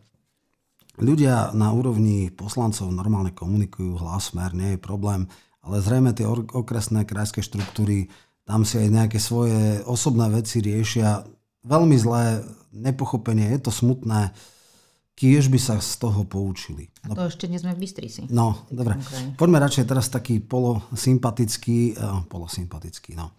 ľudia 1.02 1.50
na 1.52 1.74
úrovni 1.74 2.30
poslancov 2.30 2.94
normálne 2.94 3.34
komunikujú, 3.34 3.98
hlas, 3.98 4.30
smer, 4.30 4.54
nie 4.54 4.78
je 4.78 4.80
problém, 4.80 5.26
ale 5.60 5.82
zrejme 5.82 6.14
tie 6.14 6.24
okresné 6.30 7.04
krajské 7.04 7.42
štruktúry, 7.42 8.08
tam 8.46 8.64
si 8.64 8.80
aj 8.80 8.88
nejaké 8.88 9.18
svoje 9.20 9.82
osobné 9.84 10.30
veci 10.32 10.62
riešia. 10.64 11.26
Veľmi 11.66 11.94
zlé 12.00 12.40
nepochopenie, 12.72 13.52
je 13.52 13.60
to 13.60 13.70
smutné 13.74 14.32
kiež 15.20 15.52
by 15.52 15.60
sa 15.60 15.76
z 15.76 16.00
toho 16.00 16.24
poučili. 16.24 16.88
A 17.04 17.12
to 17.12 17.20
no, 17.20 17.28
ešte 17.28 17.44
nie 17.44 17.60
sme 17.60 17.76
v 17.76 17.84
Bystrici. 17.84 18.24
No, 18.32 18.64
dobre. 18.72 18.96
Poďme 19.36 19.60
radšej 19.60 19.84
teraz 19.84 20.08
taký 20.08 20.40
polosympatický, 20.40 22.00
uh, 22.00 22.24
polosympatický, 22.24 23.20
no. 23.20 23.36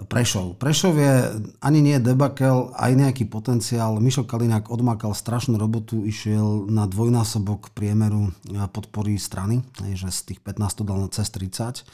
Prešov. 0.00 0.56
Prešov 0.56 0.96
je 0.96 1.14
ani 1.60 1.84
nie 1.84 2.00
debakel, 2.00 2.72
aj 2.72 2.96
nejaký 2.96 3.28
potenciál. 3.28 4.00
Mišo 4.00 4.24
Kalinák 4.24 4.72
odmakal 4.72 5.12
strašnú 5.12 5.60
robotu, 5.60 6.02
išiel 6.08 6.66
na 6.72 6.88
dvojnásobok 6.88 7.70
priemeru 7.76 8.32
eh, 8.48 8.64
podpory 8.72 9.20
strany, 9.20 9.60
že 9.92 10.08
z 10.08 10.20
tých 10.34 10.40
15 10.40 10.88
dal 10.88 11.04
na 11.04 11.08
cez 11.12 11.28
30 11.28 11.84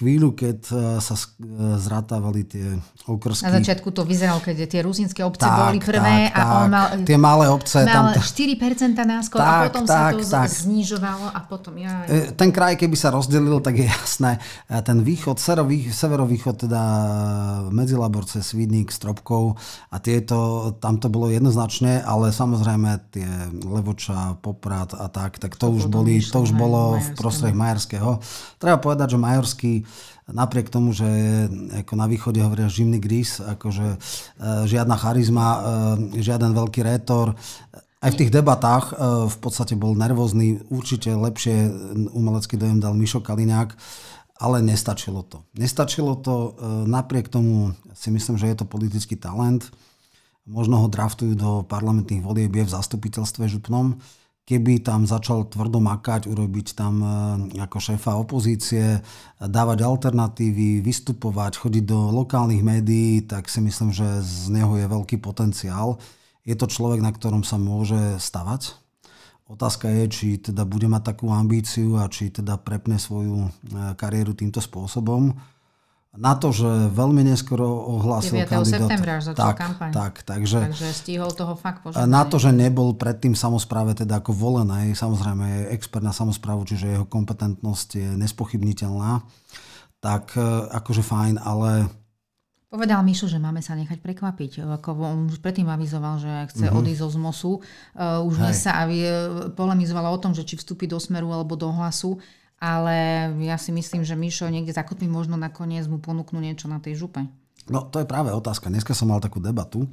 chvíľu, 0.00 0.32
keď 0.32 0.58
e, 0.72 0.74
sa 1.04 1.12
e, 1.12 1.28
zrátavali 1.76 2.48
tie 2.48 2.72
okrsky. 3.04 3.44
Na 3.44 3.60
začiatku 3.60 3.92
to 3.92 4.08
vyzeralo, 4.08 4.40
keď 4.40 4.64
tie 4.64 4.80
ruzinské 4.80 5.20
obce 5.20 5.44
tak, 5.44 5.68
boli 5.68 5.76
prvé 5.76 6.32
tak, 6.32 6.40
a 6.40 6.64
on 6.64 6.72
mal, 6.72 6.86
tie 7.04 7.18
malé 7.20 7.52
obce, 7.52 7.84
mal 7.84 8.16
tam, 8.16 8.24
4% 8.24 8.96
náskok 8.96 9.36
tak, 9.36 9.44
a 9.44 9.64
potom 9.68 9.84
tak, 9.84 10.12
sa 10.16 10.16
to 10.16 10.24
tak. 10.24 10.48
znižovalo 10.48 11.26
a 11.28 11.38
potom 11.44 11.76
ja... 11.76 12.08
E, 12.08 12.32
ten 12.32 12.48
kraj, 12.48 12.80
keby 12.80 12.96
sa 12.96 13.12
rozdelil, 13.12 13.60
tak 13.60 13.76
je 13.76 13.86
jasné. 13.92 14.40
Ten 14.72 15.04
východ, 15.04 15.36
severovýchod, 15.92 16.64
teda 16.64 16.82
Medzilaborce, 17.68 18.40
Svidník, 18.40 18.88
Stropkov 18.88 19.60
a 19.92 20.00
tieto, 20.00 20.72
tam 20.80 20.96
to 20.96 21.12
bolo 21.12 21.28
jednoznačné, 21.28 22.00
ale 22.00 22.32
samozrejme 22.32 23.12
tie 23.12 23.28
Levoča, 23.68 24.40
Poprad 24.40 24.96
a 24.96 25.12
tak, 25.12 25.36
tak 25.36 25.60
to, 25.60 25.68
to 25.68 25.76
už, 25.76 25.84
boli, 25.92 26.24
to 26.24 26.38
už 26.40 26.56
bolo 26.56 26.96
v 26.96 27.08
prostrech 27.20 27.52
Majerského. 27.52 28.16
Treba 28.56 28.80
povedať, 28.80 29.12
že 29.12 29.18
Majerský 29.20 29.72
napriek 30.30 30.70
tomu, 30.70 30.94
že 30.94 31.06
ako 31.84 31.94
na 31.98 32.06
východe 32.06 32.40
hovoria 32.40 32.70
živný 32.70 33.02
gris, 33.02 33.42
akože 33.42 33.86
e, 33.94 33.98
žiadna 34.66 34.96
charizma, 34.96 35.48
e, 35.48 35.60
žiaden 36.22 36.54
veľký 36.54 36.80
rétor, 36.86 37.34
aj 38.00 38.10
v 38.16 38.18
tých 38.24 38.32
debatách 38.32 38.84
e, 38.90 38.94
v 39.28 39.36
podstate 39.42 39.74
bol 39.76 39.92
nervózny, 39.98 40.62
určite 40.70 41.12
lepšie 41.12 41.68
umelecký 42.14 42.56
dojem 42.56 42.78
dal 42.78 42.94
Mišo 42.94 43.20
Kaliňák, 43.20 43.74
ale 44.40 44.64
nestačilo 44.64 45.20
to. 45.26 45.44
Nestačilo 45.52 46.16
to, 46.16 46.56
napriek 46.88 47.28
tomu 47.28 47.76
si 47.92 48.08
myslím, 48.08 48.40
že 48.40 48.48
je 48.48 48.56
to 48.56 48.64
politický 48.64 49.12
talent. 49.12 49.68
Možno 50.48 50.80
ho 50.80 50.88
draftujú 50.88 51.36
do 51.36 51.50
parlamentných 51.68 52.24
volieb 52.24 52.48
v 52.48 52.64
zastupiteľstve 52.64 53.44
župnom 53.52 54.00
keby 54.44 54.82
tam 54.82 55.06
začal 55.06 55.46
tvrdo 55.46 55.78
makať, 55.78 56.26
urobiť 56.26 56.74
tam 56.74 56.94
e, 57.00 57.08
ako 57.60 57.78
šéfa 57.78 58.18
opozície, 58.18 58.98
dávať 59.38 59.86
alternatívy, 59.86 60.82
vystupovať, 60.82 61.60
chodiť 61.60 61.84
do 61.86 62.10
lokálnych 62.10 62.64
médií, 62.64 63.22
tak 63.24 63.46
si 63.46 63.62
myslím, 63.62 63.94
že 63.94 64.20
z 64.20 64.50
neho 64.50 64.74
je 64.74 64.86
veľký 64.90 65.22
potenciál. 65.22 66.02
Je 66.42 66.56
to 66.58 66.66
človek, 66.66 66.98
na 66.98 67.14
ktorom 67.14 67.46
sa 67.46 67.60
môže 67.60 68.18
stavať. 68.18 68.74
Otázka 69.50 69.90
je, 69.90 70.04
či 70.06 70.26
teda 70.38 70.62
bude 70.62 70.86
mať 70.86 71.14
takú 71.14 71.34
ambíciu 71.34 71.98
a 71.98 72.06
či 72.06 72.30
teda 72.30 72.58
prepne 72.58 72.98
svoju 72.98 73.46
e, 73.46 73.48
kariéru 73.94 74.34
týmto 74.34 74.62
spôsobom 74.62 75.34
na 76.10 76.34
to, 76.34 76.50
že 76.50 76.90
veľmi 76.90 77.22
neskoro 77.22 77.70
ohlásil 77.94 78.42
9. 78.42 78.50
kandidát. 78.50 78.82
septembra 78.82 79.12
až 79.22 79.24
začal 79.30 79.46
tak, 79.54 79.56
kampaň. 79.62 79.90
Tak, 79.94 80.14
takže, 80.26 80.58
takže 80.66 80.88
stihol 80.90 81.30
toho 81.30 81.54
fakt 81.54 81.86
požiadať. 81.86 82.10
Na 82.10 82.26
to, 82.26 82.42
že 82.42 82.50
nebol 82.50 82.98
predtým 82.98 83.38
samozpráve 83.38 83.94
teda 83.94 84.18
ako 84.18 84.34
volený, 84.34 84.98
samozrejme 84.98 85.44
je 85.46 85.62
expert 85.70 86.02
na 86.02 86.10
samozprávu, 86.10 86.66
čiže 86.66 86.98
jeho 86.98 87.06
kompetentnosť 87.06 87.88
je 87.94 88.08
nespochybniteľná, 88.18 89.22
tak 90.02 90.34
e, 90.34 90.42
akože 90.74 91.06
fajn, 91.06 91.38
ale 91.38 91.86
Povedal 92.70 93.02
Mišo, 93.02 93.26
že 93.26 93.42
máme 93.42 93.58
sa 93.66 93.74
nechať 93.74 93.98
prekvapiť. 93.98 94.62
Ako 94.62 94.94
on 94.94 95.26
už 95.26 95.42
predtým 95.42 95.66
avizoval, 95.66 96.22
že 96.22 96.30
chce 96.54 96.70
mm-hmm. 96.70 96.78
odísť 96.78 97.02
zo 97.02 97.08
ZMOSu. 97.18 97.52
Uh, 97.98 98.22
už 98.22 98.38
dnes 98.38 98.62
sa 98.62 98.86
avie, 98.86 99.10
polemizovala 99.58 100.06
o 100.06 100.22
tom, 100.22 100.38
že 100.38 100.46
či 100.46 100.54
vstúpi 100.54 100.86
do 100.86 101.02
Smeru 101.02 101.34
alebo 101.34 101.58
do 101.58 101.66
Hlasu 101.66 102.22
ale 102.60 103.28
ja 103.40 103.56
si 103.56 103.72
myslím, 103.72 104.04
že 104.04 104.12
Mišo 104.12 104.52
niekde 104.52 104.76
zakotmi 104.76 105.08
možno 105.08 105.40
nakoniec 105.40 105.88
mu 105.88 105.96
ponúknú 105.96 106.44
niečo 106.44 106.68
na 106.68 106.76
tej 106.76 107.00
župe. 107.00 107.24
No 107.72 107.88
to 107.88 108.02
je 108.02 108.08
práve 108.08 108.28
otázka. 108.28 108.68
Dneska 108.68 108.92
som 108.92 109.08
mal 109.08 109.20
takú 109.20 109.40
debatu, 109.40 109.88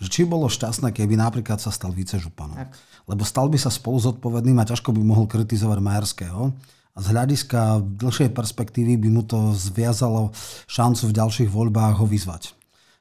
že 0.00 0.08
či 0.08 0.22
bolo 0.24 0.48
šťastné, 0.48 0.96
keby 0.96 1.16
napríklad 1.20 1.60
sa 1.60 1.68
stal 1.68 1.92
vicežupanom. 1.92 2.56
Lebo 3.04 3.22
stal 3.26 3.52
by 3.52 3.58
sa 3.60 3.68
spolu 3.68 4.00
zodpovedným 4.00 4.56
a 4.62 4.68
ťažko 4.68 4.96
by 4.96 5.00
mohol 5.04 5.28
kritizovať 5.28 5.78
Majerského. 5.80 6.52
A 6.96 6.98
z 7.04 7.06
hľadiska 7.12 7.84
dlhšej 8.00 8.32
perspektívy 8.32 8.96
by 8.96 9.08
mu 9.12 9.22
to 9.26 9.52
zviazalo 9.52 10.32
šancu 10.64 11.12
v 11.12 11.16
ďalších 11.20 11.50
voľbách 11.52 12.00
ho 12.00 12.06
vyzvať. 12.08 12.56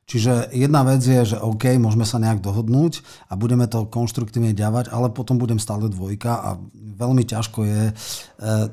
Čiže 0.05 0.53
jedna 0.53 0.85
vec 0.85 1.01
je, 1.01 1.33
že 1.33 1.37
OK, 1.41 1.81
môžeme 1.81 2.05
sa 2.05 2.21
nejak 2.21 2.37
dohodnúť 2.37 3.01
a 3.25 3.33
budeme 3.33 3.65
to 3.65 3.89
konštruktívne 3.89 4.53
ďavať, 4.53 4.93
ale 4.93 5.09
potom 5.09 5.41
budem 5.41 5.57
stále 5.57 5.89
dvojka 5.89 6.29
a 6.29 6.49
veľmi 6.77 7.25
ťažko 7.25 7.59
je 7.65 7.83
e, 7.89 7.93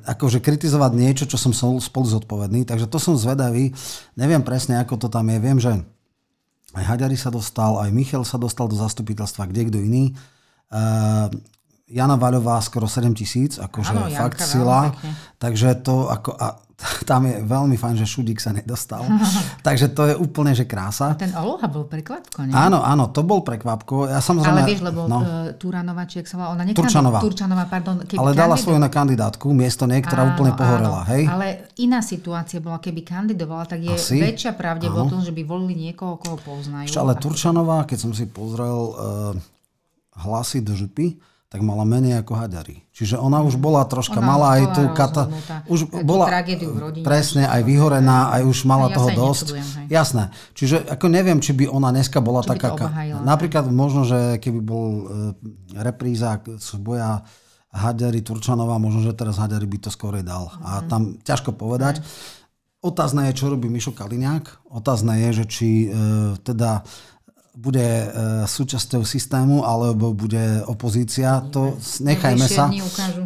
akože 0.04 0.44
kritizovať 0.44 0.92
niečo, 0.92 1.24
čo 1.24 1.40
som 1.40 1.56
spolu 1.80 2.06
zodpovedný. 2.06 2.68
Takže 2.68 2.84
to 2.84 3.00
som 3.00 3.16
zvedavý. 3.16 3.72
Neviem 4.12 4.44
presne, 4.44 4.76
ako 4.76 5.00
to 5.00 5.08
tam 5.08 5.32
je. 5.32 5.38
Viem, 5.40 5.56
že 5.56 5.72
aj 6.76 6.84
Haďari 6.84 7.16
sa 7.16 7.32
dostal, 7.32 7.80
aj 7.80 7.88
Michal 7.96 8.28
sa 8.28 8.36
dostal 8.36 8.68
do 8.68 8.76
zastupiteľstva, 8.76 9.48
kde 9.48 9.72
kto 9.72 9.78
iný. 9.80 10.04
E, 10.12 10.14
Jana 11.92 12.16
Vaľová 12.16 12.56
skoro 12.64 12.88
7 12.88 13.12
tisíc, 13.12 13.60
akože 13.60 13.92
ano, 13.92 14.08
fakt 14.08 14.40
Janka, 14.40 14.48
sila. 14.48 14.80
Takže 15.36 15.84
to 15.84 16.08
ako, 16.08 16.32
a 16.40 16.46
tam 17.10 17.28
je 17.28 17.38
veľmi 17.42 17.76
fajn, 17.78 17.94
že 18.00 18.06
Šudík 18.08 18.42
sa 18.42 18.50
nedostal. 18.50 19.06
Takže 19.66 19.94
to 19.94 20.02
je 20.10 20.14
úplne, 20.18 20.56
že 20.56 20.66
krása. 20.66 21.14
Ten 21.14 21.30
Oloha 21.36 21.70
bol 21.70 21.86
prekvapko, 21.86 22.48
nie? 22.48 22.54
Áno, 22.54 22.82
áno, 22.82 23.10
to 23.14 23.22
bol 23.22 23.46
prekvapko. 23.46 24.10
Ja 24.10 24.18
samozrejme, 24.18 24.62
Ale 24.64 24.68
vieš, 24.68 24.82
lebo 24.82 25.06
no, 25.06 25.18
uh, 25.22 25.54
Turanova, 25.54 26.02
či 26.08 26.26
sa 26.26 26.40
volá, 26.40 26.48
ona 26.56 26.64
nekandid- 26.66 26.82
Turčanová. 26.82 27.18
Turčanová, 27.22 27.64
pardon. 27.70 28.02
Keby 28.02 28.18
Ale 28.18 28.30
dala 28.34 28.56
svoju 28.58 28.78
na 28.82 28.90
kandidátku, 28.90 29.46
miesto 29.54 29.86
nej, 29.86 30.02
ktorá 30.02 30.26
áno, 30.26 30.30
úplne 30.34 30.52
pohorela, 30.58 31.06
áno. 31.06 31.10
hej? 31.14 31.22
Ale 31.30 31.46
iná 31.78 32.02
situácia 32.02 32.58
bola, 32.58 32.82
keby 32.82 33.06
kandidovala, 33.06 33.64
tak 33.70 33.80
je 33.84 33.94
Asi? 33.94 34.18
väčšia 34.18 34.58
pravdepodobnosť, 34.58 35.28
že 35.30 35.34
by 35.34 35.42
volili 35.46 35.90
niekoho, 35.90 36.18
koho 36.18 36.36
poznajú. 36.40 36.90
Ešte, 36.90 36.98
ale 36.98 37.14
Turčanová, 37.14 37.86
keď 37.86 37.98
som 38.00 38.12
si 38.16 38.26
pozrel 38.26 38.74
uh, 38.74 39.32
hlasy 40.18 40.60
do 40.66 40.74
župy, 40.74 41.14
tak 41.52 41.60
mala 41.60 41.84
menej 41.84 42.24
ako 42.24 42.32
Haďari. 42.32 42.80
Čiže 42.96 43.20
ona 43.20 43.44
už 43.44 43.60
bola 43.60 43.84
troška, 43.84 44.24
ona 44.24 44.24
mala 44.24 44.46
aj 44.56 44.62
tú 44.72 44.82
kata... 44.96 45.28
Už 45.68 45.84
bola 46.00 46.32
presne 47.04 47.44
aj 47.44 47.60
vyhorená, 47.68 48.32
aj 48.32 48.48
už 48.48 48.64
mala 48.64 48.88
ja 48.88 48.96
toho 48.96 49.12
dosť. 49.12 49.60
Nečudujem, 49.60 49.92
Jasné. 49.92 50.24
Čiže 50.56 50.88
ako 50.88 51.06
neviem, 51.12 51.44
či 51.44 51.52
by 51.52 51.68
ona 51.68 51.92
dneska 51.92 52.24
bola 52.24 52.40
či 52.40 52.56
taká... 52.56 52.88
Napríklad 53.20 53.68
možno, 53.68 54.08
že 54.08 54.40
keby 54.40 54.60
bol 54.64 54.88
uh, 54.88 55.04
repríza 55.76 56.40
boja 56.80 57.20
Haďari 57.68 58.24
Turčanová, 58.24 58.80
možno, 58.80 59.04
že 59.04 59.12
teraz 59.12 59.36
Haďari 59.36 59.68
by 59.68 59.78
to 59.84 59.90
skôr 59.92 60.16
dal. 60.24 60.56
Mm. 60.56 60.64
A 60.64 60.70
mhm. 60.80 60.86
tam 60.88 61.02
ťažko 61.20 61.52
povedať. 61.52 62.00
Mm. 62.00 62.08
Otázne 62.82 63.28
je, 63.28 63.36
čo 63.36 63.52
robí 63.52 63.68
Mišo 63.68 63.92
Kaliňák. 63.92 64.72
Otázne 64.72 65.20
je, 65.28 65.44
že 65.44 65.44
či 65.44 65.68
uh, 65.92 66.32
teda 66.40 66.80
bude 67.52 67.84
e, 67.84 68.06
súčasťou 68.48 69.04
systému 69.04 69.60
alebo 69.60 70.16
bude 70.16 70.64
opozícia, 70.64 71.44
to 71.52 71.76
nechajme 72.00 72.48
sa. 72.48 72.72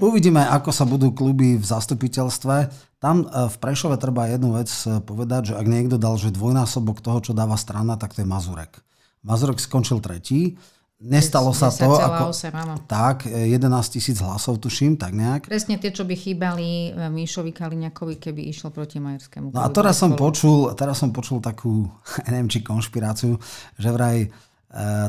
Uvidíme, 0.03 0.43
ako 0.43 0.71
sa 0.75 0.83
budú 0.83 1.15
kluby 1.15 1.55
v 1.55 1.63
zastupiteľstve. 1.63 2.55
Tam 2.99 3.23
e, 3.23 3.27
v 3.47 3.57
Prešove 3.63 3.95
treba 4.03 4.27
jednu 4.27 4.59
vec 4.59 4.67
e, 4.83 4.99
povedať, 4.99 5.55
že 5.55 5.55
ak 5.55 5.67
niekto 5.71 5.95
dal, 5.95 6.19
že 6.19 6.35
dvojnásobok 6.35 6.99
toho, 6.99 7.23
čo 7.23 7.39
dáva 7.39 7.55
strana, 7.55 7.95
tak 7.95 8.19
to 8.19 8.27
je 8.27 8.29
Mazurek. 8.29 8.83
Mazurek 9.23 9.63
skončil 9.63 10.03
tretí 10.03 10.59
Nestalo 10.97 11.53
sa 11.53 11.69
to, 11.69 11.93
ako, 11.93 12.33
8, 12.33 12.89
tak, 12.89 13.29
11 13.29 13.69
tisíc 13.93 14.17
hlasov 14.17 14.57
tuším, 14.65 14.97
tak 14.97 15.13
nejak. 15.13 15.45
Presne 15.45 15.77
tie, 15.77 15.93
čo 15.93 16.09
by 16.09 16.17
chýbali 16.17 16.89
e, 16.89 17.13
Míšovi 17.13 17.53
Kaliňakovi, 17.53 18.17
keby 18.17 18.49
išlo 18.49 18.73
proti 18.73 18.97
Majerskému. 18.97 19.53
No 19.53 19.61
a 19.61 19.69
teraz 19.69 20.01
som, 20.01 20.17
počul, 20.17 20.73
teraz 20.73 20.97
som 20.97 21.13
počul 21.13 21.45
takú, 21.45 21.85
neviem 22.33 22.49
či 22.49 22.65
konšpiráciu, 22.65 23.37
že 23.77 23.89
vraj 23.93 24.25
e, 24.25 24.29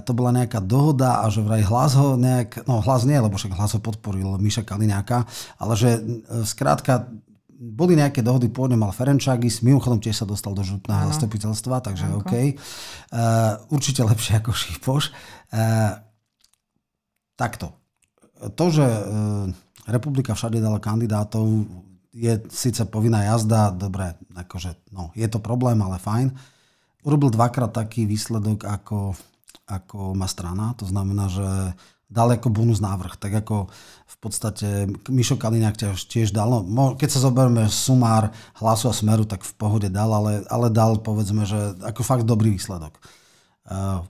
to 0.03 0.11
bola 0.11 0.35
nejaká 0.35 0.59
dohoda 0.59 1.23
a 1.23 1.31
že 1.31 1.39
vraj 1.39 1.63
hlas 1.63 1.95
ho 1.95 2.19
nejak, 2.19 2.67
no 2.67 2.83
hlas 2.83 3.07
nie, 3.07 3.15
lebo 3.15 3.39
však 3.39 3.55
hlas 3.55 3.71
ho 3.71 3.79
podporil 3.79 4.35
Míša 4.43 4.67
Kaliňáka, 4.67 5.23
ale 5.55 5.73
že 5.79 6.03
e, 6.03 6.43
skrátka 6.43 7.07
boli 7.57 7.97
nejaké 7.97 8.21
dohody, 8.21 8.53
pôvodne 8.53 8.77
mal 8.77 8.93
Ferenčagis, 8.93 9.65
mimochodom 9.65 9.97
tiež 9.97 10.21
sa 10.21 10.25
dostal 10.29 10.53
do 10.53 10.61
župného 10.61 11.09
zastupiteľstva, 11.09 11.81
takže 11.81 12.05
Anko. 12.05 12.21
OK. 12.21 12.33
Uh, 12.37 13.57
určite 13.73 14.05
lepšie 14.05 14.37
ako 14.37 14.53
Šípoš. 14.53 15.09
E, 15.53 15.63
takto. 17.35 17.73
To, 18.37 18.65
že 18.69 18.85
e, 18.85 19.03
republika 19.87 20.35
všade 20.35 20.59
dala 20.59 20.83
kandidátov, 20.83 21.67
je 22.17 22.33
síce 22.49 22.81
povinná 22.89 23.21
jazda, 23.29 23.69
dobre, 23.69 24.17
akože, 24.33 24.89
no, 24.89 25.13
je 25.13 25.27
to 25.29 25.37
problém, 25.37 25.77
ale 25.85 26.01
fajn. 26.01 26.33
Urobil 27.05 27.29
dvakrát 27.29 27.69
taký 27.69 28.09
výsledok, 28.09 28.65
ako, 28.65 29.13
ako 29.69 30.17
má 30.17 30.25
strana, 30.25 30.73
to 30.73 30.89
znamená, 30.89 31.29
že 31.29 31.47
dal 32.07 32.31
ako 32.31 32.49
bonus 32.49 32.79
návrh, 32.79 33.19
tak 33.19 33.35
ako 33.43 33.67
v 34.07 34.15
podstate 34.17 34.67
Mišo 35.11 35.35
Kaliňák 35.35 35.75
tiež, 35.75 35.99
tiež 36.07 36.31
dal, 36.31 36.63
no, 36.63 36.95
keď 36.95 37.09
sa 37.13 37.23
zoberieme 37.27 37.67
sumár 37.67 38.31
hlasu 38.57 38.87
a 38.89 38.95
smeru, 38.95 39.27
tak 39.27 39.43
v 39.43 39.53
pohode 39.59 39.91
dal, 39.91 40.09
ale, 40.09 40.47
ale 40.47 40.71
dal 40.71 40.97
povedzme, 41.03 41.43
že 41.43 41.75
ako 41.83 42.01
fakt 42.01 42.25
dobrý 42.25 42.55
výsledok. 42.55 42.97
Uh, 43.67 44.07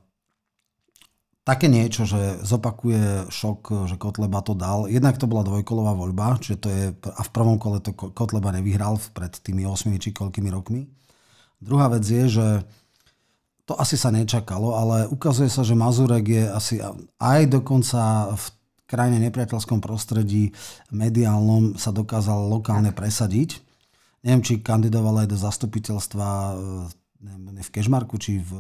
také 1.48 1.72
niečo, 1.72 2.04
že 2.04 2.44
zopakuje 2.44 3.32
šok, 3.32 3.88
že 3.88 3.96
Kotleba 3.96 4.44
to 4.44 4.52
dal. 4.52 4.92
Jednak 4.92 5.16
to 5.16 5.32
bola 5.32 5.48
dvojkolová 5.48 5.96
voľba, 5.96 6.36
čiže 6.44 6.58
to 6.60 6.68
je, 6.68 6.84
a 6.92 7.22
v 7.24 7.32
prvom 7.32 7.56
kole 7.56 7.80
to 7.80 7.96
Kotleba 7.96 8.52
nevyhral 8.52 9.00
pred 9.16 9.32
tými 9.32 9.64
8 9.64 9.96
či 9.96 10.12
koľkými 10.12 10.52
rokmi. 10.52 10.92
Druhá 11.64 11.88
vec 11.88 12.04
je, 12.04 12.28
že 12.28 12.48
to 13.64 13.80
asi 13.80 13.96
sa 13.96 14.12
nečakalo, 14.12 14.76
ale 14.76 15.08
ukazuje 15.08 15.48
sa, 15.48 15.64
že 15.64 15.80
Mazurek 15.80 16.28
je 16.28 16.44
asi 16.52 16.76
aj 17.20 17.42
dokonca 17.48 18.36
v 18.36 18.46
krajine 18.88 19.20
nepriateľskom 19.28 19.80
prostredí 19.80 20.52
mediálnom 20.92 21.80
sa 21.80 21.96
dokázal 21.96 22.48
lokálne 22.48 22.92
presadiť. 22.92 23.64
Neviem, 24.24 24.44
či 24.44 24.60
kandidoval 24.60 25.24
aj 25.24 25.28
do 25.32 25.38
zastupiteľstva 25.40 26.28
neviem, 26.56 26.97
v 27.18 27.70
Kešmarku, 27.74 28.16
či 28.22 28.40
v 28.40 28.52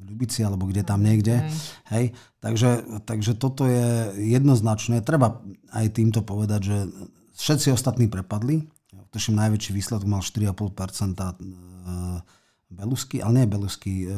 Ľubici, 0.00 0.40
alebo 0.40 0.64
kde 0.64 0.82
tam 0.82 1.04
niekde. 1.04 1.44
Hej. 1.92 2.16
Takže, 2.40 3.02
takže 3.04 3.36
toto 3.36 3.68
je 3.68 4.16
jednoznačné. 4.16 5.04
Treba 5.04 5.44
aj 5.70 5.86
týmto 5.92 6.24
povedať, 6.24 6.60
že 6.64 6.76
všetci 7.36 7.68
ostatní 7.72 8.08
prepadli. 8.08 8.64
Tuším, 9.08 9.40
najväčší 9.40 9.72
výsledok 9.72 10.04
mal 10.04 10.20
4,5% 10.20 11.16
e, 11.16 11.34
Belusky, 12.68 13.24
ale 13.24 13.32
nie 13.40 13.46
Belusky, 13.48 14.04
e, 14.04 14.12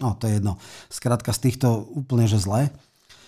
no 0.00 0.08
to 0.16 0.24
je 0.24 0.40
jedno. 0.40 0.56
Skrátka 0.88 1.36
z 1.36 1.40
týchto 1.48 1.84
úplne, 1.92 2.24
že 2.24 2.40
zle. 2.40 2.72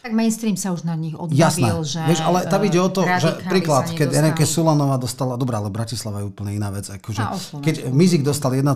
Tak 0.03 0.13
mainstream 0.15 0.55
sa 0.55 0.71
už 0.71 0.87
na 0.87 0.95
nich 0.95 1.15
odbavil, 1.19 1.39
Jasné. 1.39 1.71
že... 1.83 2.01
Vieš, 2.07 2.21
ale 2.23 2.47
tam 2.47 2.61
ide 2.63 2.79
o 2.79 2.91
to, 2.91 3.03
že 3.03 3.43
príklad, 3.51 3.91
keď 3.93 4.09
Enrique 4.15 4.47
Sulanová 4.47 4.97
dostala, 4.97 5.35
dobrá, 5.35 5.59
ale 5.59 5.75
Bratislava 5.75 6.23
je 6.23 6.31
úplne 6.31 6.55
iná 6.55 6.71
vec. 6.71 6.87
Akože, 6.87 7.23
keď 7.59 7.91
Mizik 7.91 8.23
dostal 8.23 8.55
1,2 8.55 8.69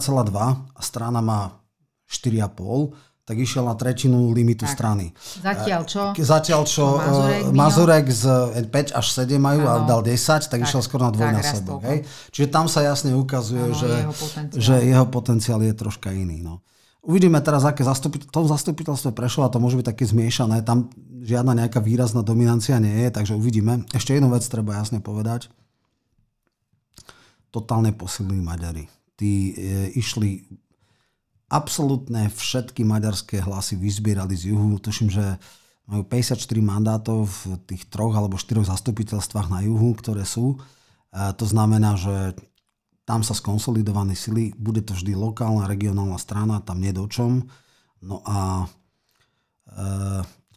a 0.74 0.80
strana 0.82 1.22
má 1.22 1.62
4,5, 2.10 3.12
tak 3.22 3.38
išiel 3.38 3.62
na 3.62 3.78
tretinu 3.78 4.34
limitu 4.34 4.66
tak. 4.66 4.74
strany. 4.74 5.14
Zatiaľ 5.38 5.82
čo? 5.86 6.02
Zatiaľ 6.18 6.62
čo 6.66 6.98
Mazurek, 6.98 7.42
uh, 7.46 7.54
Mazurek 7.54 8.06
z 8.10 8.24
5 8.66 8.98
až 8.98 9.06
7 9.14 9.38
majú 9.38 9.62
ano. 9.62 9.86
a 9.86 9.86
dal 9.86 10.00
10, 10.02 10.18
tak, 10.18 10.50
tak 10.50 10.58
išiel 10.66 10.82
skoro 10.82 11.06
na 11.06 11.14
dvojnásobok. 11.14 12.02
Čiže 12.34 12.50
tam 12.50 12.66
sa 12.66 12.82
jasne 12.82 13.14
ukazuje, 13.14 13.62
ano, 13.62 13.78
že, 13.78 13.88
jeho 13.88 14.12
že 14.58 14.74
jeho 14.82 15.06
potenciál 15.06 15.62
je 15.62 15.70
troška 15.70 16.10
iný. 16.10 16.42
No. 16.42 16.66
Uvidíme 17.02 17.42
teraz, 17.42 17.66
aké 17.66 17.82
zastupiteľ, 17.82 18.30
to 18.30 18.40
zastupiteľstve 18.46 19.10
prešlo 19.10 19.42
a 19.42 19.50
to 19.50 19.58
môže 19.58 19.74
byť 19.74 19.86
také 19.90 20.06
zmiešané. 20.06 20.62
Tam 20.62 20.86
žiadna 21.26 21.58
nejaká 21.58 21.82
výrazná 21.82 22.22
dominancia 22.22 22.78
nie 22.78 22.94
je, 22.94 23.08
takže 23.10 23.34
uvidíme. 23.34 23.82
Ešte 23.90 24.14
jednu 24.14 24.30
vec 24.30 24.46
treba 24.46 24.78
jasne 24.78 25.02
povedať. 25.02 25.50
Totálne 27.50 27.90
posilní 27.90 28.38
Maďari. 28.38 28.86
Tí 29.18 29.50
e, 29.50 29.52
išli 29.98 30.46
absolútne 31.50 32.30
všetky 32.30 32.86
maďarské 32.86 33.42
hlasy 33.42 33.74
vyzbierali 33.74 34.38
z 34.38 34.54
juhu. 34.54 34.78
Tuším, 34.78 35.10
že 35.10 35.42
majú 35.90 36.06
54 36.06 36.38
mandátov 36.62 37.26
v 37.26 37.42
tých 37.66 37.90
troch 37.90 38.14
alebo 38.14 38.38
štyroch 38.38 38.70
zastupiteľstvách 38.70 39.50
na 39.50 39.66
juhu, 39.66 39.90
ktoré 39.98 40.22
sú. 40.22 40.54
E, 41.10 41.34
to 41.34 41.50
znamená, 41.50 41.98
že 41.98 42.38
tam 43.02 43.26
sa 43.26 43.34
skonsolidované 43.34 44.14
sily, 44.14 44.54
bude 44.54 44.82
to 44.86 44.94
vždy 44.94 45.18
lokálna, 45.18 45.66
regionálna 45.66 46.18
strana, 46.22 46.62
tam 46.62 46.78
nie 46.78 46.94
do 46.94 47.10
čom. 47.10 47.42
No 48.02 48.22
a 48.22 48.66
e, 48.66 48.66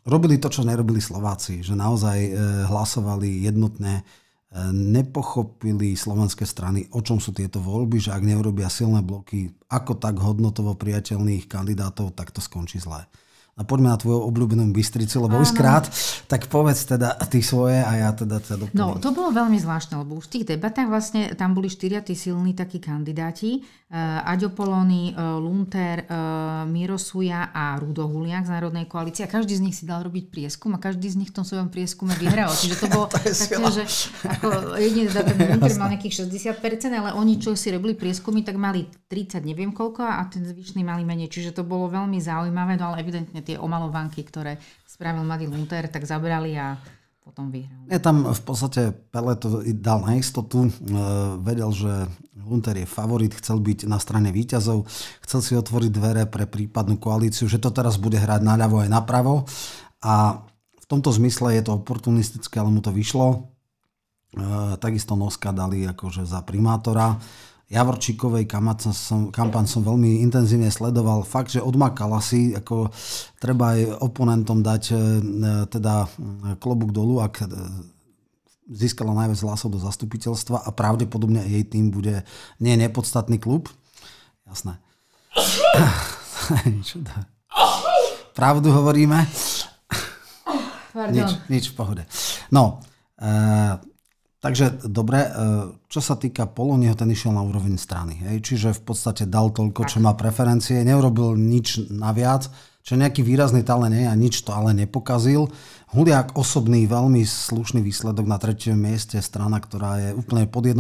robili 0.06 0.38
to, 0.38 0.54
čo 0.54 0.62
nerobili 0.62 1.02
Slováci, 1.02 1.66
že 1.66 1.74
naozaj 1.74 2.18
e, 2.22 2.32
hlasovali 2.70 3.50
jednotne, 3.50 4.02
e, 4.02 4.04
nepochopili 4.70 5.98
slovenské 5.98 6.46
strany, 6.46 6.86
o 6.94 7.02
čom 7.02 7.18
sú 7.18 7.34
tieto 7.34 7.58
voľby, 7.58 7.98
že 7.98 8.14
ak 8.14 8.22
neurobia 8.22 8.70
silné 8.70 9.02
bloky 9.02 9.50
ako 9.70 9.98
tak 9.98 10.22
hodnotovo 10.22 10.78
priateľných 10.78 11.50
kandidátov, 11.50 12.14
tak 12.14 12.30
to 12.30 12.46
skončí 12.46 12.78
zle. 12.78 13.10
A 13.56 13.64
poďme 13.64 13.88
na 13.88 13.96
tvoju 13.96 14.20
obľúbenú 14.28 14.68
Bystricu, 14.76 15.16
lebo 15.24 15.40
už 15.40 15.56
krát, 15.56 15.88
tak 16.28 16.52
povedz 16.52 16.92
teda 16.92 17.16
ty 17.32 17.40
svoje 17.40 17.80
a 17.80 17.92
ja 18.04 18.12
teda 18.12 18.44
teda 18.44 18.68
doplním. 18.68 18.76
No, 18.76 19.00
to 19.00 19.16
bolo 19.16 19.32
veľmi 19.32 19.56
zvláštne, 19.56 19.96
lebo 19.96 20.20
už 20.20 20.28
v 20.28 20.34
tých 20.36 20.46
debatách 20.52 20.92
vlastne 20.92 21.32
tam 21.40 21.56
boli 21.56 21.72
štyria 21.72 22.04
tí 22.04 22.20
silní 22.20 22.52
takí 22.52 22.84
kandidáti. 22.84 23.64
Uh, 23.86 24.28
Aďo 24.28 24.52
Polony, 24.52 25.16
uh, 25.16 25.40
Lunter, 25.40 26.04
uh, 26.04 26.68
Mirosuja 26.68 27.56
a 27.56 27.80
Rudo 27.80 28.12
Huliak 28.12 28.44
z 28.44 28.52
Národnej 28.52 28.92
koalície. 28.92 29.24
A 29.24 29.32
každý 29.32 29.56
z 29.56 29.64
nich 29.64 29.78
si 29.80 29.88
dal 29.88 30.04
robiť 30.04 30.28
prieskum 30.28 30.76
a 30.76 30.82
každý 30.82 31.08
z 31.08 31.24
nich 31.24 31.32
v 31.32 31.40
tom 31.40 31.48
svojom 31.48 31.72
prieskume 31.72 32.12
vyhral. 32.20 32.52
Čiže 32.52 32.76
to 32.76 32.88
bolo 32.98 33.08
to 33.08 33.24
také, 33.24 33.56
že 33.72 33.84
ako 34.26 34.76
jedine 34.76 35.08
teda 35.08 35.32
ten 35.32 35.38
Lunter 35.56 35.72
mal 35.80 35.96
nejakých 35.96 36.28
60%, 36.28 36.92
ale 36.92 37.16
oni, 37.16 37.40
čo 37.40 37.56
si 37.56 37.72
robili 37.72 37.96
prieskumy, 37.96 38.44
tak 38.44 38.60
mali 38.60 38.84
30 39.08 39.48
neviem 39.48 39.72
koľko 39.72 40.04
a 40.04 40.28
ten 40.28 40.44
zvyšný 40.44 40.84
mali 40.84 41.08
menej. 41.08 41.32
Čiže 41.32 41.56
to 41.56 41.64
bolo 41.64 41.88
veľmi 41.88 42.20
zaujímavé, 42.20 42.76
no 42.76 42.92
ale 42.92 43.06
evidentne 43.06 43.45
tie 43.46 43.62
omalovanky, 43.62 44.26
ktoré 44.26 44.58
spravil 44.90 45.22
mladý 45.22 45.46
Lunter, 45.46 45.86
tak 45.88 46.10
zabrali 46.10 46.58
a 46.58 46.76
potom 47.26 47.50
vyhral. 47.50 47.90
Je 47.90 47.98
tam 47.98 48.30
v 48.30 48.42
podstate 48.46 48.94
Pele 49.10 49.34
dal 49.82 50.06
na 50.06 50.14
istotu, 50.18 50.70
e, 50.70 50.72
vedel, 51.42 51.74
že 51.74 52.06
Lunter 52.46 52.78
je 52.78 52.86
favorit, 52.86 53.34
chcel 53.34 53.58
byť 53.58 53.90
na 53.90 53.98
strane 53.98 54.30
výťazov, 54.30 54.86
chcel 55.26 55.40
si 55.42 55.58
otvoriť 55.58 55.90
dvere 55.90 56.24
pre 56.30 56.46
prípadnú 56.46 57.02
koalíciu, 57.02 57.50
že 57.50 57.58
to 57.58 57.74
teraz 57.74 57.98
bude 57.98 58.22
hrať 58.22 58.46
naľavo 58.46 58.86
aj 58.86 58.90
napravo 58.94 59.50
a 60.06 60.46
v 60.78 60.86
tomto 60.86 61.10
zmysle 61.10 61.58
je 61.58 61.66
to 61.66 61.82
oportunistické, 61.82 62.62
ale 62.62 62.70
mu 62.70 62.78
to 62.86 62.94
vyšlo. 62.94 63.28
E, 64.38 64.78
takisto 64.78 65.18
Noska 65.18 65.50
dali 65.50 65.82
akože 65.90 66.30
za 66.30 66.46
primátora. 66.46 67.18
Javorčíkovej 67.66 68.46
kampaň 68.46 68.94
som, 68.94 69.34
kampaň 69.34 69.66
som 69.66 69.82
veľmi 69.82 70.22
intenzívne 70.22 70.70
sledoval. 70.70 71.26
Fakt, 71.26 71.50
že 71.50 71.66
odmakala 71.66 72.22
si, 72.22 72.54
ako 72.54 72.94
treba 73.42 73.74
aj 73.74 74.06
oponentom 74.06 74.62
dať 74.62 74.84
e, 74.94 74.96
teda 75.74 76.06
klobúk 76.62 76.94
dolu, 76.94 77.26
ak 77.26 77.42
e, 77.42 77.50
získala 78.70 79.18
najviac 79.18 79.42
hlasov 79.42 79.74
do 79.74 79.82
zastupiteľstva 79.82 80.62
a 80.62 80.70
pravdepodobne 80.70 81.42
jej 81.42 81.66
tým 81.66 81.90
bude 81.90 82.22
nie 82.62 82.78
nepodstatný 82.78 83.42
klub. 83.42 83.66
Jasné. 84.46 84.78
Pravdu 88.38 88.70
hovoríme? 88.70 89.26
Pardon. 90.94 91.18
Nič, 91.18 91.30
nič 91.50 91.64
v 91.74 91.76
pohode. 91.82 92.04
No, 92.54 92.78
e, 93.18 93.26
Takže 94.46 94.86
dobre, 94.86 95.26
e, 95.26 95.30
čo 95.90 96.06
sa 96.06 96.14
týka 96.14 96.46
Poloniho, 96.46 96.94
ten 96.94 97.10
išiel 97.10 97.34
na 97.34 97.42
úroveň 97.42 97.82
strany. 97.82 98.22
Hej? 98.22 98.46
Čiže 98.46 98.78
v 98.78 98.94
podstate 98.94 99.26
dal 99.26 99.50
toľko, 99.50 99.90
čo 99.90 99.98
má 99.98 100.14
preferencie, 100.14 100.86
neurobil 100.86 101.34
nič 101.34 101.90
naviac, 101.90 102.46
čo 102.86 102.94
nejaký 102.94 103.26
výrazný 103.26 103.66
talent 103.66 103.98
nie 103.98 104.06
a 104.06 104.14
nič 104.14 104.46
to 104.46 104.54
ale 104.54 104.78
nepokazil. 104.78 105.50
Huliak 105.98 106.38
osobný, 106.38 106.86
veľmi 106.86 107.26
slušný 107.26 107.82
výsledok 107.82 108.30
na 108.30 108.38
treťom 108.38 108.78
mieste, 108.78 109.18
strana, 109.18 109.58
ktorá 109.58 109.98
je 109.98 110.10
úplne 110.14 110.46
pod 110.46 110.70
1%, 110.70 110.78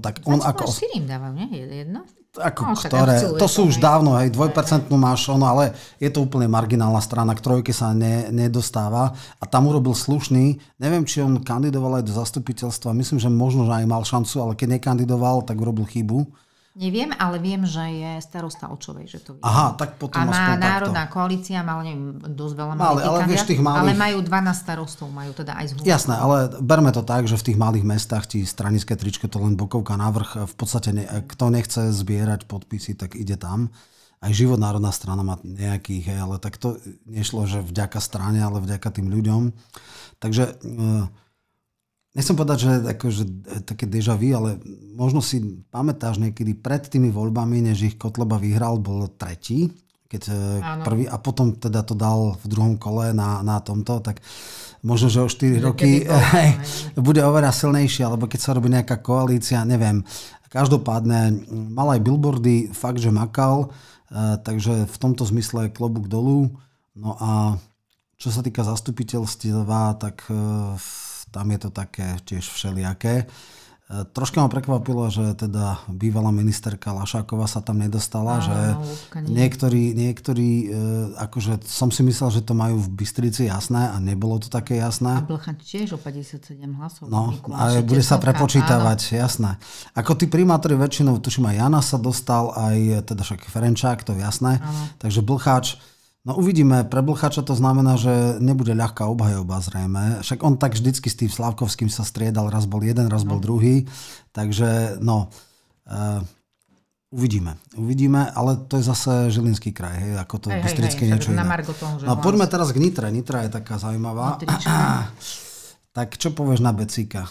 tak 0.00 0.24
on 0.24 0.40
ako... 0.40 0.64
Os... 0.64 0.80
dával, 1.04 1.36
nie? 1.36 1.52
Jedno? 1.52 2.08
Ako 2.36 2.62
no, 2.68 2.76
ktoré, 2.76 3.16
to 3.40 3.46
sú 3.48 3.68
už 3.72 3.80
dávno, 3.80 4.16
hej, 4.20 4.28
dvojpercentnú 4.32 4.94
máš 5.00 5.28
ono, 5.32 5.48
ale 5.48 5.72
je 5.96 6.12
to 6.12 6.24
úplne 6.24 6.44
marginálna 6.46 7.00
strana, 7.00 7.32
k 7.32 7.44
trojke 7.44 7.72
sa 7.72 7.96
ne, 7.96 8.28
nedostáva. 8.28 9.16
A 9.40 9.44
tam 9.48 9.68
urobil 9.72 9.96
slušný, 9.96 10.60
neviem, 10.76 11.04
či 11.08 11.24
on 11.24 11.40
kandidoval 11.40 12.00
aj 12.00 12.04
do 12.04 12.12
zastupiteľstva, 12.12 12.96
myslím, 12.96 13.18
že 13.18 13.32
možno, 13.32 13.64
že 13.64 13.80
aj 13.80 13.86
mal 13.88 14.04
šancu, 14.04 14.36
ale 14.40 14.52
keď 14.52 14.76
nekandidoval, 14.76 15.48
tak 15.48 15.56
urobil 15.56 15.88
chybu 15.88 16.45
Neviem, 16.76 17.08
ale 17.16 17.40
viem, 17.40 17.64
že 17.64 17.80
je 17.80 18.12
starosta 18.20 18.68
Očovej, 18.68 19.08
že 19.08 19.24
to 19.24 19.32
vie. 19.32 19.40
Aha, 19.40 19.72
tak 19.80 19.96
potom 19.96 20.20
A 20.20 20.28
má 20.28 20.60
národná 20.60 21.08
takto. 21.08 21.16
koalícia, 21.16 21.64
mal 21.64 21.80
neviem, 21.80 22.20
dosť 22.20 22.52
veľa 22.52 22.72
ale, 22.76 23.00
ale, 23.00 23.18
vieš, 23.24 23.48
tých 23.48 23.64
malých... 23.64 23.80
ale 23.80 23.92
majú 23.96 24.18
12 24.20 24.52
starostov, 24.52 25.08
majú 25.08 25.32
teda 25.32 25.56
aj 25.56 25.72
z 25.72 25.88
Jasné, 25.88 26.20
ale 26.20 26.52
berme 26.60 26.92
to 26.92 27.00
tak, 27.00 27.24
že 27.24 27.40
v 27.40 27.46
tých 27.48 27.56
malých 27.56 27.80
mestách 27.88 28.28
ti 28.28 28.44
stranické 28.44 28.92
tričko 28.92 29.24
to 29.24 29.40
len 29.40 29.56
bokovka 29.56 29.96
navrh. 29.96 30.44
V 30.44 30.54
podstate 30.60 30.92
ne, 30.92 31.08
kto 31.24 31.48
nechce 31.48 31.96
zbierať 31.96 32.44
podpisy, 32.44 32.92
tak 32.92 33.16
ide 33.16 33.40
tam. 33.40 33.72
Aj 34.20 34.28
život 34.36 34.60
národná 34.60 34.92
strana 34.92 35.24
má 35.24 35.40
nejakých, 35.40 36.12
hej, 36.12 36.18
ale 36.28 36.36
tak 36.36 36.60
to 36.60 36.76
nešlo, 37.08 37.48
že 37.48 37.64
vďaka 37.64 38.04
strane, 38.04 38.36
ale 38.44 38.60
vďaka 38.60 39.00
tým 39.00 39.08
ľuďom. 39.08 39.48
Takže 40.20 40.60
nechcem 42.16 42.32
povedať, 42.32 42.58
že 42.64 42.72
akože, 42.96 43.22
e, 43.28 43.56
také 43.60 43.84
deja 43.84 44.16
vu, 44.16 44.32
ale 44.32 44.56
možno 44.96 45.20
si 45.20 45.60
pamätáš 45.68 46.16
niekedy 46.16 46.56
pred 46.56 46.88
tými 46.88 47.12
voľbami, 47.12 47.68
než 47.68 47.92
ich 47.92 47.96
Kotleba 48.00 48.40
vyhral, 48.40 48.80
bol 48.80 49.12
tretí, 49.12 49.68
keď 50.08 50.22
e, 50.24 50.34
Áno. 50.64 50.82
prvý, 50.88 51.04
a 51.04 51.20
potom 51.20 51.52
teda 51.52 51.84
to 51.84 51.92
dal 51.92 52.40
v 52.40 52.46
druhom 52.48 52.80
kole 52.80 53.12
na, 53.12 53.44
na 53.44 53.60
tomto, 53.60 54.00
tak 54.00 54.24
možno, 54.80 55.12
že 55.12 55.20
o 55.20 55.28
4 55.28 55.60
roky 55.60 56.08
hej, 56.08 56.50
bude 57.06 57.20
oveľa 57.20 57.52
silnejšie, 57.52 58.08
alebo 58.08 58.24
keď 58.24 58.40
sa 58.40 58.56
robí 58.56 58.72
nejaká 58.72 59.04
koalícia, 59.04 59.60
neviem. 59.68 60.00
Každopádne 60.48 61.52
mal 61.52 61.92
aj 61.92 62.00
billboardy, 62.00 62.72
fakt, 62.72 63.04
že 63.04 63.12
makal, 63.12 63.68
e, 64.08 64.40
takže 64.40 64.88
v 64.88 64.96
tomto 64.96 65.28
zmysle 65.28 65.68
klobúk 65.68 66.08
dolu. 66.08 66.48
No 66.96 67.12
a 67.20 67.60
čo 68.16 68.32
sa 68.32 68.40
týka 68.40 68.64
zastupiteľstva, 68.64 70.00
tak 70.00 70.24
tam 71.36 71.52
je 71.52 71.60
to 71.60 71.70
také 71.70 72.16
tiež 72.24 72.48
všelijaké. 72.48 73.28
E, 73.86 74.02
troška 74.08 74.40
ma 74.40 74.48
prekvapilo, 74.48 75.04
že 75.12 75.36
teda 75.36 75.84
bývalá 75.86 76.32
ministerka 76.32 76.96
Lašáková 76.96 77.44
sa 77.44 77.60
tam 77.60 77.76
nedostala, 77.78 78.40
Áno, 78.40 78.46
že 78.48 78.58
niektorí, 79.28 79.92
niektorí, 79.92 80.50
e, 80.50 80.66
akože 81.20 81.60
som 81.68 81.92
si 81.92 82.00
myslel, 82.08 82.40
že 82.40 82.42
to 82.42 82.56
majú 82.56 82.80
v 82.80 82.88
Bystrici 83.04 83.52
jasné 83.52 83.92
a 83.92 84.00
nebolo 84.00 84.40
to 84.40 84.48
také 84.48 84.80
jasné. 84.80 85.20
A 85.20 85.28
Blchač 85.28 85.60
tiež 85.60 85.94
o 85.94 86.00
57 86.00 86.56
hlasov. 86.80 87.12
No, 87.12 87.36
a 87.52 87.84
bude 87.84 88.00
sa 88.00 88.16
prepočítavať, 88.16 89.00
áno. 89.12 89.18
jasné. 89.20 89.50
Ako 89.92 90.16
tí 90.16 90.24
primátori 90.24 90.72
väčšinou, 90.72 91.20
tuším 91.20 91.52
aj 91.52 91.56
Jana 91.60 91.80
sa 91.84 92.00
dostal, 92.00 92.56
aj 92.56 93.06
teda 93.12 93.22
však 93.22 93.44
Ferenčák, 93.44 94.02
to 94.08 94.16
je 94.16 94.24
jasné. 94.24 94.58
Áno. 94.64 94.82
Takže 94.98 95.20
Blchač, 95.20 95.76
No 96.26 96.34
uvidíme, 96.34 96.82
pre 96.82 97.06
Blchača 97.06 97.46
to 97.46 97.54
znamená, 97.54 97.94
že 97.94 98.42
nebude 98.42 98.74
ľahká 98.74 99.06
obhajoba 99.06 99.62
zrejme. 99.62 100.26
Však 100.26 100.42
on 100.42 100.58
tak 100.58 100.74
vždycky 100.74 101.06
s 101.06 101.14
tým 101.22 101.30
Slavkovským 101.30 101.86
sa 101.86 102.02
striedal, 102.02 102.50
raz 102.50 102.66
bol 102.66 102.82
jeden, 102.82 103.06
raz 103.06 103.22
bol 103.22 103.38
no. 103.38 103.46
druhý. 103.46 103.86
Takže 104.34 104.98
no, 104.98 105.30
uh, 105.86 106.18
uvidíme. 107.14 107.54
Uvidíme, 107.78 108.26
ale 108.34 108.58
to 108.66 108.74
je 108.74 108.90
zase 108.90 109.30
Žilinský 109.30 109.70
kraj, 109.70 110.02
hej, 110.02 110.18
ako 110.18 110.34
to 110.42 110.48
hej, 110.50 110.66
Bystrické 110.66 111.06
hej, 111.06 111.14
niečo 111.14 111.30
iné. 111.30 111.46
No 112.02 112.18
poďme 112.18 112.50
teraz 112.50 112.74
k 112.74 112.82
Nitre. 112.82 113.06
Nitra 113.14 113.46
je 113.46 113.62
taká 113.62 113.78
zaujímavá. 113.78 114.42
tak 115.94 116.18
čo 116.18 116.34
povieš 116.34 116.58
na 116.58 116.74
Becíka? 116.74 117.30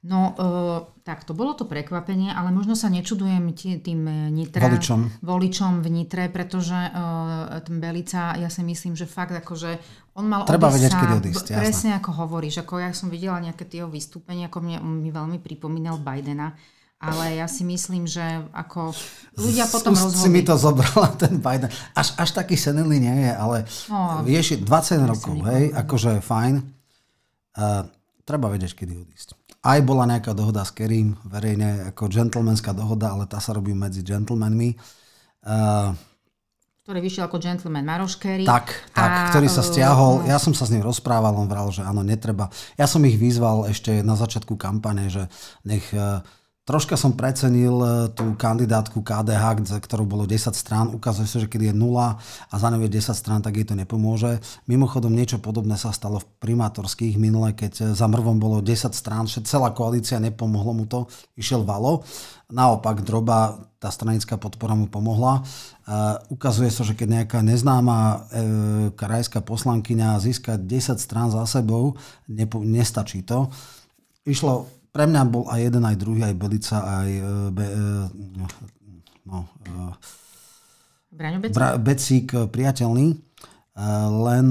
No, 0.00 0.32
uh, 0.32 0.88
tak 1.04 1.28
to 1.28 1.36
bolo 1.36 1.52
to 1.52 1.68
prekvapenie, 1.68 2.32
ale 2.32 2.48
možno 2.48 2.72
sa 2.72 2.88
nečudujem 2.88 3.52
tým 3.84 4.00
e, 4.08 4.32
Nitra, 4.32 4.64
voličom. 4.64 5.20
voličom 5.20 5.84
v 5.84 5.88
Nitre, 5.92 6.32
pretože 6.32 6.72
uh, 6.72 7.60
ten 7.60 7.84
Belica, 7.84 8.32
ja 8.32 8.48
si 8.48 8.64
myslím, 8.64 8.96
že 8.96 9.04
fakt 9.04 9.36
akože 9.36 9.76
on 10.16 10.24
mal 10.24 10.48
Treba 10.48 10.72
vedieť, 10.72 10.96
kedy 10.96 11.14
odísť, 11.20 11.46
jasné. 11.52 11.60
Presne 11.60 11.90
ako 12.00 12.10
hovoríš, 12.16 12.64
ako 12.64 12.80
ja 12.80 12.96
som 12.96 13.12
videla 13.12 13.44
nejaké 13.44 13.68
tie 13.68 13.84
vystúpenia, 13.84 14.48
ako 14.48 14.64
mne, 14.64 14.80
mi 14.80 15.12
veľmi 15.12 15.36
pripomínal 15.36 16.00
Bidena, 16.00 16.56
ale 16.96 17.36
ja 17.36 17.44
si 17.44 17.68
myslím, 17.68 18.08
že 18.08 18.24
ako 18.56 18.96
ľudia 19.36 19.68
potom 19.68 19.92
rozhodujú. 19.92 20.20
si 20.20 20.28
mi 20.32 20.40
to 20.40 20.56
zobrala 20.56 21.12
ten 21.20 21.40
Biden. 21.40 21.68
Až, 21.92 22.16
až 22.16 22.40
taký 22.40 22.56
senilný 22.56 23.04
nie 23.04 23.16
je, 23.28 23.32
ale 23.36 23.56
no, 23.92 24.24
vieš, 24.24 24.60
20 24.64 25.10
rokov, 25.12 25.34
hej, 25.48 25.76
akože 25.76 26.24
fajn. 26.24 26.54
Uh, 27.56 27.84
treba 28.24 28.52
vedieť, 28.52 28.72
kedy 28.76 28.96
odísť. 28.96 29.39
Aj 29.60 29.78
bola 29.84 30.08
nejaká 30.08 30.32
dohoda 30.32 30.64
s 30.64 30.72
Kerim, 30.72 31.20
verejne 31.28 31.92
ako 31.92 32.08
gentlemanská 32.08 32.72
dohoda, 32.72 33.12
ale 33.12 33.28
tá 33.28 33.36
sa 33.44 33.52
robí 33.52 33.76
medzi 33.76 34.00
gentlemanmi. 34.00 34.72
Uh, 35.44 35.92
ktorý 36.80 37.04
vyšiel 37.04 37.28
ako 37.28 37.38
gentleman 37.38 37.84
Maroš 37.84 38.16
Kerry. 38.16 38.48
Tak, 38.48 38.96
tak 38.96 39.12
a, 39.12 39.28
ktorý 39.30 39.52
sa 39.52 39.60
stiahol. 39.60 40.24
Ja 40.24 40.40
som 40.40 40.56
sa 40.56 40.64
s 40.64 40.72
ním 40.72 40.80
rozprával, 40.80 41.36
on 41.36 41.46
vral, 41.46 41.68
že 41.68 41.84
áno, 41.84 42.00
netreba. 42.00 42.48
Ja 42.80 42.88
som 42.88 43.04
ich 43.04 43.20
vyzval 43.20 43.68
ešte 43.68 44.00
na 44.00 44.16
začiatku 44.16 44.56
kampane, 44.56 45.12
že 45.12 45.28
nech 45.62 45.84
uh, 45.92 46.24
Troška 46.70 46.94
som 46.94 47.18
precenil 47.18 47.82
e, 47.82 47.86
tú 48.14 48.38
kandidátku 48.38 49.02
KDH, 49.02 49.66
za 49.66 49.82
ktorou 49.82 50.06
bolo 50.06 50.22
10 50.22 50.54
strán. 50.54 50.94
Ukazuje 50.94 51.26
sa, 51.26 51.42
že 51.42 51.50
keď 51.50 51.66
je 51.66 51.74
0 51.74 51.98
a 51.98 52.54
za 52.54 52.68
je 52.70 52.86
10 52.86 53.10
strán, 53.10 53.42
tak 53.42 53.58
jej 53.58 53.66
to 53.66 53.74
nepomôže. 53.74 54.38
Mimochodom, 54.70 55.10
niečo 55.10 55.42
podobné 55.42 55.74
sa 55.74 55.90
stalo 55.90 56.22
v 56.22 56.30
primátorských 56.38 57.18
minule, 57.18 57.58
keď 57.58 57.72
e, 57.74 57.82
za 57.90 58.06
mrvom 58.06 58.38
bolo 58.38 58.62
10 58.62 58.94
strán, 58.94 59.26
že 59.26 59.42
celá 59.42 59.74
koalícia 59.74 60.22
nepomohlo 60.22 60.70
mu 60.70 60.86
to, 60.86 61.10
išiel 61.34 61.66
valo. 61.66 62.06
Naopak, 62.54 63.02
droba, 63.02 63.66
tá 63.82 63.90
stranická 63.90 64.38
podpora 64.38 64.78
mu 64.78 64.86
pomohla. 64.86 65.42
Uh, 65.90 66.18
ukazuje 66.30 66.70
sa, 66.70 66.86
že 66.86 66.94
keď 66.94 67.22
nejaká 67.22 67.38
neznáma 67.42 67.98
e, 67.98 68.18
krajská 68.94 69.42
poslankyňa 69.42 70.22
získa 70.22 70.54
10 70.54 71.02
strán 71.02 71.34
za 71.34 71.42
sebou, 71.50 71.98
nepo, 72.30 72.62
nestačí 72.62 73.26
to. 73.26 73.50
Išlo 74.22 74.79
pre 74.90 75.04
mňa 75.06 75.22
bol 75.26 75.46
aj 75.46 75.60
jeden, 75.70 75.82
aj 75.86 75.96
druhý, 75.98 76.20
aj 76.26 76.34
Belica, 76.34 76.78
aj 76.82 77.08
e, 77.10 77.22
be, 77.54 77.66
e, 77.66 77.82
no, 79.26 79.38
Braňo 81.10 81.38
Becík? 81.42 81.54
Bra, 81.54 81.68
Becík 81.78 82.28
priateľný. 82.50 83.06
len 84.10 84.46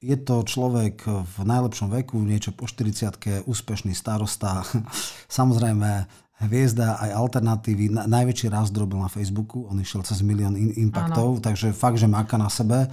je 0.00 0.16
to 0.20 0.44
človek 0.44 1.08
v 1.08 1.36
najlepšom 1.42 1.88
veku, 1.90 2.20
niečo 2.20 2.52
po 2.52 2.68
40 2.68 3.48
úspešný 3.48 3.96
starosta, 3.96 4.62
samozrejme 5.38 6.06
hviezda 6.44 7.00
aj 7.00 7.10
alternatívy. 7.16 7.96
Najväčší 8.04 8.52
rast 8.52 8.76
robil 8.76 9.00
na 9.00 9.08
Facebooku, 9.08 9.64
on 9.72 9.80
išiel 9.80 10.04
cez 10.04 10.20
milión 10.20 10.52
impaktov, 10.56 11.40
ano. 11.40 11.42
takže 11.42 11.72
fakt, 11.72 11.96
že 11.96 12.04
máka 12.04 12.36
na 12.36 12.52
sebe. 12.52 12.92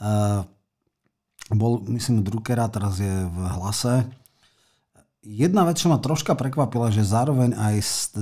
Uh, 0.00 0.40
bol, 1.52 1.84
myslím, 1.92 2.24
Druckera, 2.24 2.68
teraz 2.72 2.96
je 2.96 3.12
v 3.12 3.36
hlase. 3.44 4.08
Jedna 5.26 5.66
vec, 5.66 5.82
čo 5.82 5.90
ma 5.90 5.98
troška 5.98 6.38
prekvapila, 6.38 6.94
že 6.94 7.02
zároveň 7.02 7.58
aj 7.58 7.74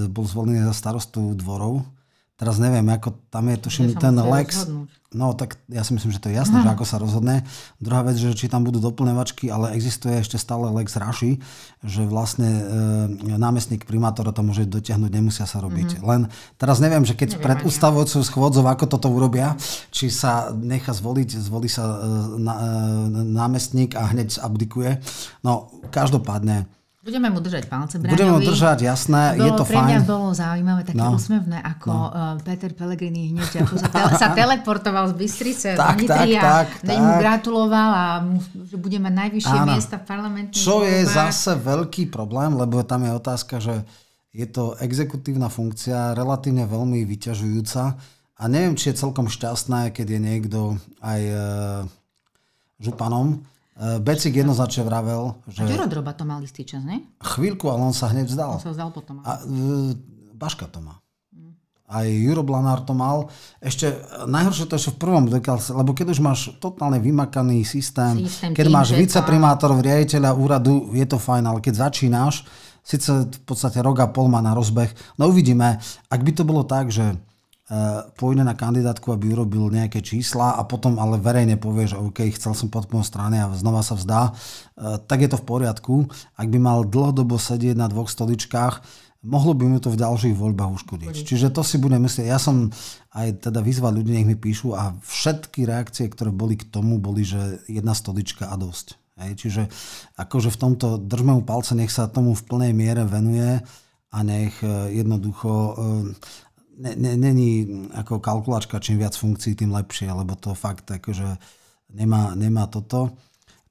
bol 0.09 0.25
zvolený 0.25 0.65
za 0.65 0.75
starostu 0.75 1.37
dvorov, 1.37 1.85
Teraz 2.37 2.61
neviem, 2.61 2.85
ako 2.93 3.17
tam 3.33 3.49
je, 3.49 3.57
tuším, 3.57 3.97
ten 3.97 4.13
Lex. 4.13 4.69
Rozhodnúť. 4.69 4.93
No 5.17 5.33
tak 5.33 5.57
ja 5.73 5.81
si 5.81 5.97
myslím, 5.97 6.13
že 6.13 6.21
to 6.21 6.29
je 6.29 6.37
jasné, 6.37 6.61
že 6.61 6.69
ako 6.69 6.85
sa 6.85 7.01
rozhodne. 7.01 7.49
Druhá 7.81 8.05
vec, 8.05 8.21
že 8.21 8.37
či 8.37 8.53
tam 8.53 8.61
budú 8.69 8.77
doplňovačky, 8.85 9.49
ale 9.49 9.73
existuje 9.73 10.21
ešte 10.21 10.37
stále 10.37 10.69
Lex 10.69 10.93
Raši, 11.01 11.41
že 11.81 12.05
vlastne 12.05 12.45
e, 13.25 13.41
námestník 13.41 13.89
primátora 13.89 14.37
to 14.37 14.45
môže 14.45 14.69
dotiahnuť, 14.69 15.09
nemusia 15.09 15.49
sa 15.49 15.65
robiť. 15.65 15.97
Mm-hmm. 15.97 16.05
Len 16.05 16.29
teraz 16.61 16.77
neviem, 16.85 17.09
že 17.09 17.17
keď 17.17 17.41
neviem, 17.41 17.45
pred 17.49 17.59
ústavovcov 17.65 18.21
schôdzov, 18.21 18.69
ako 18.69 18.85
toto 18.85 19.09
urobia, 19.09 19.57
či 19.89 20.13
sa 20.13 20.53
nechá 20.53 20.93
zvoliť, 20.93 21.41
zvolí 21.41 21.73
sa 21.73 21.89
e, 21.89 21.97
na, 22.37 22.55
e, 22.61 22.69
námestník 23.33 23.97
a 23.97 24.13
hneď 24.13 24.45
abdikuje. 24.45 25.01
No, 25.41 25.73
každopádne, 25.89 26.69
Budeme 27.07 27.31
mu 27.31 27.39
držať 27.39 27.71
palce, 27.71 28.03
Braňovi. 28.03 28.19
Budeme 28.19 28.33
mu 28.35 28.41
držať, 28.43 28.79
jasné, 28.83 29.39
bolo, 29.39 29.47
je 29.47 29.51
to 29.55 29.63
pre 29.63 29.77
fajn. 29.79 29.87
Pre 29.87 29.91
mňa 29.95 30.01
bolo 30.03 30.29
zaujímavé, 30.35 30.81
také 30.83 30.99
no. 30.99 31.15
úsmevné, 31.15 31.59
ako 31.63 31.91
no. 31.95 32.03
uh, 32.11 32.35
Peter 32.43 32.71
Pellegrini 32.75 33.31
hneď 33.31 33.63
ako 33.63 33.75
sa, 33.79 33.89
tele, 33.95 34.11
sa 34.19 34.29
teleportoval 34.43 35.05
z 35.11 35.15
Bystrice 35.15 35.69
tak, 35.79 36.03
do 36.03 36.11
tak, 36.11 36.27
tak, 36.27 36.67
tak. 36.83 36.99
mu 36.99 37.13
gratuloval 37.23 37.91
a 37.95 38.05
mu, 38.27 38.43
že 38.43 38.75
bude 38.75 38.99
mať 38.99 39.15
najvyššie 39.23 39.59
Áno. 39.63 39.71
miesta 39.71 40.03
v 40.03 40.05
parlamentných 40.11 40.59
Čo 40.59 40.83
voľbách. 40.83 40.91
je 40.91 41.01
zase 41.07 41.53
veľký 41.55 42.05
problém, 42.11 42.51
lebo 42.59 42.83
tam 42.83 43.07
je 43.07 43.13
otázka, 43.15 43.55
že 43.63 43.87
je 44.35 44.47
to 44.51 44.75
exekutívna 44.83 45.47
funkcia, 45.47 46.19
relatívne 46.19 46.67
veľmi 46.67 47.07
vyťažujúca 47.07 47.83
a 48.35 48.43
neviem, 48.51 48.75
či 48.75 48.91
je 48.91 48.99
celkom 48.99 49.31
šťastná, 49.31 49.95
keď 49.95 50.19
je 50.19 50.21
niekto 50.21 50.59
aj 50.99 51.21
uh, 51.23 51.39
županom, 52.83 53.39
Eh, 53.39 53.56
Becik 53.77 54.33
jednoznačne 54.33 54.89
vravel, 54.89 55.37
že... 55.53 55.61
A 55.69 55.85
Droba 55.85 56.17
to 56.17 56.25
mal 56.25 56.41
istý 56.41 56.65
čas, 56.65 56.81
ne? 56.81 57.05
Chvíľku, 57.21 57.69
ale 57.69 57.93
on 57.93 57.93
sa 57.93 58.09
hneď 58.09 58.25
vzdal. 58.25 58.57
On 58.57 58.65
sa 58.65 58.73
vzdal 58.73 58.89
potom. 58.89 59.21
A, 59.21 59.37
e, 59.45 59.93
Baška 60.33 60.65
to 60.73 60.81
má. 60.81 60.97
Aj 61.87 62.09
Juro 62.09 62.43
Blanár 62.43 62.83
to 62.83 62.97
mal. 62.97 63.31
Ešte 63.61 63.95
najhoršie 64.27 64.67
to 64.67 64.75
ešte 64.81 64.97
v 64.97 64.99
prvom 64.99 65.29
dekalse, 65.29 65.71
lebo 65.77 65.93
keď 65.93 66.17
už 66.17 66.21
máš 66.25 66.41
totálne 66.59 66.99
vymakaný 66.99 67.63
systém, 67.63 68.27
systém 68.27 68.57
keď 68.57 68.67
máš 68.73 68.97
viceprimátorov, 68.97 69.85
riaditeľa 69.85 70.35
úradu, 70.35 70.91
je 70.97 71.07
to 71.07 71.21
fajn, 71.21 71.45
ale 71.47 71.61
keď 71.63 71.87
začínaš, 71.87 72.43
síce 72.81 73.29
v 73.29 73.41
podstate 73.45 73.79
rok 73.85 74.03
a 74.03 74.11
pol 74.11 74.27
má 74.27 74.43
na 74.43 74.57
rozbeh, 74.57 74.89
no 75.21 75.31
uvidíme. 75.31 75.79
Ak 76.11 76.21
by 76.27 76.33
to 76.35 76.43
bolo 76.43 76.67
tak, 76.67 76.91
že 76.91 77.13
Eh, 77.13 77.36
pôjde 78.15 78.47
na 78.47 78.55
kandidátku, 78.55 79.11
aby 79.11 79.35
urobil 79.35 79.67
nejaké 79.75 79.99
čísla 79.99 80.55
a 80.55 80.63
potom 80.63 81.03
ale 81.03 81.19
verejne 81.19 81.59
povie, 81.59 81.91
že 81.91 81.99
OK, 81.99 82.23
chcel 82.31 82.55
som 82.55 82.71
podporu 82.71 83.03
strany 83.03 83.43
a 83.43 83.51
znova 83.51 83.83
sa 83.83 83.99
vzdá, 83.99 84.31
eh, 84.31 85.03
tak 85.03 85.27
je 85.27 85.35
to 85.35 85.39
v 85.43 85.47
poriadku. 85.51 85.95
Ak 86.39 86.47
by 86.47 86.59
mal 86.63 86.87
dlhodobo 86.87 87.35
sedieť 87.43 87.75
na 87.75 87.91
dvoch 87.91 88.07
stoličkách, 88.07 88.87
mohlo 89.27 89.59
by 89.59 89.67
mu 89.67 89.79
to 89.83 89.91
v 89.91 89.99
ďalších 89.99 90.39
voľbách 90.39 90.79
uškodiť. 90.79 91.27
Čiže 91.27 91.51
to 91.51 91.67
si 91.67 91.83
budem 91.83 92.07
myslieť. 92.07 92.31
Ja 92.31 92.39
som 92.39 92.71
aj 93.11 93.51
teda 93.51 93.59
vyzval 93.59 93.99
ľudí, 93.99 94.15
nech 94.15 94.31
mi 94.31 94.39
píšu 94.39 94.79
a 94.79 94.95
všetky 95.03 95.67
reakcie, 95.67 96.07
ktoré 96.07 96.31
boli 96.31 96.55
k 96.55 96.71
tomu, 96.71 97.03
boli, 97.03 97.27
že 97.27 97.67
jedna 97.67 97.99
stolička 97.99 98.47
a 98.47 98.55
dosť. 98.55 98.95
Hej, 99.17 99.33
čiže 99.43 99.63
akože 100.21 100.55
v 100.55 100.61
tomto 100.61 100.87
držme 101.03 101.35
mu 101.35 101.43
palce, 101.43 101.75
nech 101.75 101.91
sa 101.91 102.07
tomu 102.07 102.37
v 102.37 102.47
plnej 102.47 102.73
miere 102.77 103.03
venuje 103.03 103.59
a 104.15 104.19
nech 104.23 104.55
eh, 104.63 105.03
jednoducho 105.03 105.51
není 106.77 107.65
ako 107.97 108.21
kalkulačka, 108.21 108.81
čím 108.81 109.01
viac 109.01 109.17
funkcií, 109.17 109.57
tým 109.57 109.73
lepšie, 109.73 110.13
lebo 110.13 110.37
to 110.37 110.53
fakt 110.53 110.89
akože 110.93 111.41
nemá, 111.97 112.37
nemá 112.37 112.69
toto. 112.69 113.17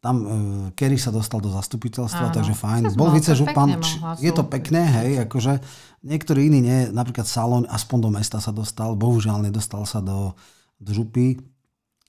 Tam 0.02 0.16
uh, 0.22 0.30
Kerry 0.78 1.02
sa 1.02 1.10
dostal 1.10 1.42
do 1.42 1.50
zastupiteľstva, 1.50 2.30
Áno. 2.30 2.36
takže 2.36 2.54
fajn. 2.54 2.94
Bol 2.94 3.10
vicežupan, 3.14 3.82
je 4.22 4.30
to 4.30 4.46
pekné, 4.46 4.86
hej, 4.86 5.10
akože 5.26 5.58
niektorí 6.06 6.50
iní 6.50 6.62
nie, 6.62 6.80
napríklad 6.94 7.26
Salon 7.26 7.66
aspoň 7.66 7.98
do 8.06 8.10
mesta 8.14 8.38
sa 8.38 8.54
dostal, 8.54 8.94
bohužiaľ 8.94 9.50
nedostal 9.50 9.86
sa 9.90 10.06
do, 10.06 10.38
do 10.78 10.94
župy. 10.94 11.42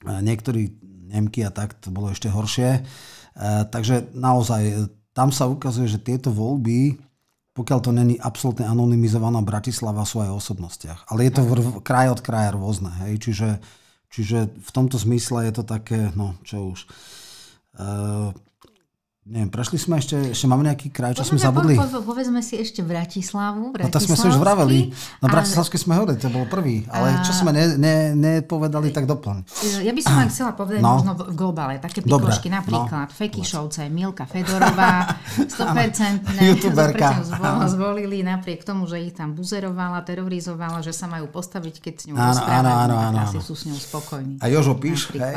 Uh, 0.05 0.21
niektorí 0.21 0.77
Nemky 1.07 1.47
a 1.47 1.55
tak, 1.55 1.79
to 1.79 1.95
bolo 1.95 2.11
ešte 2.11 2.27
horšie. 2.27 2.83
Uh, 3.39 3.63
takže 3.71 4.11
naozaj, 4.11 4.91
tam 5.17 5.33
sa 5.33 5.49
ukazuje, 5.49 5.89
že 5.89 6.03
tieto 6.03 6.35
voľby 6.35 6.99
pokiaľ 7.57 7.79
to 7.81 7.91
není 7.91 8.21
absolútne 8.21 8.69
anonymizovaná 8.69 9.41
Bratislava 9.41 10.05
aj 10.05 10.29
o 10.29 10.37
osobnostiach. 10.37 11.09
Ale 11.09 11.25
je 11.25 11.33
to 11.41 11.43
v, 11.43 11.81
kraj 11.81 12.13
od 12.13 12.21
kraja 12.21 12.53
rôzne. 12.53 12.93
Hej? 13.09 13.25
Čiže, 13.25 13.49
čiže 14.13 14.39
v 14.53 14.71
tomto 14.77 15.01
zmysle 15.01 15.49
je 15.49 15.53
to 15.57 15.65
také, 15.65 16.13
no 16.13 16.37
čo 16.45 16.77
už. 16.77 16.85
Uh, 17.77 18.37
Neviem, 19.27 19.51
prešli 19.51 19.75
sme 19.75 19.99
ešte, 19.99 20.39
ešte 20.39 20.47
máme 20.47 20.63
nejaký 20.71 20.95
kraj, 20.95 21.19
čo 21.19 21.27
sme 21.27 21.43
zabudli? 21.43 21.75
Po, 21.75 21.83
po, 21.99 22.15
povedzme 22.15 22.39
si 22.47 22.63
ešte 22.63 22.87
Bratislavu. 22.87 23.75
No 23.75 23.89
to 23.91 23.99
sme 23.99 24.15
si 24.15 24.23
už 24.31 24.39
vraveli. 24.39 24.95
No 25.19 25.27
Bratislavský 25.27 25.83
sme 25.83 25.99
hovorili, 25.99 26.15
to 26.23 26.31
bol 26.31 26.47
prvý. 26.47 26.87
Ale 26.87 27.27
čo 27.27 27.35
sme 27.35 27.51
ne, 27.51 27.75
ne, 27.75 28.15
nepovedali, 28.15 28.95
tak 28.95 29.11
doplň. 29.11 29.51
Ja 29.83 29.91
by 29.91 29.99
som 29.99 30.15
vám 30.23 30.31
chcela 30.35 30.55
povedať 30.55 30.79
no. 30.79 30.95
možno 30.95 31.19
v 31.19 31.35
globále. 31.35 31.83
Také 31.83 32.07
pikošky, 32.07 32.55
no. 32.55 32.63
napríklad 32.63 33.11
no. 33.11 33.15
Fekišovce, 33.19 33.91
Milka 33.91 34.31
Fedorová, 34.31 35.19
100% 35.59 36.47
YouTuberka. 36.47 37.27
zvolili 37.67 38.23
napriek 38.23 38.63
tomu, 38.63 38.87
že 38.87 39.03
ich 39.03 39.11
tam 39.11 39.35
buzerovala, 39.35 40.07
terorizovala, 40.07 40.87
že 40.87 40.95
sa 40.95 41.11
majú 41.11 41.27
postaviť, 41.35 41.75
keď 41.83 41.95
s 41.99 42.05
ňou 42.07 42.15
áno, 42.15 42.43
áno, 42.47 42.71
áno, 42.79 42.95
áno, 43.11 43.19
asi 43.27 43.43
sú 43.43 43.59
s 43.59 43.67
ňou 43.67 43.75
spokojní. 43.75 44.39
A 44.39 44.47
Jožo 44.47 44.79
píš, 44.79 45.11
hej? 45.19 45.35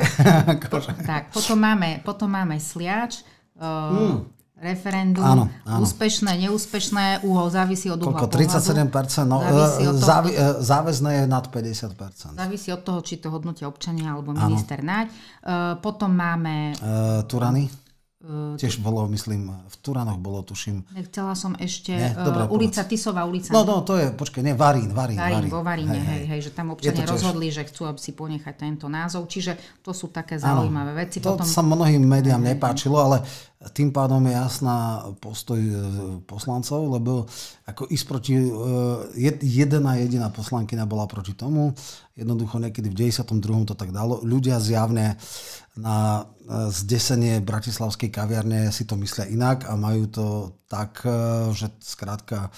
tak, 1.09 1.33
potom 1.33 1.57
máme, 1.57 2.05
potom 2.05 2.29
máme 2.29 2.61
Sliač, 2.61 3.25
mm. 3.59 4.17
referendum, 4.59 5.23
áno, 5.23 5.43
áno. 5.67 5.83
úspešné, 5.83 6.35
neúspešné, 6.47 7.23
uhol 7.23 7.47
závisí 7.51 7.87
od 7.91 7.99
uhla 7.99 8.27
Koľko? 8.27 8.31
37%, 8.31 9.27
no, 9.27 9.39
závisí 9.43 9.83
od 9.87 9.95
toho, 9.95 10.07
závi, 10.07 10.31
e, 10.35 10.47
záväzné 10.63 11.11
je 11.15 11.23
nad 11.27 11.45
50%. 11.47 12.39
Závisí 12.39 12.69
od 12.71 12.81
toho, 12.83 12.99
či 13.03 13.19
to 13.19 13.31
hodnotia 13.31 13.67
občania 13.67 14.15
alebo 14.15 14.35
minister 14.35 14.83
Naď. 14.83 15.07
Uh, 15.09 15.79
potom 15.79 16.11
máme... 16.11 16.75
Uh, 16.79 17.23
Turany? 17.27 17.71
Uh, 18.19 18.59
Tiež 18.59 18.83
bolo, 18.83 19.07
myslím, 19.15 19.47
v 19.47 19.75
Turanoch 19.79 20.19
bolo, 20.19 20.43
tuším. 20.43 20.83
Chcela 21.07 21.39
som 21.39 21.55
ešte, 21.55 21.95
nie, 21.95 22.11
uh, 22.19 22.51
ulica, 22.51 22.83
Tisová 22.83 23.23
ulica. 23.23 23.47
No, 23.55 23.63
no, 23.63 23.79
to 23.79 23.95
je, 23.95 24.11
počkaj, 24.11 24.43
nie, 24.43 24.51
Varín, 24.51 24.91
Varín. 24.91 25.15
Varín, 25.15 25.47
Varín. 25.47 25.47
vo 25.47 25.63
Varíne, 25.63 25.95
hej, 25.95 26.03
hej, 26.03 26.23
hej, 26.35 26.39
že 26.43 26.51
tam 26.51 26.75
občania 26.75 27.07
rozhodli, 27.07 27.47
že 27.47 27.63
chcú 27.63 27.87
si 27.95 28.11
ponechať 28.11 28.59
tento 28.59 28.91
názov, 28.91 29.23
čiže 29.23 29.79
to 29.79 29.95
sú 29.95 30.11
také 30.11 30.35
zaujímavé 30.35 31.07
veci. 31.07 31.23
To 31.23 31.39
Potom... 31.39 31.47
sa 31.47 31.63
mnohým 31.63 32.03
médiám 32.03 32.43
nepáčilo, 32.43 32.99
ale 32.99 33.23
tým 33.59 33.91
pádom 33.91 34.23
je 34.23 34.39
jasná 34.39 35.03
postoj 35.19 35.59
e, 35.59 35.75
poslancov, 36.23 36.79
lebo 36.95 37.27
ako 37.67 37.91
ísť 37.91 38.05
proti, 38.07 38.39
e, 38.39 38.47
jedna 39.43 39.99
jediná 39.99 40.31
poslankyňa 40.31 40.87
bola 40.87 41.03
proti 41.11 41.35
tomu, 41.35 41.75
jednoducho 42.15 42.55
niekedy 42.55 42.87
v 42.87 43.11
92. 43.11 43.67
to 43.67 43.75
tak 43.75 43.91
dalo. 43.91 44.23
Ľudia 44.23 44.63
zjavne 44.63 45.19
na 45.75 46.23
e, 46.23 46.71
zdesenie 46.71 47.43
bratislavskej 47.43 48.07
kaviarne 48.07 48.71
si 48.71 48.87
to 48.87 48.95
myslia 48.95 49.27
inak 49.27 49.67
a 49.67 49.75
majú 49.75 50.07
to 50.07 50.27
tak, 50.71 51.01
že 51.57 51.73
skrátka 51.81 52.53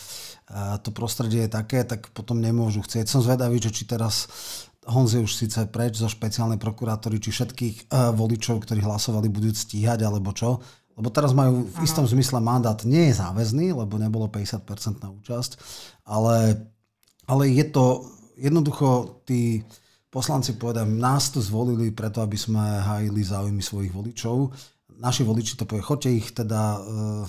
to 0.83 0.91
prostredie 0.91 1.47
je 1.47 1.55
také, 1.55 1.87
tak 1.87 2.11
potom 2.11 2.43
nemôžu 2.43 2.83
chcieť. 2.83 3.07
Som 3.07 3.23
zvedavý, 3.23 3.55
že 3.63 3.71
či 3.71 3.87
teraz 3.87 4.27
Honz 4.83 5.15
je 5.15 5.23
už 5.23 5.31
síce 5.31 5.63
preč 5.71 5.95
zo 5.95 6.11
špeciálnej 6.11 6.59
prokurátory, 6.59 7.23
či 7.23 7.31
všetkých 7.31 7.87
voličov, 7.87 8.67
ktorí 8.67 8.83
hlasovali, 8.83 9.31
budú 9.31 9.55
stíhať, 9.55 10.03
alebo 10.03 10.35
čo. 10.35 10.59
Lebo 11.01 11.09
teraz 11.09 11.33
majú 11.33 11.65
v 11.65 11.77
istom 11.81 12.05
zmysle 12.05 12.37
mandát 12.37 12.77
nie 12.85 13.09
je 13.09 13.17
záväzný, 13.17 13.73
lebo 13.73 13.97
nebolo 13.97 14.29
50% 14.29 15.01
na 15.01 15.09
účasť, 15.09 15.57
ale, 16.05 16.61
ale 17.25 17.49
je 17.49 17.65
to 17.65 18.05
jednoducho 18.37 19.17
tí 19.25 19.65
poslanci 20.13 20.53
povedajú, 20.61 20.93
nás 20.93 21.33
tu 21.33 21.41
zvolili 21.41 21.89
preto, 21.89 22.21
aby 22.21 22.37
sme 22.37 22.61
hájili 22.61 23.25
záujmy 23.25 23.65
svojich 23.65 23.89
voličov. 23.89 24.53
Naši 25.01 25.25
voliči 25.25 25.57
to 25.57 25.65
povie, 25.65 25.81
choďte 25.81 26.09
ich 26.13 26.29
teda 26.37 26.77
uh, 26.77 27.25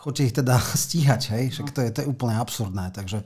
choďte 0.00 0.22
ich 0.24 0.34
teda 0.34 0.56
stíhať, 0.84 1.22
hej? 1.36 1.44
Však 1.52 1.68
to 1.76 1.80
je, 1.84 1.88
to 1.92 1.98
je 2.02 2.10
úplne 2.10 2.34
absurdné, 2.40 2.92
takže 2.96 3.20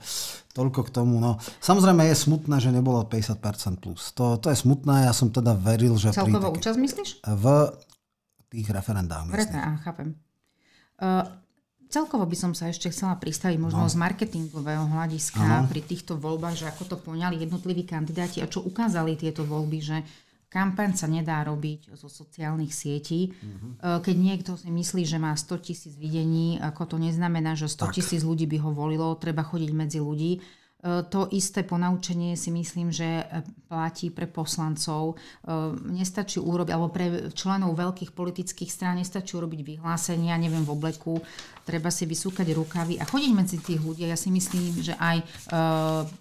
toľko 0.51 0.87
k 0.87 0.89
tomu. 0.91 1.23
No. 1.23 1.39
Samozrejme 1.63 2.03
je 2.11 2.15
smutné, 2.15 2.59
že 2.59 2.71
nebolo 2.75 3.03
50% 3.07 3.79
plus. 3.79 4.11
To, 4.19 4.35
to 4.35 4.51
je 4.51 4.57
smutné, 4.59 5.07
ja 5.07 5.13
som 5.15 5.31
teda 5.31 5.55
veril, 5.55 5.95
že... 5.95 6.11
Celková 6.11 6.51
účasť 6.51 6.77
myslíš? 6.79 7.09
V 7.23 7.45
tých 8.55 8.69
referendách. 8.71 9.27
Presne, 9.31 9.59
á, 9.59 9.69
chápem. 9.83 10.15
Uh, 10.95 11.27
celkovo 11.91 12.23
by 12.23 12.37
som 12.39 12.51
sa 12.55 12.71
ešte 12.71 12.87
chcela 12.91 13.15
pristaviť 13.19 13.59
možno 13.59 13.83
no. 13.83 13.91
z 13.91 13.95
marketingového 13.99 14.87
hľadiska 14.87 15.43
ano. 15.43 15.67
pri 15.67 15.81
týchto 15.83 16.15
voľbách, 16.15 16.55
že 16.63 16.65
ako 16.71 16.83
to 16.91 16.97
poňali 16.99 17.39
jednotliví 17.43 17.83
kandidáti 17.83 18.39
a 18.39 18.49
čo 18.49 18.63
ukázali 18.63 19.19
tieto 19.19 19.43
voľby, 19.43 19.79
že 19.83 19.97
kampaň 20.55 20.95
sa 20.95 21.11
nedá 21.11 21.43
robiť 21.43 21.91
zo 21.99 22.07
sociálnych 22.07 22.71
sietí. 22.71 23.35
Uh-huh. 23.35 23.99
Keď 23.99 24.15
niekto 24.15 24.55
si 24.55 24.71
myslí, 24.71 25.03
že 25.03 25.19
má 25.19 25.35
100 25.35 25.51
tisíc 25.59 25.93
videní, 25.99 26.55
ako 26.63 26.95
to 26.95 26.97
neznamená, 26.99 27.59
že 27.59 27.67
100 27.67 27.91
tisíc 27.91 28.21
ľudí 28.23 28.47
by 28.47 28.63
ho 28.63 28.71
volilo, 28.71 29.19
treba 29.19 29.43
chodiť 29.43 29.71
medzi 29.75 29.99
ľudí. 29.99 30.39
E, 30.85 31.03
to 31.09 31.25
isté 31.33 31.65
ponaučenie 31.65 32.37
si 32.37 32.53
myslím, 32.53 32.93
že 32.93 33.25
platí 33.65 34.13
pre 34.13 34.29
poslancov. 34.29 35.17
E, 35.17 35.49
nestačí 35.89 36.37
urobiť, 36.37 36.71
alebo 36.71 36.93
pre 36.93 37.33
členov 37.33 37.73
veľkých 37.73 38.13
politických 38.13 38.69
strán 38.69 39.01
nestačí 39.01 39.33
urobiť 39.33 39.65
vyhlásenia, 39.65 40.37
neviem, 40.37 40.61
v 40.61 40.73
obleku. 40.77 41.17
Treba 41.65 41.89
si 41.89 42.05
vysúkať 42.05 42.53
rukavy 42.53 43.01
a 43.01 43.09
chodiť 43.09 43.31
medzi 43.33 43.57
tých 43.57 43.81
ľudí. 43.81 44.05
Ja 44.05 44.13
si 44.13 44.29
myslím, 44.29 44.85
že 44.85 44.93
aj 45.01 45.17
e, 45.17 45.25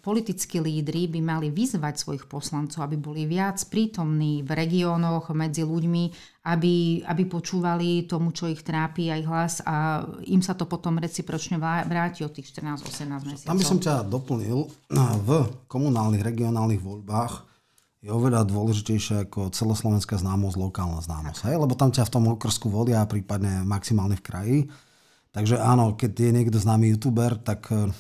politickí 0.00 0.56
lídry 0.56 1.04
by 1.12 1.20
mali 1.20 1.52
vyzvať 1.52 2.00
svojich 2.00 2.24
poslancov, 2.24 2.80
aby 2.80 2.96
boli 2.96 3.28
viac 3.28 3.60
prítomní 3.68 4.40
v 4.40 4.50
regiónoch, 4.56 5.36
medzi 5.36 5.60
ľuďmi, 5.60 6.04
aby, 6.48 7.04
aby 7.04 7.22
počúvali 7.28 8.08
tomu, 8.08 8.32
čo 8.32 8.48
ich 8.48 8.64
trápi, 8.64 9.12
aj 9.12 9.22
hlas 9.28 9.54
a 9.68 10.08
im 10.24 10.40
sa 10.40 10.56
to 10.56 10.64
potom 10.64 10.96
recipročne 10.96 11.60
vráti 11.60 12.24
od 12.24 12.32
tých 12.32 12.48
14-18 12.56 13.28
mesiacov. 13.28 13.48
Tam 13.52 13.60
by 13.60 13.68
som 13.68 13.78
ťa 13.80 14.08
doplnil. 14.08 14.64
V 15.24 15.28
komunálnych, 15.68 16.24
regionálnych 16.24 16.80
voľbách 16.80 17.52
je 18.04 18.12
oveľa 18.12 18.44
dôležitejšie 18.44 19.24
ako 19.28 19.48
celoslovenská 19.48 20.20
známosť, 20.20 20.56
lokálna 20.60 21.00
známosť. 21.00 21.48
Hej? 21.48 21.56
Lebo 21.56 21.72
tam 21.72 21.88
ťa 21.88 22.04
v 22.04 22.12
tom 22.12 22.24
okrsku 22.36 22.68
volia, 22.68 23.08
prípadne 23.08 23.64
maximálne 23.64 24.20
v 24.20 24.24
kraji. 24.24 24.58
Takže 25.34 25.58
áno, 25.58 25.98
keď 25.98 26.12
je 26.14 26.30
niekto 26.30 26.56
známy 26.62 26.94
youtuber, 26.94 27.34
tak 27.36 27.66
eh, 27.74 27.90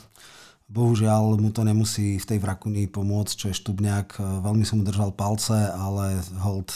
bohužiaľ 0.70 1.36
mu 1.42 1.50
to 1.50 1.66
nemusí 1.66 2.16
v 2.16 2.28
tej 2.30 2.38
Vrakuni 2.38 2.86
pomôcť, 2.86 3.34
čo 3.34 3.46
je 3.50 3.58
Štubňák. 3.58 4.22
Veľmi 4.42 4.62
som 4.62 4.80
mu 4.80 4.86
držal 4.86 5.10
palce, 5.12 5.54
ale 5.74 6.22
hold 6.40 6.70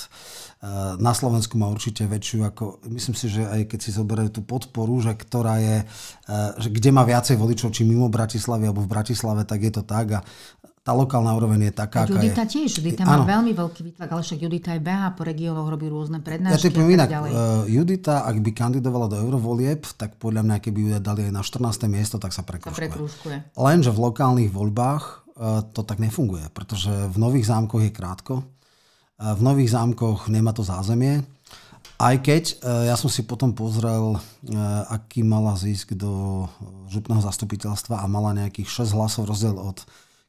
Eh, 0.58 0.66
na 0.98 1.14
Slovensku 1.14 1.54
má 1.54 1.70
určite 1.70 2.02
väčšiu 2.02 2.42
ako, 2.50 2.82
myslím 2.90 3.14
si, 3.14 3.30
že 3.30 3.46
aj 3.46 3.70
keď 3.70 3.78
si 3.78 3.94
zoberie 3.94 4.26
tú 4.26 4.42
podporu, 4.42 4.98
že 4.98 5.14
ktorá 5.14 5.62
je, 5.62 5.78
že 6.58 6.68
kde 6.74 6.90
má 6.90 7.06
viacej 7.06 7.38
voličov, 7.38 7.70
či 7.70 7.86
mimo 7.86 8.10
Bratislavy 8.10 8.66
alebo 8.66 8.82
v 8.82 8.90
Bratislave, 8.90 9.46
tak 9.46 9.62
je 9.62 9.72
to 9.78 9.86
tak 9.86 10.18
a 10.18 10.20
tá 10.88 10.96
lokálna 10.96 11.36
úroveň 11.36 11.68
je 11.68 11.72
taká, 11.76 12.08
aká 12.08 12.16
Judita 12.16 12.48
je. 12.48 12.50
tiež, 12.56 12.80
Judita 12.80 13.04
má 13.04 13.20
veľmi 13.20 13.52
veľký 13.52 13.80
výtlak, 13.92 14.08
ale 14.08 14.24
však 14.24 14.40
Judita 14.40 14.72
aj 14.72 14.80
beha 14.80 15.12
po 15.12 15.20
regiónoch, 15.28 15.68
robí 15.68 15.84
rôzne 15.92 16.24
prednášky 16.24 16.72
ja 16.72 16.72
tak 16.72 16.88
inak, 16.88 17.08
ďalej. 17.12 17.30
Uh, 17.36 17.62
Judita, 17.68 18.24
ak 18.24 18.40
by 18.40 18.50
kandidovala 18.56 19.12
do 19.12 19.20
eurovolieb, 19.20 19.84
tak 20.00 20.16
podľa 20.16 20.48
mňa, 20.48 20.56
keby 20.64 20.78
ju 20.80 20.88
dali 20.96 21.28
aj 21.28 21.32
na 21.36 21.44
14. 21.44 21.92
miesto, 21.92 22.16
tak 22.16 22.32
sa 22.32 22.40
prekrúškuje. 22.40 22.72
Sa 22.72 22.80
prekrúškuje. 22.88 23.36
Lenže 23.60 23.92
v 23.92 24.00
lokálnych 24.00 24.48
voľbách 24.48 25.04
uh, 25.04 25.60
to 25.76 25.84
tak 25.84 26.00
nefunguje, 26.00 26.48
pretože 26.56 26.88
v 26.88 27.16
Nových 27.20 27.52
zámkoch 27.52 27.84
je 27.84 27.92
krátko, 27.92 28.48
v 29.18 29.42
Nových 29.44 29.76
zámkoch 29.76 30.32
nemá 30.32 30.56
to 30.56 30.64
zázemie. 30.64 31.20
Aj 31.98 32.14
keď 32.14 32.62
ja 32.62 32.94
som 32.94 33.10
si 33.10 33.26
potom 33.26 33.50
pozrel, 33.50 34.14
aký 34.86 35.26
mala 35.26 35.58
zísť 35.58 35.98
do 35.98 36.46
župného 36.86 37.18
zastupiteľstva 37.18 37.98
a 37.98 38.06
mala 38.06 38.38
nejakých 38.38 38.86
6 38.86 38.94
hlasov 38.94 39.26
rozdiel 39.26 39.58
od 39.58 39.82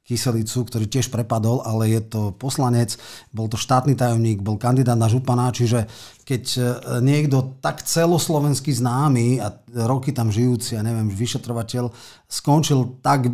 Kyselicu, 0.10 0.66
ktorý 0.66 0.90
tiež 0.90 1.14
prepadol, 1.14 1.62
ale 1.62 1.94
je 1.94 2.02
to 2.02 2.22
poslanec, 2.34 2.98
bol 3.30 3.46
to 3.46 3.62
štátny 3.62 3.94
tajomník, 3.94 4.42
bol 4.42 4.58
kandidát 4.58 4.98
na 4.98 5.06
župana, 5.06 5.54
čiže 5.54 5.86
keď 6.26 6.44
e, 6.58 6.62
niekto 7.06 7.62
tak 7.62 7.86
celoslovenský 7.86 8.74
známy 8.74 9.38
a 9.38 9.54
roky 9.86 10.10
tam 10.10 10.34
žijúci, 10.34 10.74
ja 10.74 10.82
neviem, 10.82 11.14
vyšetrovateľ, 11.14 11.94
skončil 12.26 12.98
tak 13.06 13.30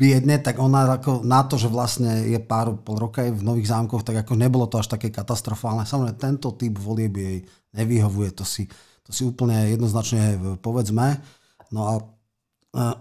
biedne, 0.00 0.36
tak 0.40 0.60
ona 0.60 1.00
ako 1.00 1.24
na 1.24 1.40
to, 1.48 1.56
že 1.56 1.72
vlastne 1.72 2.28
je 2.28 2.40
pár 2.40 2.76
pol 2.80 3.00
roka 3.00 3.24
v 3.24 3.40
Nových 3.40 3.72
zámkoch, 3.72 4.04
tak 4.04 4.20
ako 4.20 4.36
nebolo 4.36 4.68
to 4.68 4.80
až 4.80 4.92
také 4.92 5.08
katastrofálne. 5.08 5.88
Samozrejme, 5.88 6.20
tento 6.20 6.52
typ 6.56 6.76
volieb 6.80 7.16
jej 7.16 7.44
nevyhovuje, 7.76 8.32
to 8.36 8.44
si, 8.44 8.64
to 9.04 9.12
si 9.12 9.28
úplne 9.28 9.72
jednoznačne 9.72 10.56
povedzme. 10.64 11.20
No 11.72 11.80
a 11.84 11.92
uh, 12.00 12.96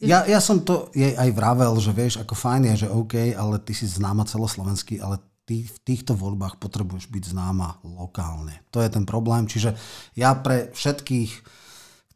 ja, 0.00 0.24
ja 0.24 0.40
som 0.40 0.64
to 0.64 0.88
jej 0.96 1.12
aj 1.12 1.30
vravel, 1.36 1.76
že 1.76 1.92
vieš, 1.92 2.20
ako 2.20 2.32
fajn 2.32 2.72
je, 2.72 2.74
že 2.86 2.88
OK, 2.88 3.36
ale 3.36 3.60
ty 3.60 3.76
si 3.76 3.84
známa 3.84 4.24
celoslovenský, 4.24 4.98
ale 5.00 5.20
ty 5.44 5.68
v 5.68 5.78
týchto 5.84 6.16
voľbách 6.16 6.56
potrebuješ 6.56 7.12
byť 7.12 7.36
známa 7.36 7.84
lokálne. 7.84 8.64
To 8.72 8.80
je 8.80 8.88
ten 8.88 9.04
problém. 9.04 9.44
Čiže 9.44 9.76
ja 10.16 10.32
pre 10.36 10.72
všetkých 10.72 11.60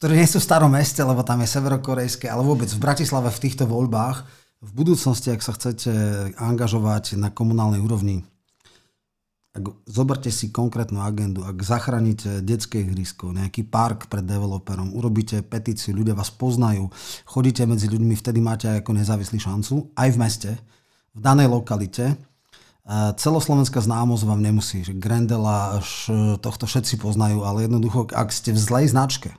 ktoré 0.04 0.20
nie 0.20 0.28
sú 0.28 0.36
v 0.36 0.48
starom 0.52 0.68
meste, 0.68 1.00
lebo 1.00 1.24
tam 1.24 1.40
je 1.40 1.48
severokorejské, 1.48 2.28
ale 2.28 2.44
vôbec 2.44 2.68
v 2.68 2.76
Bratislave 2.76 3.32
v 3.32 3.40
týchto 3.40 3.64
voľbách, 3.64 4.26
v 4.60 4.70
budúcnosti, 4.76 5.32
ak 5.32 5.40
sa 5.40 5.56
chcete 5.56 5.88
angažovať 6.36 7.16
na 7.16 7.32
komunálnej 7.32 7.80
úrovni, 7.80 8.20
ak 9.54 9.86
zoberte 9.86 10.34
si 10.34 10.50
konkrétnu 10.50 10.98
agendu, 10.98 11.46
ak 11.46 11.62
zachránite 11.62 12.42
detské 12.42 12.82
ihrisko, 12.82 13.30
nejaký 13.30 13.62
park 13.62 14.10
pred 14.10 14.26
developerom, 14.26 14.90
urobíte 14.98 15.46
petíciu, 15.46 15.94
ľudia 15.94 16.18
vás 16.18 16.34
poznajú, 16.34 16.90
chodíte 17.22 17.62
medzi 17.62 17.86
ľuďmi, 17.86 18.18
vtedy 18.18 18.42
máte 18.42 18.66
aj 18.66 18.82
ako 18.82 18.92
nezávislý 18.98 19.38
šancu, 19.38 19.94
aj 19.94 20.08
v 20.10 20.18
meste, 20.18 20.52
v 21.14 21.20
danej 21.22 21.54
lokalite. 21.54 22.18
Celoslovenská 23.14 23.78
známosť 23.78 24.26
vám 24.26 24.42
nemusí, 24.42 24.82
že 24.82 24.92
Grendela, 24.92 25.78
až 25.78 26.10
tohto 26.42 26.66
všetci 26.66 26.98
poznajú, 26.98 27.46
ale 27.46 27.70
jednoducho, 27.70 28.10
ak 28.10 28.34
ste 28.34 28.50
v 28.50 28.58
zlej 28.58 28.90
značke, 28.90 29.38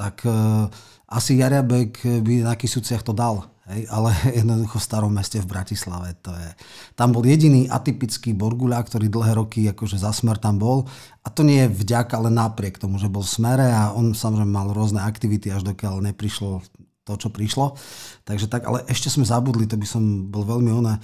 tak 0.00 0.24
uh, 0.24 0.72
asi 1.10 1.42
Jariabek 1.42 2.22
by 2.22 2.46
na 2.46 2.54
Kisuciach 2.54 3.02
to 3.02 3.10
dal. 3.10 3.50
Hej, 3.70 3.86
ale 3.86 4.10
jednoducho 4.42 4.78
v 4.78 4.86
starom 4.86 5.12
meste 5.14 5.38
v 5.38 5.50
Bratislave 5.50 6.18
to 6.22 6.34
je. 6.34 6.50
Tam 6.98 7.14
bol 7.14 7.22
jediný 7.22 7.70
atypický 7.70 8.34
Borguľa, 8.34 8.82
ktorý 8.82 9.06
dlhé 9.06 9.32
roky 9.38 9.66
akože 9.70 9.98
za 9.98 10.10
smer 10.10 10.38
tam 10.42 10.58
bol. 10.58 10.86
A 11.22 11.28
to 11.30 11.46
nie 11.46 11.66
je 11.66 11.74
vďaka, 11.74 12.18
ale 12.18 12.30
napriek 12.30 12.78
tomu, 12.78 12.98
že 12.98 13.10
bol 13.10 13.22
v 13.22 13.30
smere 13.30 13.66
a 13.70 13.94
on 13.94 14.14
samozrejme 14.14 14.50
mal 14.50 14.70
rôzne 14.74 15.02
aktivity, 15.02 15.54
až 15.54 15.66
dokiaľ 15.66 16.02
neprišlo 16.10 16.62
to, 17.06 17.12
čo 17.18 17.28
prišlo. 17.30 17.74
Takže 18.26 18.46
tak, 18.50 18.66
ale 18.66 18.86
ešte 18.86 19.10
sme 19.10 19.26
zabudli, 19.26 19.66
to 19.66 19.78
by 19.78 19.86
som 19.86 20.30
bol 20.30 20.46
veľmi 20.46 20.70
oné, 20.70 20.98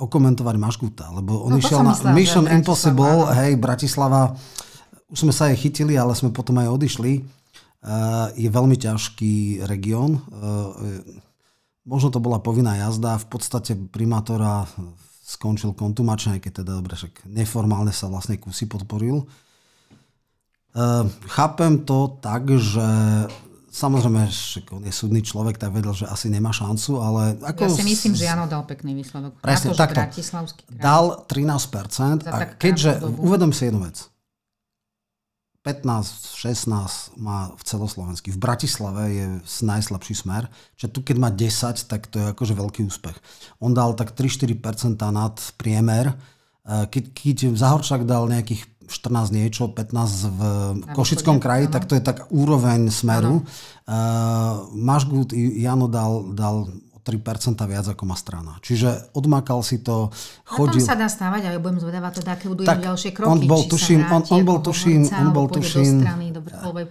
okomentovať 0.00 0.56
Maškuta, 0.56 1.12
lebo 1.12 1.44
on 1.44 1.56
no, 1.56 1.60
išiel 1.60 1.84
na 1.84 1.92
Mission 2.16 2.48
Impossible, 2.48 3.28
hej, 3.36 3.60
Bratislava, 3.60 4.32
už 5.12 5.28
sme 5.28 5.32
sa 5.34 5.52
aj 5.52 5.60
chytili, 5.60 5.98
ale 6.00 6.16
sme 6.16 6.32
potom 6.32 6.56
aj 6.56 6.70
odišli 6.70 7.39
je 8.36 8.48
veľmi 8.52 8.76
ťažký 8.76 9.64
región. 9.64 10.20
Možno 11.88 12.12
to 12.12 12.20
bola 12.20 12.36
povinná 12.38 12.76
jazda, 12.76 13.16
v 13.16 13.26
podstate 13.32 13.72
primátora 13.72 14.68
skončil 15.24 15.72
kontumačne, 15.72 16.42
keď 16.42 16.60
teda 16.60 16.72
dobre, 16.76 16.98
však 16.98 17.24
neformálne 17.24 17.94
sa 17.94 18.10
vlastne 18.10 18.36
kusy 18.36 18.66
podporil. 18.66 19.24
Chápem 21.30 21.86
to 21.86 22.20
tak, 22.20 22.50
že 22.52 22.84
samozrejme, 23.70 24.26
že 24.26 24.66
on 24.74 24.82
je 24.82 24.90
súdny 24.90 25.22
človek, 25.22 25.54
tak 25.54 25.70
vedel, 25.70 25.94
že 25.94 26.10
asi 26.10 26.26
nemá 26.26 26.50
šancu, 26.50 26.98
ale... 26.98 27.38
Ako 27.46 27.70
ja 27.70 27.70
si 27.70 27.86
myslím, 27.86 28.18
že 28.18 28.26
áno, 28.26 28.50
dal 28.50 28.66
pekný 28.66 28.98
výsledok. 28.98 29.38
Presne, 29.38 29.70
to, 29.70 29.78
takto. 29.78 30.02
Dal 30.74 31.22
13%, 31.30 32.26
a 32.26 32.58
keďže, 32.58 33.06
uvedom 33.14 33.54
si 33.54 33.70
jednu 33.70 33.86
vec. 33.86 34.09
15, 35.60 36.40
16 36.40 37.20
má 37.20 37.52
v 37.52 37.62
celoslovensky. 37.68 38.32
V 38.32 38.40
Bratislave 38.40 39.02
je 39.12 39.26
najslabší 39.60 40.14
smer, 40.16 40.48
čiže 40.80 40.88
tu 40.88 41.04
keď 41.04 41.16
má 41.20 41.28
10, 41.28 41.84
tak 41.84 42.08
to 42.08 42.16
je 42.16 42.26
akože 42.32 42.56
veľký 42.56 42.80
úspech. 42.88 43.16
On 43.60 43.76
dal 43.76 43.92
tak 43.92 44.16
3-4% 44.16 44.96
nad 45.12 45.36
priemer. 45.60 46.12
E, 46.12 46.14
keď, 46.88 47.04
keď 47.12 47.36
Zahorčák 47.52 48.08
dal 48.08 48.24
nejakých 48.32 48.64
14 48.90 49.36
niečo, 49.36 49.70
15 49.70 50.34
v 50.34 50.40
Košickom 50.96 51.38
kraji, 51.38 51.70
tak 51.70 51.86
to 51.86 51.94
je 51.94 52.02
tak 52.02 52.26
úroveň 52.34 52.90
smeru. 52.90 53.46
Uh, 53.86 54.66
Mašgut 54.74 55.30
Jano 55.30 55.86
dal, 55.86 56.34
dal 56.34 56.66
3% 57.10 57.58
viac 57.66 57.86
ako 57.90 58.02
má 58.06 58.14
strana. 58.14 58.62
Čiže 58.62 59.10
odmakal 59.18 59.66
si 59.66 59.82
to, 59.82 60.14
chodil... 60.46 60.78
A 60.78 60.86
tam 60.86 60.90
sa 60.94 60.98
dá 61.02 61.08
stávať, 61.10 61.50
ale 61.50 61.58
budem 61.58 61.82
zvedavať 61.82 62.22
teda, 62.22 62.30
aké 62.38 62.46
budú 62.46 62.62
tak 62.62 62.78
ďalšie 62.86 63.10
kroky. 63.10 63.30
On 63.34 63.40
bol, 63.50 63.62
tuším, 63.66 64.00
on, 64.06 64.22
on 64.30 64.42
bol 64.46 64.58
tuším, 64.62 65.00
on 65.10 65.28
bol 65.34 65.46
tuším... 65.50 65.98
Do 65.98 66.06
strany, 66.06 66.26
do 66.30 66.40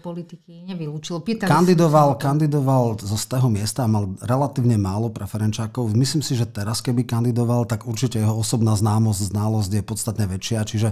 politiky, 0.04 0.66
nevylúčil. 0.68 1.22
Pýtali 1.24 1.48
kandidoval, 1.48 2.20
kandidoval 2.20 3.00
zo 3.00 3.18
stého 3.18 3.48
miesta 3.48 3.86
a 3.86 3.92
mal 3.92 4.12
relatívne 4.20 4.76
málo 4.76 5.14
preferenčákov. 5.14 5.94
Myslím 5.94 6.26
si, 6.26 6.34
že 6.36 6.50
teraz, 6.50 6.82
keby 6.84 7.06
kandidoval, 7.06 7.70
tak 7.70 7.86
určite 7.86 8.20
jeho 8.20 8.36
osobná 8.36 8.74
známosť, 8.74 9.32
znalosť 9.32 9.72
je 9.80 9.84
podstatne 9.86 10.26
väčšia. 10.26 10.68
Čiže 10.68 10.90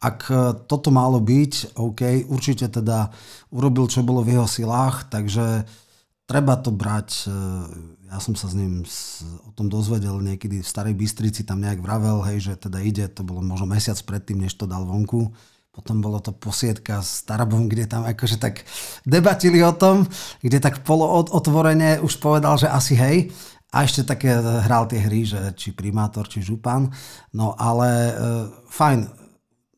ak 0.00 0.18
e, 0.30 0.34
toto 0.64 0.88
malo 0.94 1.18
byť, 1.18 1.76
OK, 1.76 2.30
určite 2.30 2.70
teda 2.70 3.10
urobil, 3.50 3.90
čo 3.90 4.06
bolo 4.06 4.22
v 4.22 4.38
jeho 4.38 4.46
silách, 4.46 5.10
takže 5.10 5.66
treba 6.30 6.54
to 6.60 6.70
brať 6.70 7.08
e, 7.26 7.30
ja 8.10 8.18
som 8.18 8.34
sa 8.34 8.50
s 8.50 8.58
ním 8.58 8.82
s, 8.82 9.22
o 9.46 9.54
tom 9.54 9.70
dozvedel 9.70 10.18
niekedy 10.18 10.60
v 10.60 10.66
Starej 10.66 10.98
Bystrici, 10.98 11.46
tam 11.46 11.62
nejak 11.62 11.78
vravel, 11.78 12.26
hej, 12.26 12.50
že 12.50 12.52
teda 12.58 12.82
ide, 12.82 13.06
to 13.06 13.22
bolo 13.22 13.38
možno 13.38 13.70
mesiac 13.70 13.94
predtým, 14.02 14.42
než 14.42 14.58
to 14.58 14.66
dal 14.66 14.82
vonku. 14.82 15.30
Potom 15.70 16.02
bolo 16.02 16.18
to 16.18 16.34
posietka 16.34 16.98
s 16.98 17.22
Tarabom, 17.22 17.70
kde 17.70 17.86
tam 17.86 18.02
akože 18.02 18.42
tak 18.42 18.66
debatili 19.06 19.62
o 19.62 19.70
tom, 19.70 20.02
kde 20.42 20.58
tak 20.58 20.82
polo 20.82 21.06
otvorene 21.30 22.02
už 22.02 22.18
povedal, 22.18 22.58
že 22.58 22.66
asi 22.66 22.98
hej. 22.98 23.30
a 23.70 23.86
ešte 23.86 24.02
také 24.02 24.34
hral 24.34 24.90
tie 24.90 24.98
hry, 24.98 25.22
že 25.22 25.38
či 25.54 25.70
primátor, 25.70 26.26
či 26.26 26.42
župan. 26.42 26.90
No 27.30 27.54
ale 27.54 27.86
e, 27.86 28.12
fajn, 28.66 29.06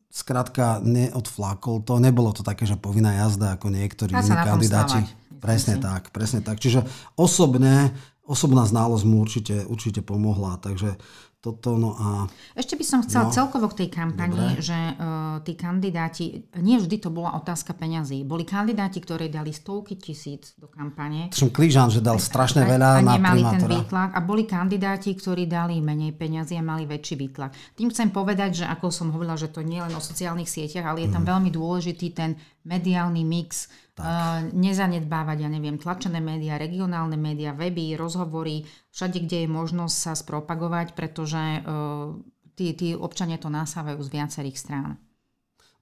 skrátka 0.09 0.81
neodflákol 0.81 1.85
to. 1.85 2.01
Nebolo 2.01 2.33
to 2.33 2.41
také, 2.41 2.65
že 2.65 2.73
povinná 2.73 3.13
jazda 3.13 3.53
ako 3.53 3.69
niektorí 3.69 4.17
iní 4.17 4.33
kandidáti. 4.33 5.05
Presne 5.37 5.75
tak, 5.77 6.09
presne 6.09 6.39
tak. 6.39 6.57
Čiže 6.57 6.87
osobne, 7.19 7.91
osobná 8.23 8.63
znalosť 8.63 9.03
mu 9.07 9.23
určite, 9.23 9.67
určite 9.67 10.01
pomohla. 10.03 10.59
Takže 10.59 10.95
toto. 11.43 11.75
No 11.75 11.91
a... 11.99 12.31
Ešte 12.55 12.79
by 12.79 12.85
som 12.87 12.99
chcela 13.03 13.27
no, 13.27 13.35
celkovo 13.35 13.67
k 13.67 13.83
tej 13.83 13.89
kampani, 13.91 14.55
Dobre. 14.55 14.63
že 14.63 14.79
uh, 14.95 15.43
tí 15.43 15.59
kandidáti, 15.59 16.47
nie 16.63 16.79
vždy 16.79 17.03
to 17.03 17.11
bola 17.11 17.35
otázka 17.35 17.75
peňazí. 17.75 18.23
Boli 18.23 18.47
kandidáti, 18.47 19.03
ktorí 19.03 19.27
dali 19.27 19.51
stovky 19.51 19.99
tisíc 19.99 20.55
do 20.55 20.71
kampane. 20.71 21.35
Som 21.35 21.51
klížan, 21.51 21.91
že 21.91 21.99
dal 21.99 22.15
strašne 22.15 22.63
veľa 22.63 23.03
a 23.03 23.03
na 23.03 23.19
nemali 23.19 23.43
primátora. 23.43 23.59
ten 23.59 23.71
výtlak. 23.75 24.09
A 24.15 24.19
boli 24.23 24.47
kandidáti, 24.47 25.11
ktorí 25.19 25.43
dali 25.43 25.83
menej 25.83 26.15
peňazí 26.15 26.55
a 26.55 26.63
mali 26.63 26.87
väčší 26.87 27.19
výtlak. 27.19 27.51
Tým 27.75 27.91
chcem 27.91 28.15
povedať, 28.15 28.63
že 28.63 28.65
ako 28.71 28.87
som 28.87 29.11
hovorila, 29.11 29.35
že 29.35 29.51
to 29.51 29.59
nie 29.59 29.83
len 29.83 29.91
o 29.91 29.99
sociálnych 29.99 30.47
sieťach, 30.47 30.87
ale 30.87 31.03
je 31.03 31.09
tam 31.11 31.27
mm. 31.27 31.29
veľmi 31.35 31.49
dôležitý 31.51 32.07
ten 32.15 32.39
mediálny 32.65 33.23
mix 33.23 33.69
Uh, 33.93 34.49
nezanedbávať, 34.57 35.45
ja 35.45 35.49
neviem, 35.53 35.77
tlačené 35.77 36.17
médiá, 36.17 36.57
regionálne 36.57 37.13
médiá, 37.13 37.53
weby, 37.53 37.93
rozhovory, 37.93 38.65
všade, 38.89 39.21
kde 39.21 39.45
je 39.45 39.49
možnosť 39.53 39.93
sa 39.93 40.13
spropagovať, 40.17 40.97
pretože 40.97 41.61
uh, 41.61 42.17
tí, 42.57 42.73
tí 42.73 42.97
občania 42.97 43.37
to 43.37 43.53
nasávajú 43.53 44.01
z 44.01 44.09
viacerých 44.09 44.57
strán. 44.57 44.97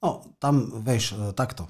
No, 0.02 0.26
tam, 0.42 0.82
vieš, 0.82 1.14
e, 1.14 1.30
takto. 1.38 1.70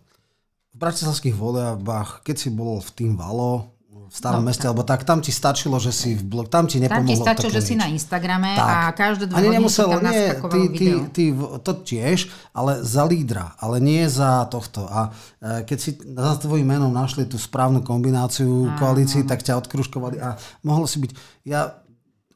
V 0.72 0.78
bratislavských 0.80 1.36
voľbách, 1.36 2.24
keď 2.24 2.36
si 2.39 2.49
bol 2.49 2.80
v 2.80 2.91
tým 2.95 3.14
Valo, 3.20 3.76
v 4.08 4.16
starom 4.16 4.41
no, 4.41 4.49
meste, 4.49 4.66
alebo 4.66 4.82
tak, 4.82 5.06
tam 5.06 5.20
ti 5.20 5.30
stačilo, 5.30 5.78
že 5.78 5.93
si 5.93 6.18
v 6.18 6.24
blog, 6.26 6.47
tam 6.47 6.66
ti 6.66 6.80
nepomohlo. 6.80 7.06
Tam 7.06 7.12
ti 7.12 7.18
stačilo, 7.18 7.49
že 7.52 7.62
si 7.62 7.74
na 7.78 7.91
Instagrame 7.91 8.58
tak. 8.58 8.66
a 8.66 8.78
každé 8.95 9.24
dve 9.30 9.38
Ani 9.38 9.49
nemusel, 9.54 9.88
tam 9.91 10.04
nie, 10.08 10.26
ty, 10.34 10.62
ty, 10.74 10.88
ty, 11.12 11.26
to 11.62 11.74
tiež, 11.86 12.32
ale 12.56 12.82
za 12.82 13.04
lídra, 13.06 13.54
ale 13.62 13.78
nie 13.78 14.08
za 14.10 14.47
tohto. 14.49 14.89
A 14.89 15.12
e, 15.38 15.68
keď 15.68 15.78
si 15.78 15.95
za 15.99 16.36
tvojim 16.41 16.66
menom 16.66 16.89
našli 16.89 17.30
tú 17.30 17.38
správnu 17.38 17.86
kombináciu 17.86 18.74
koalícií, 18.82 19.24
tak 19.24 19.45
ťa 19.45 19.62
odkruškovali 19.62 20.18
a 20.18 20.39
mohlo 20.66 20.89
si 20.89 20.97
byť, 21.04 21.12
ja 21.45 21.82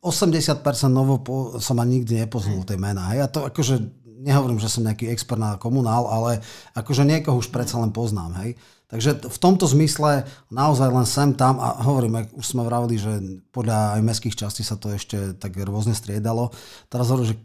80% 0.06 0.62
novo 0.94 1.18
po, 1.18 1.58
som 1.58 1.82
ani 1.82 2.00
nikdy 2.00 2.22
nepoznal 2.22 2.62
tej 2.62 2.78
mená. 2.78 3.10
Ja 3.18 3.26
to 3.26 3.50
akože, 3.50 3.82
nehovorím, 4.22 4.62
že 4.62 4.70
som 4.70 4.86
nejaký 4.86 5.10
expert 5.10 5.42
na 5.42 5.58
komunál, 5.58 6.06
ale 6.06 6.46
akože 6.78 7.02
niekoho 7.02 7.42
už 7.42 7.50
predsa 7.50 7.82
len 7.82 7.90
poznám, 7.90 8.38
hej. 8.46 8.54
Takže 8.86 9.26
v 9.26 9.38
tomto 9.42 9.66
zmysle 9.66 10.30
naozaj 10.54 10.90
len 10.94 11.08
sem 11.10 11.34
tam 11.34 11.58
a 11.58 11.74
hovorím, 11.82 12.30
už 12.38 12.46
sme 12.46 12.62
vravili, 12.62 13.02
že 13.02 13.18
podľa 13.50 13.98
aj 13.98 14.02
mestských 14.06 14.38
častí 14.38 14.62
sa 14.62 14.78
to 14.78 14.94
ešte 14.94 15.38
tak 15.42 15.58
rôzne 15.58 15.98
striedalo. 15.98 16.54
Teraz 16.86 17.10
hovorím, 17.10 17.34
že 17.34 17.38
e, 17.38 17.42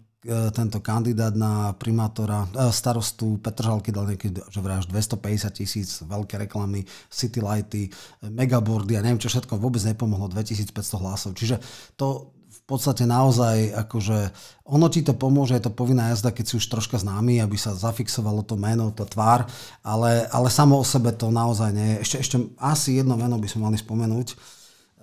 tento 0.53 0.85
kandidát 0.85 1.33
na 1.33 1.73
primátora, 1.81 2.45
e, 2.45 2.69
starostu 2.69 3.41
Petržalky 3.41 3.89
dal 3.89 4.13
niekedy, 4.13 4.37
že 4.53 4.61
vraj 4.61 4.85
až 4.85 4.93
250 4.93 5.57
tisíc, 5.57 5.89
veľké 6.05 6.45
reklamy, 6.45 6.85
city 7.09 7.41
lighty, 7.41 7.89
megaboardy 8.21 9.01
a 9.01 9.05
neviem 9.05 9.21
čo 9.21 9.33
všetko, 9.33 9.57
vôbec 9.57 9.81
nepomohlo 9.81 10.29
2500 10.29 10.77
hlasov. 11.01 11.33
Čiže 11.41 11.57
to 11.97 12.37
podstate 12.71 13.03
naozaj, 13.03 13.75
akože 13.75 14.31
ono 14.71 14.87
ti 14.87 15.03
to 15.03 15.19
pomôže, 15.19 15.59
je 15.59 15.67
to 15.67 15.75
povinná 15.75 16.15
jazda, 16.15 16.31
keď 16.31 16.45
si 16.47 16.55
už 16.63 16.71
troška 16.71 17.03
známy, 17.03 17.43
aby 17.43 17.59
sa 17.59 17.75
zafixovalo 17.75 18.47
to 18.47 18.55
meno, 18.55 18.95
to 18.95 19.03
tvár, 19.03 19.51
ale, 19.83 20.31
ale 20.31 20.47
samo 20.47 20.79
o 20.79 20.87
sebe 20.87 21.11
to 21.11 21.35
naozaj 21.35 21.75
nie 21.75 21.99
je. 21.99 22.07
Ešte, 22.07 22.17
ešte 22.23 22.37
asi 22.63 23.03
jedno 23.03 23.19
meno 23.19 23.35
by 23.35 23.51
sme 23.51 23.67
mali 23.67 23.77
spomenúť. 23.77 24.39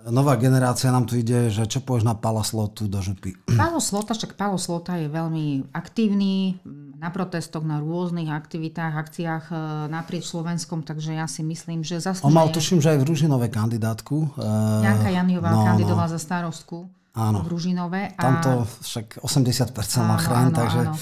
Nová 0.08 0.38
generácia 0.38 0.94
nám 0.94 1.10
tu 1.10 1.18
ide, 1.18 1.50
že 1.50 1.66
čo 1.66 1.82
povieš 1.82 2.06
na 2.06 2.14
Pala 2.14 2.46
Slotu 2.46 2.88
do 2.88 3.02
župy? 3.02 3.36
Palo 3.60 3.82
Slota, 3.82 4.16
však 4.16 4.38
Palo 4.38 4.56
Slota 4.56 4.96
je 4.96 5.10
veľmi 5.10 5.74
aktívny 5.74 6.56
na 6.98 7.10
protestoch, 7.12 7.62
na 7.62 7.82
rôznych 7.82 8.30
aktivitách, 8.30 8.94
akciách 8.94 9.44
e, 9.50 9.54
naprieč 9.92 10.30
Slovenskom, 10.30 10.82
takže 10.82 11.14
ja 11.14 11.26
si 11.26 11.42
myslím, 11.46 11.82
že 11.82 12.02
zaslúžuje... 12.02 12.30
On 12.30 12.34
mal, 12.34 12.48
tuším, 12.50 12.78
že 12.82 12.94
aj 12.94 12.98
v 13.02 13.06
Ružinové 13.06 13.46
kandidátku. 13.50 14.32
E, 14.34 14.46
Janka 14.86 15.10
Janiová 15.10 15.50
no, 15.50 15.62
kandidovala 15.66 16.10
no. 16.10 16.12
za 16.14 16.20
starostku. 16.22 16.97
Áno. 17.18 17.42
v 17.42 17.50
Ružinové. 17.50 18.14
A... 18.14 18.20
Tamto 18.22 18.62
však 18.86 19.18
80% 19.26 19.74
má 20.06 20.16
chráň, 20.22 20.46
takže... 20.54 20.82
Áno. 20.86 20.94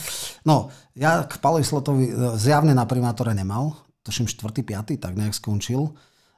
No, 0.48 0.56
ja 0.96 1.28
k 1.28 1.36
Palovi 1.36 1.62
Slotovi 1.62 2.08
e, 2.08 2.12
zjavne 2.40 2.72
na 2.72 2.88
primátore 2.88 3.36
nemal, 3.36 3.76
tuším 4.00 4.24
4. 4.24 4.64
5. 4.64 4.96
tak 4.96 5.12
nejak 5.12 5.36
skončil. 5.36 5.92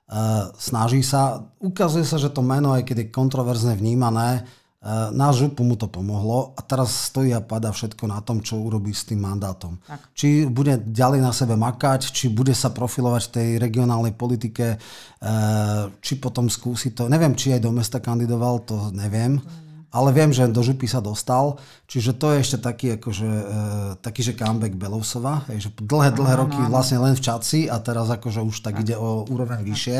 Uh, 0.09 0.49
snaží 0.57 1.05
sa, 1.05 1.53
ukazuje 1.61 2.01
sa, 2.01 2.17
že 2.17 2.33
to 2.33 2.41
meno, 2.41 2.73
aj 2.73 2.81
keď 2.81 2.97
je 2.97 3.13
kontroverzne 3.13 3.77
vnímané, 3.77 4.41
uh, 4.41 5.13
na 5.13 5.29
župu 5.37 5.61
mu 5.61 5.77
to 5.77 5.85
pomohlo 5.85 6.57
a 6.57 6.65
teraz 6.65 7.13
stojí 7.13 7.29
a 7.37 7.45
pada 7.45 7.69
všetko 7.69 8.09
na 8.09 8.25
tom, 8.25 8.41
čo 8.41 8.57
urobí 8.57 8.97
s 8.97 9.05
tým 9.05 9.21
mandátom. 9.21 9.77
Tak. 9.85 10.17
Či 10.17 10.49
bude 10.49 10.81
ďalej 10.81 11.21
na 11.21 11.29
sebe 11.29 11.61
makať, 11.61 12.09
či 12.09 12.33
bude 12.33 12.57
sa 12.57 12.73
profilovať 12.73 13.23
v 13.29 13.33
tej 13.37 13.49
regionálnej 13.61 14.17
politike, 14.17 14.81
uh, 14.81 15.93
či 16.01 16.17
potom 16.17 16.49
skúsi 16.49 16.97
to, 16.97 17.05
neviem, 17.13 17.37
či 17.37 17.53
aj 17.53 17.69
do 17.69 17.77
mesta 17.77 18.01
kandidoval, 18.01 18.65
to 18.65 18.89
neviem. 18.97 19.37
Mm 19.37 19.68
ale 19.89 20.13
viem, 20.13 20.29
že 20.29 20.45
do 20.53 20.61
župy 20.61 20.85
sa 20.85 21.01
dostal, 21.01 21.57
čiže 21.89 22.13
to 22.21 22.37
je 22.37 22.45
ešte 22.45 22.59
taký, 22.61 23.01
akože, 23.01 23.29
e, 23.29 23.45
taký 24.05 24.21
že 24.21 24.37
comeback 24.37 24.77
Belousova, 24.77 25.49
že 25.49 25.73
dlhé, 25.73 26.13
dlhé 26.13 26.35
no, 26.37 26.41
roky 26.45 26.61
no, 26.61 26.69
vlastne 26.69 27.01
len 27.01 27.17
v 27.17 27.25
Čaci 27.25 27.73
a 27.73 27.81
teraz 27.81 28.13
akože 28.13 28.45
už 28.45 28.61
tak 28.61 28.85
ide 28.85 29.01
o 29.01 29.25
úroveň 29.25 29.65
vyššie. 29.65 29.99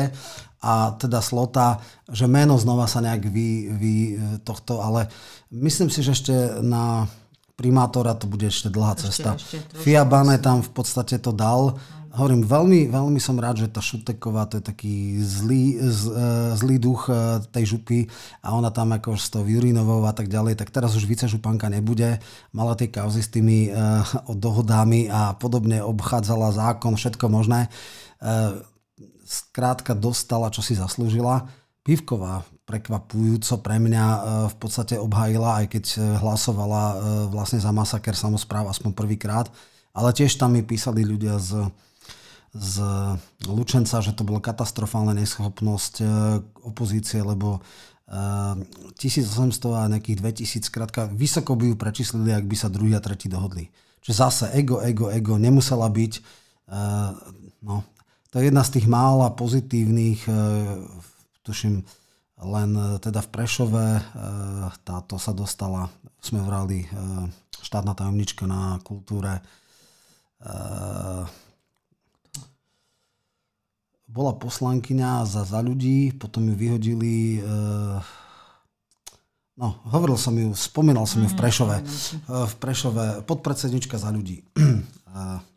A 0.61 0.93
teda 0.99 1.23
Slota, 1.25 1.81
že 2.05 2.29
meno 2.29 2.59
znova 2.61 2.85
sa 2.85 3.01
nejak 3.01 3.33
vy, 3.33 3.49
vy 3.73 3.93
e, 3.95 4.13
tohto, 4.45 4.85
ale 4.85 5.09
myslím 5.49 5.89
si, 5.89 6.05
že 6.05 6.13
ešte 6.13 6.33
na 6.61 7.09
primátora 7.57 8.15
to 8.15 8.29
bude 8.29 8.47
ešte 8.47 8.69
dlhá 8.69 8.93
cesta. 8.95 9.35
Ešte, 9.35 9.59
ešte, 9.59 9.83
Fiabane 9.83 10.39
tam 10.39 10.63
v 10.63 10.71
podstate 10.71 11.17
to 11.17 11.35
dal, 11.35 11.75
Hovorím, 12.09 12.41
veľmi, 12.41 12.89
veľmi 12.89 13.21
som 13.21 13.37
rád, 13.37 13.61
že 13.61 13.69
tá 13.69 13.85
Šuteková, 13.85 14.49
to 14.49 14.57
je 14.57 14.65
taký 14.65 15.21
zlý, 15.21 15.77
z, 15.77 16.09
e, 16.09 16.25
zlý 16.57 16.81
duch 16.81 17.05
e, 17.05 17.37
tej 17.53 17.77
župy 17.77 18.09
a 18.41 18.57
ona 18.57 18.73
tam 18.73 18.97
ako 18.97 19.13
s 19.13 19.29
tou 19.29 19.45
Jurinovou 19.45 20.01
a 20.09 20.13
tak 20.13 20.25
ďalej, 20.25 20.57
tak 20.57 20.73
teraz 20.73 20.97
už 20.97 21.05
vicežupanka 21.05 21.69
nebude. 21.69 22.17
Mala 22.49 22.73
tie 22.73 22.89
kauzy 22.89 23.21
s 23.21 23.29
tými 23.29 23.69
uh, 23.69 24.01
dohodami 24.25 25.05
a 25.05 25.37
podobne, 25.37 25.85
obchádzala 25.85 26.49
zákon, 26.49 26.97
všetko 26.97 27.29
možné. 27.29 27.69
Uh, 28.17 28.57
skrátka 29.21 29.93
dostala, 29.93 30.49
čo 30.49 30.65
si 30.65 30.73
zaslúžila. 30.73 31.45
Pivková 31.85 32.41
prekvapujúco 32.65 33.61
pre 33.61 33.77
mňa 33.77 34.05
v 34.49 34.55
podstate 34.57 34.97
obhajila, 34.97 35.61
aj 35.61 35.65
keď 35.73 35.85
hlasovala 36.21 36.83
vlastne 37.33 37.57
za 37.57 37.73
masaker 37.73 38.13
samozpráv 38.13 38.69
aspoň 38.69 38.93
prvýkrát. 38.93 39.49
Ale 39.93 40.13
tiež 40.13 40.37
tam 40.37 40.53
mi 40.53 40.61
písali 40.61 41.01
ľudia 41.01 41.41
z 41.41 41.65
z 42.53 42.75
Lučenca, 43.45 44.01
že 44.01 44.13
to 44.13 44.25
bola 44.25 44.41
katastrofálna 44.41 45.13
neschopnosť 45.13 45.93
e, 46.01 46.05
opozície, 46.65 47.21
lebo 47.21 47.61
1800 48.09 49.53
e, 49.53 49.67
a 49.77 49.85
nejakých 49.85 50.17
2000, 50.17 50.65
skrátka 50.65 51.05
vysoko 51.13 51.53
by 51.53 51.73
ju 51.73 51.75
prečíslili, 51.77 52.33
ak 52.33 52.49
by 52.49 52.55
sa 52.57 52.73
druhý 52.73 52.97
a 52.97 53.03
tretí 53.03 53.29
dohodli. 53.29 53.69
Čiže 54.01 54.15
zase 54.17 54.45
ego, 54.57 54.81
ego, 54.81 55.13
ego 55.13 55.37
nemusela 55.37 55.85
byť. 55.85 56.13
E, 56.17 56.21
no, 57.61 57.85
to 58.33 58.41
je 58.41 58.49
jedna 58.49 58.65
z 58.65 58.73
tých 58.77 58.87
mála 58.89 59.33
pozitívnych, 59.33 60.21
tuším, 61.41 61.81
len 62.45 62.71
teda 63.01 63.25
v 63.25 63.29
Prešove 63.33 63.85
táto 64.85 65.17
sa 65.17 65.33
dostala, 65.33 65.89
sme 66.21 66.37
vrali 66.45 66.85
štátna 67.57 67.97
tajomnička 67.97 68.45
na 68.45 68.77
kultúre 68.85 69.41
bola 74.09 74.33
poslankyňa 74.33 75.29
za, 75.29 75.45
za 75.45 75.61
ľudí, 75.61 76.17
potom 76.17 76.49
ju 76.49 76.55
vyhodili... 76.57 77.45
Uh, 77.45 78.01
no, 79.53 79.77
hovoril 79.93 80.17
som 80.17 80.33
ju, 80.33 80.49
spomínal 80.57 81.05
som 81.05 81.21
ju 81.21 81.29
v 81.29 81.37
mhm, 81.37 81.41
Prešove. 81.45 81.77
Uh, 82.25 82.49
v 82.49 82.53
Prešove, 82.57 83.05
podpredsednička 83.29 84.01
za 84.01 84.09
ľudí. 84.09 84.41
Uh, 84.57 85.37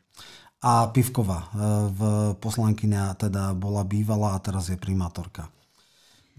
a 0.63 0.87
Pivková, 0.95 1.51
v 1.91 2.01
poslankyňa 2.39 3.19
teda 3.19 3.51
bola 3.51 3.83
bývalá 3.83 4.39
a 4.39 4.43
teraz 4.43 4.71
je 4.71 4.79
primátorka. 4.79 5.51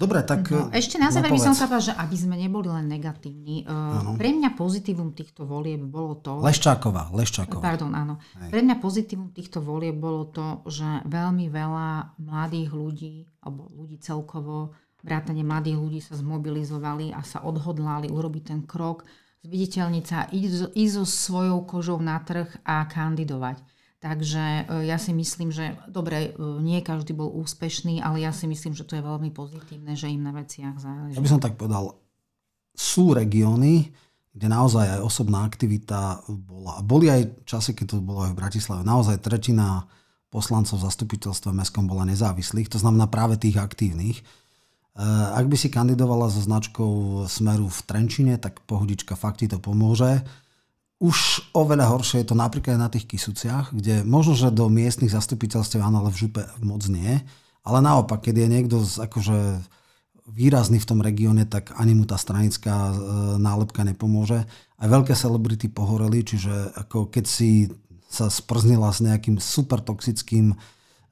Dobre, 0.03 0.19
tak... 0.27 0.51
No, 0.51 0.67
ešte 0.75 0.99
na 0.99 1.07
záver 1.07 1.31
by 1.31 1.39
som 1.39 1.55
sa 1.55 1.71
že 1.79 1.95
aby 1.95 2.15
sme 2.19 2.35
neboli 2.35 2.67
len 2.67 2.91
negatívni. 2.91 3.63
Uh, 3.63 4.19
pre 4.19 4.35
mňa 4.35 4.51
pozitívum 4.59 5.15
týchto 5.15 5.47
volieb 5.47 5.79
bolo 5.87 6.19
to... 6.19 6.43
Leščáková, 6.43 7.15
Leščáková. 7.15 7.63
Pardon, 7.63 7.95
áno. 7.95 8.19
Hej. 8.43 8.51
Pre 8.51 8.59
mňa 8.59 8.75
pozitívum 8.83 9.31
týchto 9.31 9.63
volieb 9.63 9.95
bolo 9.95 10.27
to, 10.27 10.61
že 10.67 11.07
veľmi 11.07 11.47
veľa 11.47 12.19
mladých 12.19 12.69
ľudí, 12.75 13.15
alebo 13.39 13.71
ľudí 13.71 13.97
celkovo, 14.03 14.75
vrátane 15.03 15.43
mladých 15.43 15.77
ľudí 15.79 15.99
sa 16.03 16.19
zmobilizovali 16.19 17.15
a 17.15 17.23
sa 17.23 17.43
odhodlali 17.43 18.11
urobiť 18.11 18.43
ten 18.43 18.61
krok, 18.67 19.07
zviditeľniť 19.43 20.05
sa, 20.07 20.27
ísť 20.31 20.71
so 20.71 21.03
svojou 21.03 21.63
kožou 21.67 21.99
na 21.99 22.19
trh 22.23 22.47
a 22.63 22.87
kandidovať. 22.87 23.59
Takže 24.03 24.67
e, 24.67 24.83
ja 24.83 24.99
si 24.99 25.15
myslím, 25.15 25.55
že 25.55 25.79
dobre, 25.87 26.35
e, 26.35 26.59
nie 26.59 26.83
každý 26.83 27.15
bol 27.15 27.31
úspešný, 27.31 28.03
ale 28.03 28.19
ja 28.19 28.35
si 28.35 28.51
myslím, 28.51 28.75
že 28.75 28.83
to 28.83 28.99
je 28.99 29.03
veľmi 29.03 29.31
pozitívne, 29.31 29.95
že 29.95 30.11
im 30.11 30.19
na 30.19 30.35
veciach 30.35 30.75
záleží. 30.75 31.15
Ja 31.15 31.23
by 31.23 31.31
som 31.31 31.39
tak 31.39 31.55
povedal, 31.55 31.95
sú 32.75 33.15
regióny, 33.15 33.95
kde 34.35 34.47
naozaj 34.51 34.99
aj 34.99 35.01
osobná 35.07 35.47
aktivita 35.47 36.27
bola. 36.27 36.77
A 36.77 36.81
boli 36.83 37.07
aj 37.07 37.47
časy, 37.47 37.71
keď 37.71 37.95
to 37.95 37.97
bolo 38.03 38.27
aj 38.27 38.35
v 38.35 38.39
Bratislave. 38.43 38.83
Naozaj 38.83 39.23
tretina 39.23 39.87
poslancov 40.27 40.83
v 40.83 40.85
zastupiteľstve 40.89 41.55
bola 41.85 42.03
nezávislých, 42.03 42.67
to 42.67 42.81
znamená 42.81 43.07
práve 43.07 43.39
tých 43.39 43.55
aktívnych. 43.55 44.19
Eh, 44.93 45.01
ak 45.33 45.49
by 45.49 45.57
si 45.57 45.73
kandidovala 45.73 46.29
so 46.29 46.37
značkou 46.37 47.25
Smeru 47.25 47.65
v 47.65 47.79
Trenčine, 47.85 48.37
tak 48.37 48.61
pohodička, 48.69 49.17
fakt 49.17 49.41
ti 49.41 49.49
to 49.49 49.57
pomôže. 49.57 50.21
Už 51.03 51.51
oveľa 51.51 51.91
horšie 51.91 52.23
je 52.23 52.31
to 52.31 52.35
napríklad 52.39 52.79
na 52.79 52.87
tých 52.87 53.03
Kisuciach, 53.03 53.75
kde 53.75 54.07
možno, 54.07 54.39
že 54.39 54.55
do 54.55 54.71
miestnych 54.71 55.11
zastupiteľstv 55.11 55.83
áno, 55.83 55.99
ale 55.99 56.15
v 56.15 56.19
župe 56.23 56.47
moc 56.63 56.79
nie. 56.87 57.19
Ale 57.67 57.83
naopak, 57.83 58.23
keď 58.23 58.39
je 58.39 58.47
niekto 58.47 58.77
z, 58.79 59.03
akože 59.03 59.59
výrazný 60.31 60.79
v 60.79 60.87
tom 60.87 61.03
regióne, 61.03 61.43
tak 61.43 61.75
ani 61.75 61.91
mu 61.91 62.07
tá 62.07 62.15
stranická 62.15 62.91
e, 62.91 62.95
nálepka 63.35 63.83
nepomôže. 63.83 64.47
Aj 64.79 64.87
veľké 64.87 65.11
celebrity 65.11 65.67
pohoreli, 65.67 66.23
čiže 66.23 66.71
ako 66.79 67.11
keď 67.11 67.25
si 67.27 67.67
sa 68.07 68.31
sprznila 68.31 68.87
s 68.87 69.03
nejakým 69.03 69.43
super 69.43 69.83
toxickým 69.83 70.55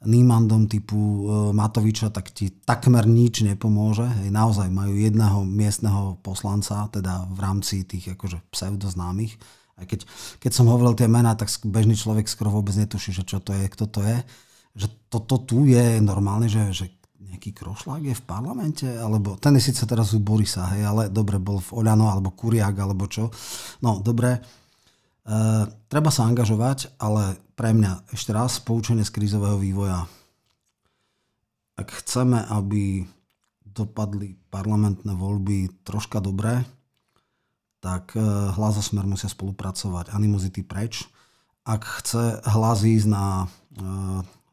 Nímandom 0.02 0.66
typu 0.66 0.98
e, 0.98 1.22
Matoviča, 1.54 2.10
tak 2.10 2.32
ti 2.32 2.50
takmer 2.64 3.06
nič 3.06 3.44
nepomôže. 3.44 4.08
Hej, 4.24 4.34
naozaj 4.34 4.72
majú 4.72 4.96
jedného 4.96 5.44
miestneho 5.46 6.16
poslanca, 6.24 6.88
teda 6.90 7.28
v 7.28 7.40
rámci 7.44 7.84
tých 7.84 8.16
akože 8.16 8.40
pseudoznámych. 8.50 9.36
Aj 9.82 9.86
keď, 9.90 10.06
keď 10.38 10.52
som 10.54 10.70
hovoril 10.70 10.94
tie 10.94 11.10
mená, 11.10 11.34
tak 11.34 11.50
bežný 11.66 11.98
človek 11.98 12.30
skoro 12.30 12.54
vôbec 12.54 12.78
netuší, 12.78 13.10
že 13.10 13.26
čo 13.26 13.42
to 13.42 13.58
je, 13.58 13.66
kto 13.66 13.86
to 13.90 14.06
je. 14.06 14.18
Že 14.78 14.88
toto 15.10 15.36
tu 15.42 15.66
je 15.66 15.98
normálne, 15.98 16.46
že, 16.46 16.70
že 16.70 16.86
nejaký 17.18 17.58
krošlák 17.58 18.06
je 18.06 18.16
v 18.16 18.28
parlamente, 18.30 18.86
alebo 18.86 19.34
ten 19.42 19.58
je 19.58 19.74
síce 19.74 19.82
teraz 19.90 20.14
u 20.14 20.22
Borisa, 20.22 20.70
hej, 20.78 20.86
ale 20.86 21.10
dobre, 21.10 21.42
bol 21.42 21.58
v 21.58 21.82
Oľano, 21.82 22.14
alebo 22.14 22.30
Kuriak, 22.30 22.78
alebo 22.78 23.10
čo. 23.10 23.34
No, 23.82 23.98
dobre. 24.04 24.38
E, 24.38 24.40
treba 25.90 26.14
sa 26.14 26.30
angažovať, 26.30 27.02
ale 27.02 27.42
pre 27.58 27.74
mňa 27.74 28.14
ešte 28.14 28.36
raz 28.36 28.62
poučenie 28.62 29.02
z 29.02 29.16
krízového 29.16 29.58
vývoja. 29.58 30.06
Ak 31.80 31.90
chceme, 32.06 32.46
aby 32.52 33.08
dopadli 33.66 34.36
parlamentné 34.52 35.16
voľby 35.16 35.82
troška 35.88 36.20
dobre, 36.20 36.62
tak 37.82 38.14
e, 38.14 38.22
hlas 38.54 38.78
a 38.78 38.84
smer 38.86 39.10
musia 39.10 39.28
spolupracovať. 39.28 40.14
Animozity 40.14 40.62
preč. 40.62 41.10
Ak 41.66 41.84
chce 42.02 42.40
hlas 42.46 42.86
ísť 42.86 43.08
na 43.10 43.26
e, 43.44 43.46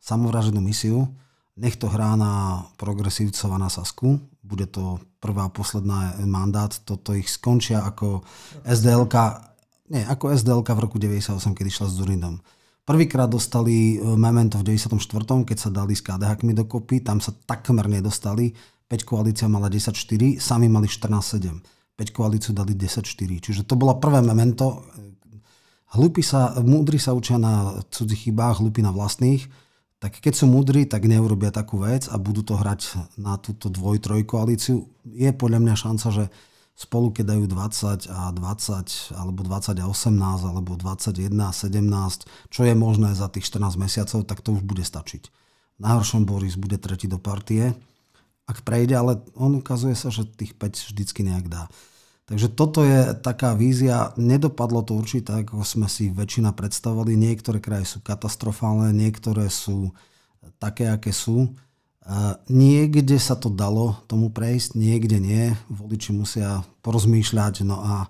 samovraženú 0.00 0.64
misiu, 0.64 1.12
nech 1.60 1.76
to 1.76 1.92
hrá 1.92 2.16
na 2.16 2.64
progresívcov 2.80 3.60
na 3.60 3.68
Sasku. 3.68 4.16
Bude 4.40 4.64
to 4.64 4.96
prvá 5.20 5.46
a 5.46 5.52
posledná 5.52 6.16
mandát. 6.24 6.72
Toto 6.88 7.12
ich 7.12 7.28
skončia 7.28 7.84
ako 7.84 8.24
SDLK, 8.64 9.44
nie, 9.92 10.02
ako 10.08 10.32
SDLK 10.32 10.68
v 10.72 10.80
roku 10.80 10.96
98, 10.96 11.52
keď 11.52 11.64
išla 11.68 11.86
s 11.92 11.94
Durindom. 12.00 12.40
Prvýkrát 12.88 13.28
dostali 13.28 14.00
e, 14.00 14.16
memento 14.16 14.56
v 14.56 14.72
94., 14.72 15.44
keď 15.44 15.58
sa 15.60 15.68
dali 15.68 15.92
s 15.92 16.00
KDH 16.00 16.40
dokopy, 16.56 17.04
tam 17.04 17.20
sa 17.20 17.36
takmer 17.44 17.84
nedostali. 17.84 18.56
5 18.88 19.04
koalícia 19.04 19.44
mala 19.44 19.68
10-4, 19.68 20.40
sami 20.40 20.72
mali 20.72 20.88
14-7. 20.88 21.77
5 21.98 22.14
koalíciu 22.14 22.54
dali 22.54 22.78
10-4. 22.78 23.42
Čiže 23.42 23.66
to 23.66 23.74
bolo 23.74 23.98
prvé 23.98 24.22
memento. 24.22 24.86
Hlupí 25.98 26.22
sa, 26.22 26.54
múdri 26.62 27.02
sa 27.02 27.12
učia 27.12 27.36
na 27.42 27.82
cudzích 27.90 28.30
chybách, 28.30 28.62
hlupí 28.62 28.80
na 28.80 28.94
vlastných 28.94 29.50
tak 29.98 30.22
keď 30.22 30.34
sú 30.34 30.46
múdri, 30.46 30.86
tak 30.86 31.10
neurobia 31.10 31.50
takú 31.50 31.82
vec 31.82 32.06
a 32.06 32.14
budú 32.22 32.46
to 32.46 32.54
hrať 32.54 33.10
na 33.18 33.34
túto 33.34 33.66
dvoj-troj 33.66 34.22
koalíciu. 34.22 34.86
Je 35.02 35.26
podľa 35.34 35.58
mňa 35.58 35.74
šanca, 35.74 36.06
že 36.14 36.24
spolu 36.78 37.10
keď 37.10 37.34
dajú 37.34 37.44
20 37.50 38.06
a 38.06 38.30
20, 38.30 39.18
alebo 39.18 39.40
20 39.42 39.82
a 39.82 39.86
18, 39.90 40.50
alebo 40.54 40.78
21 40.78 41.34
a 41.42 41.50
17, 41.50 42.30
čo 42.46 42.60
je 42.62 42.74
možné 42.78 43.10
za 43.18 43.26
tých 43.26 43.50
14 43.50 43.74
mesiacov, 43.74 44.22
tak 44.22 44.38
to 44.46 44.54
už 44.54 44.62
bude 44.62 44.86
stačiť. 44.86 45.34
Najhoršom 45.82 46.22
Boris 46.22 46.54
bude 46.54 46.78
tretí 46.78 47.10
do 47.10 47.18
partie, 47.18 47.74
ak 48.48 48.64
prejde, 48.64 48.96
ale 48.96 49.20
on 49.36 49.60
ukazuje 49.60 49.92
sa, 49.92 50.08
že 50.08 50.24
tých 50.24 50.56
5 50.56 50.96
vždycky 50.96 51.20
nejak 51.20 51.52
dá. 51.52 51.68
Takže 52.28 52.48
toto 52.52 52.84
je 52.84 53.12
taká 53.20 53.52
vízia. 53.56 54.16
Nedopadlo 54.16 54.84
to 54.84 54.96
určite 54.96 55.32
tak, 55.32 55.48
ako 55.48 55.64
sme 55.64 55.88
si 55.88 56.08
väčšina 56.12 56.56
predstavovali. 56.56 57.16
Niektoré 57.16 57.60
kraje 57.60 57.96
sú 57.96 58.04
katastrofálne, 58.04 58.92
niektoré 58.92 59.48
sú 59.48 59.92
také, 60.60 60.88
aké 60.88 61.12
sú. 61.12 61.52
Niekde 62.48 63.20
sa 63.20 63.36
to 63.36 63.52
dalo 63.52 64.00
tomu 64.08 64.32
prejsť, 64.32 64.76
niekde 64.76 65.20
nie. 65.20 65.52
Voliči 65.68 66.16
musia 66.16 66.64
porozmýšľať. 66.84 67.68
No 67.68 67.80
a 67.80 68.08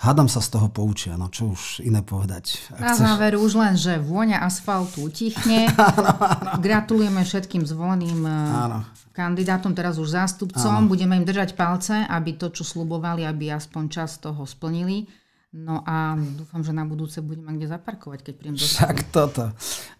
hádam 0.00 0.28
sa 0.30 0.40
z 0.40 0.48
toho 0.56 0.68
poučia, 0.72 1.18
no 1.18 1.28
čo 1.28 1.52
už 1.52 1.84
iné 1.84 2.00
povedať. 2.00 2.72
Ak 2.74 2.80
Na 2.80 2.88
chceš... 2.94 3.04
záver 3.04 3.32
už 3.36 3.52
len, 3.58 3.74
že 3.76 4.00
vôňa 4.00 4.40
asfaltu 4.42 5.08
utichne. 5.08 5.68
Gratulujeme 6.64 7.22
všetkým 7.24 7.64
zvoleným 7.68 8.24
áno. 8.28 8.84
kandidátom, 9.12 9.76
teraz 9.76 10.00
už 10.00 10.12
zástupcom. 10.12 10.84
Áno. 10.84 10.88
Budeme 10.88 11.16
im 11.16 11.24
držať 11.26 11.54
palce, 11.58 12.06
aby 12.08 12.36
to, 12.36 12.52
čo 12.52 12.64
slubovali, 12.64 13.28
aby 13.28 13.52
aspoň 13.52 13.84
čas 13.92 14.16
toho 14.20 14.44
splnili. 14.48 15.08
No 15.48 15.80
a 15.88 16.12
dúfam, 16.36 16.60
že 16.60 16.76
na 16.76 16.84
budúce 16.84 17.24
budeme 17.24 17.56
kde 17.56 17.72
zaparkovať, 17.72 18.20
keď 18.20 18.34
príjem 18.36 18.56
do 18.60 18.68
Tak 18.68 19.08
toto. 19.08 19.48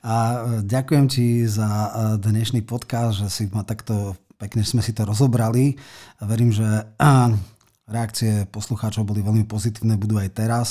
A 0.05 0.13
e, 0.13 0.39
ďakujem 0.61 1.09
ti 1.09 1.49
za 1.49 1.65
e, 1.65 1.91
dnešný 2.21 2.69
podcast, 2.69 3.25
že 3.25 3.29
si 3.33 3.45
ma 3.49 3.65
takto 3.65 4.13
pekne 4.39 4.63
sme 4.63 4.85
si 4.85 4.95
to 4.95 5.03
rozobrali. 5.03 5.75
Verím, 6.23 6.55
že 6.55 6.69
Reakcie 7.89 8.45
poslucháčov 8.53 9.09
boli 9.09 9.25
veľmi 9.25 9.49
pozitívne, 9.49 9.97
budú 9.97 10.21
aj 10.21 10.31
teraz. 10.37 10.69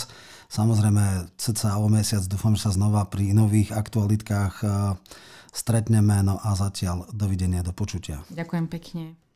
Samozrejme, 0.47 1.33
cca 1.35 1.81
o 1.81 1.89
mesiac 1.89 2.23
dúfam, 2.29 2.53
že 2.53 2.69
sa 2.69 2.77
znova 2.77 3.09
pri 3.09 3.35
nových 3.35 3.75
aktualitkách 3.75 4.53
eh, 4.63 4.71
stretneme. 5.49 6.21
No 6.23 6.37
a 6.39 6.53
zatiaľ 6.53 7.09
dovidenia, 7.11 7.65
do 7.65 7.73
počutia. 7.73 8.21
Ďakujem 8.29 8.65
pekne. 8.69 9.26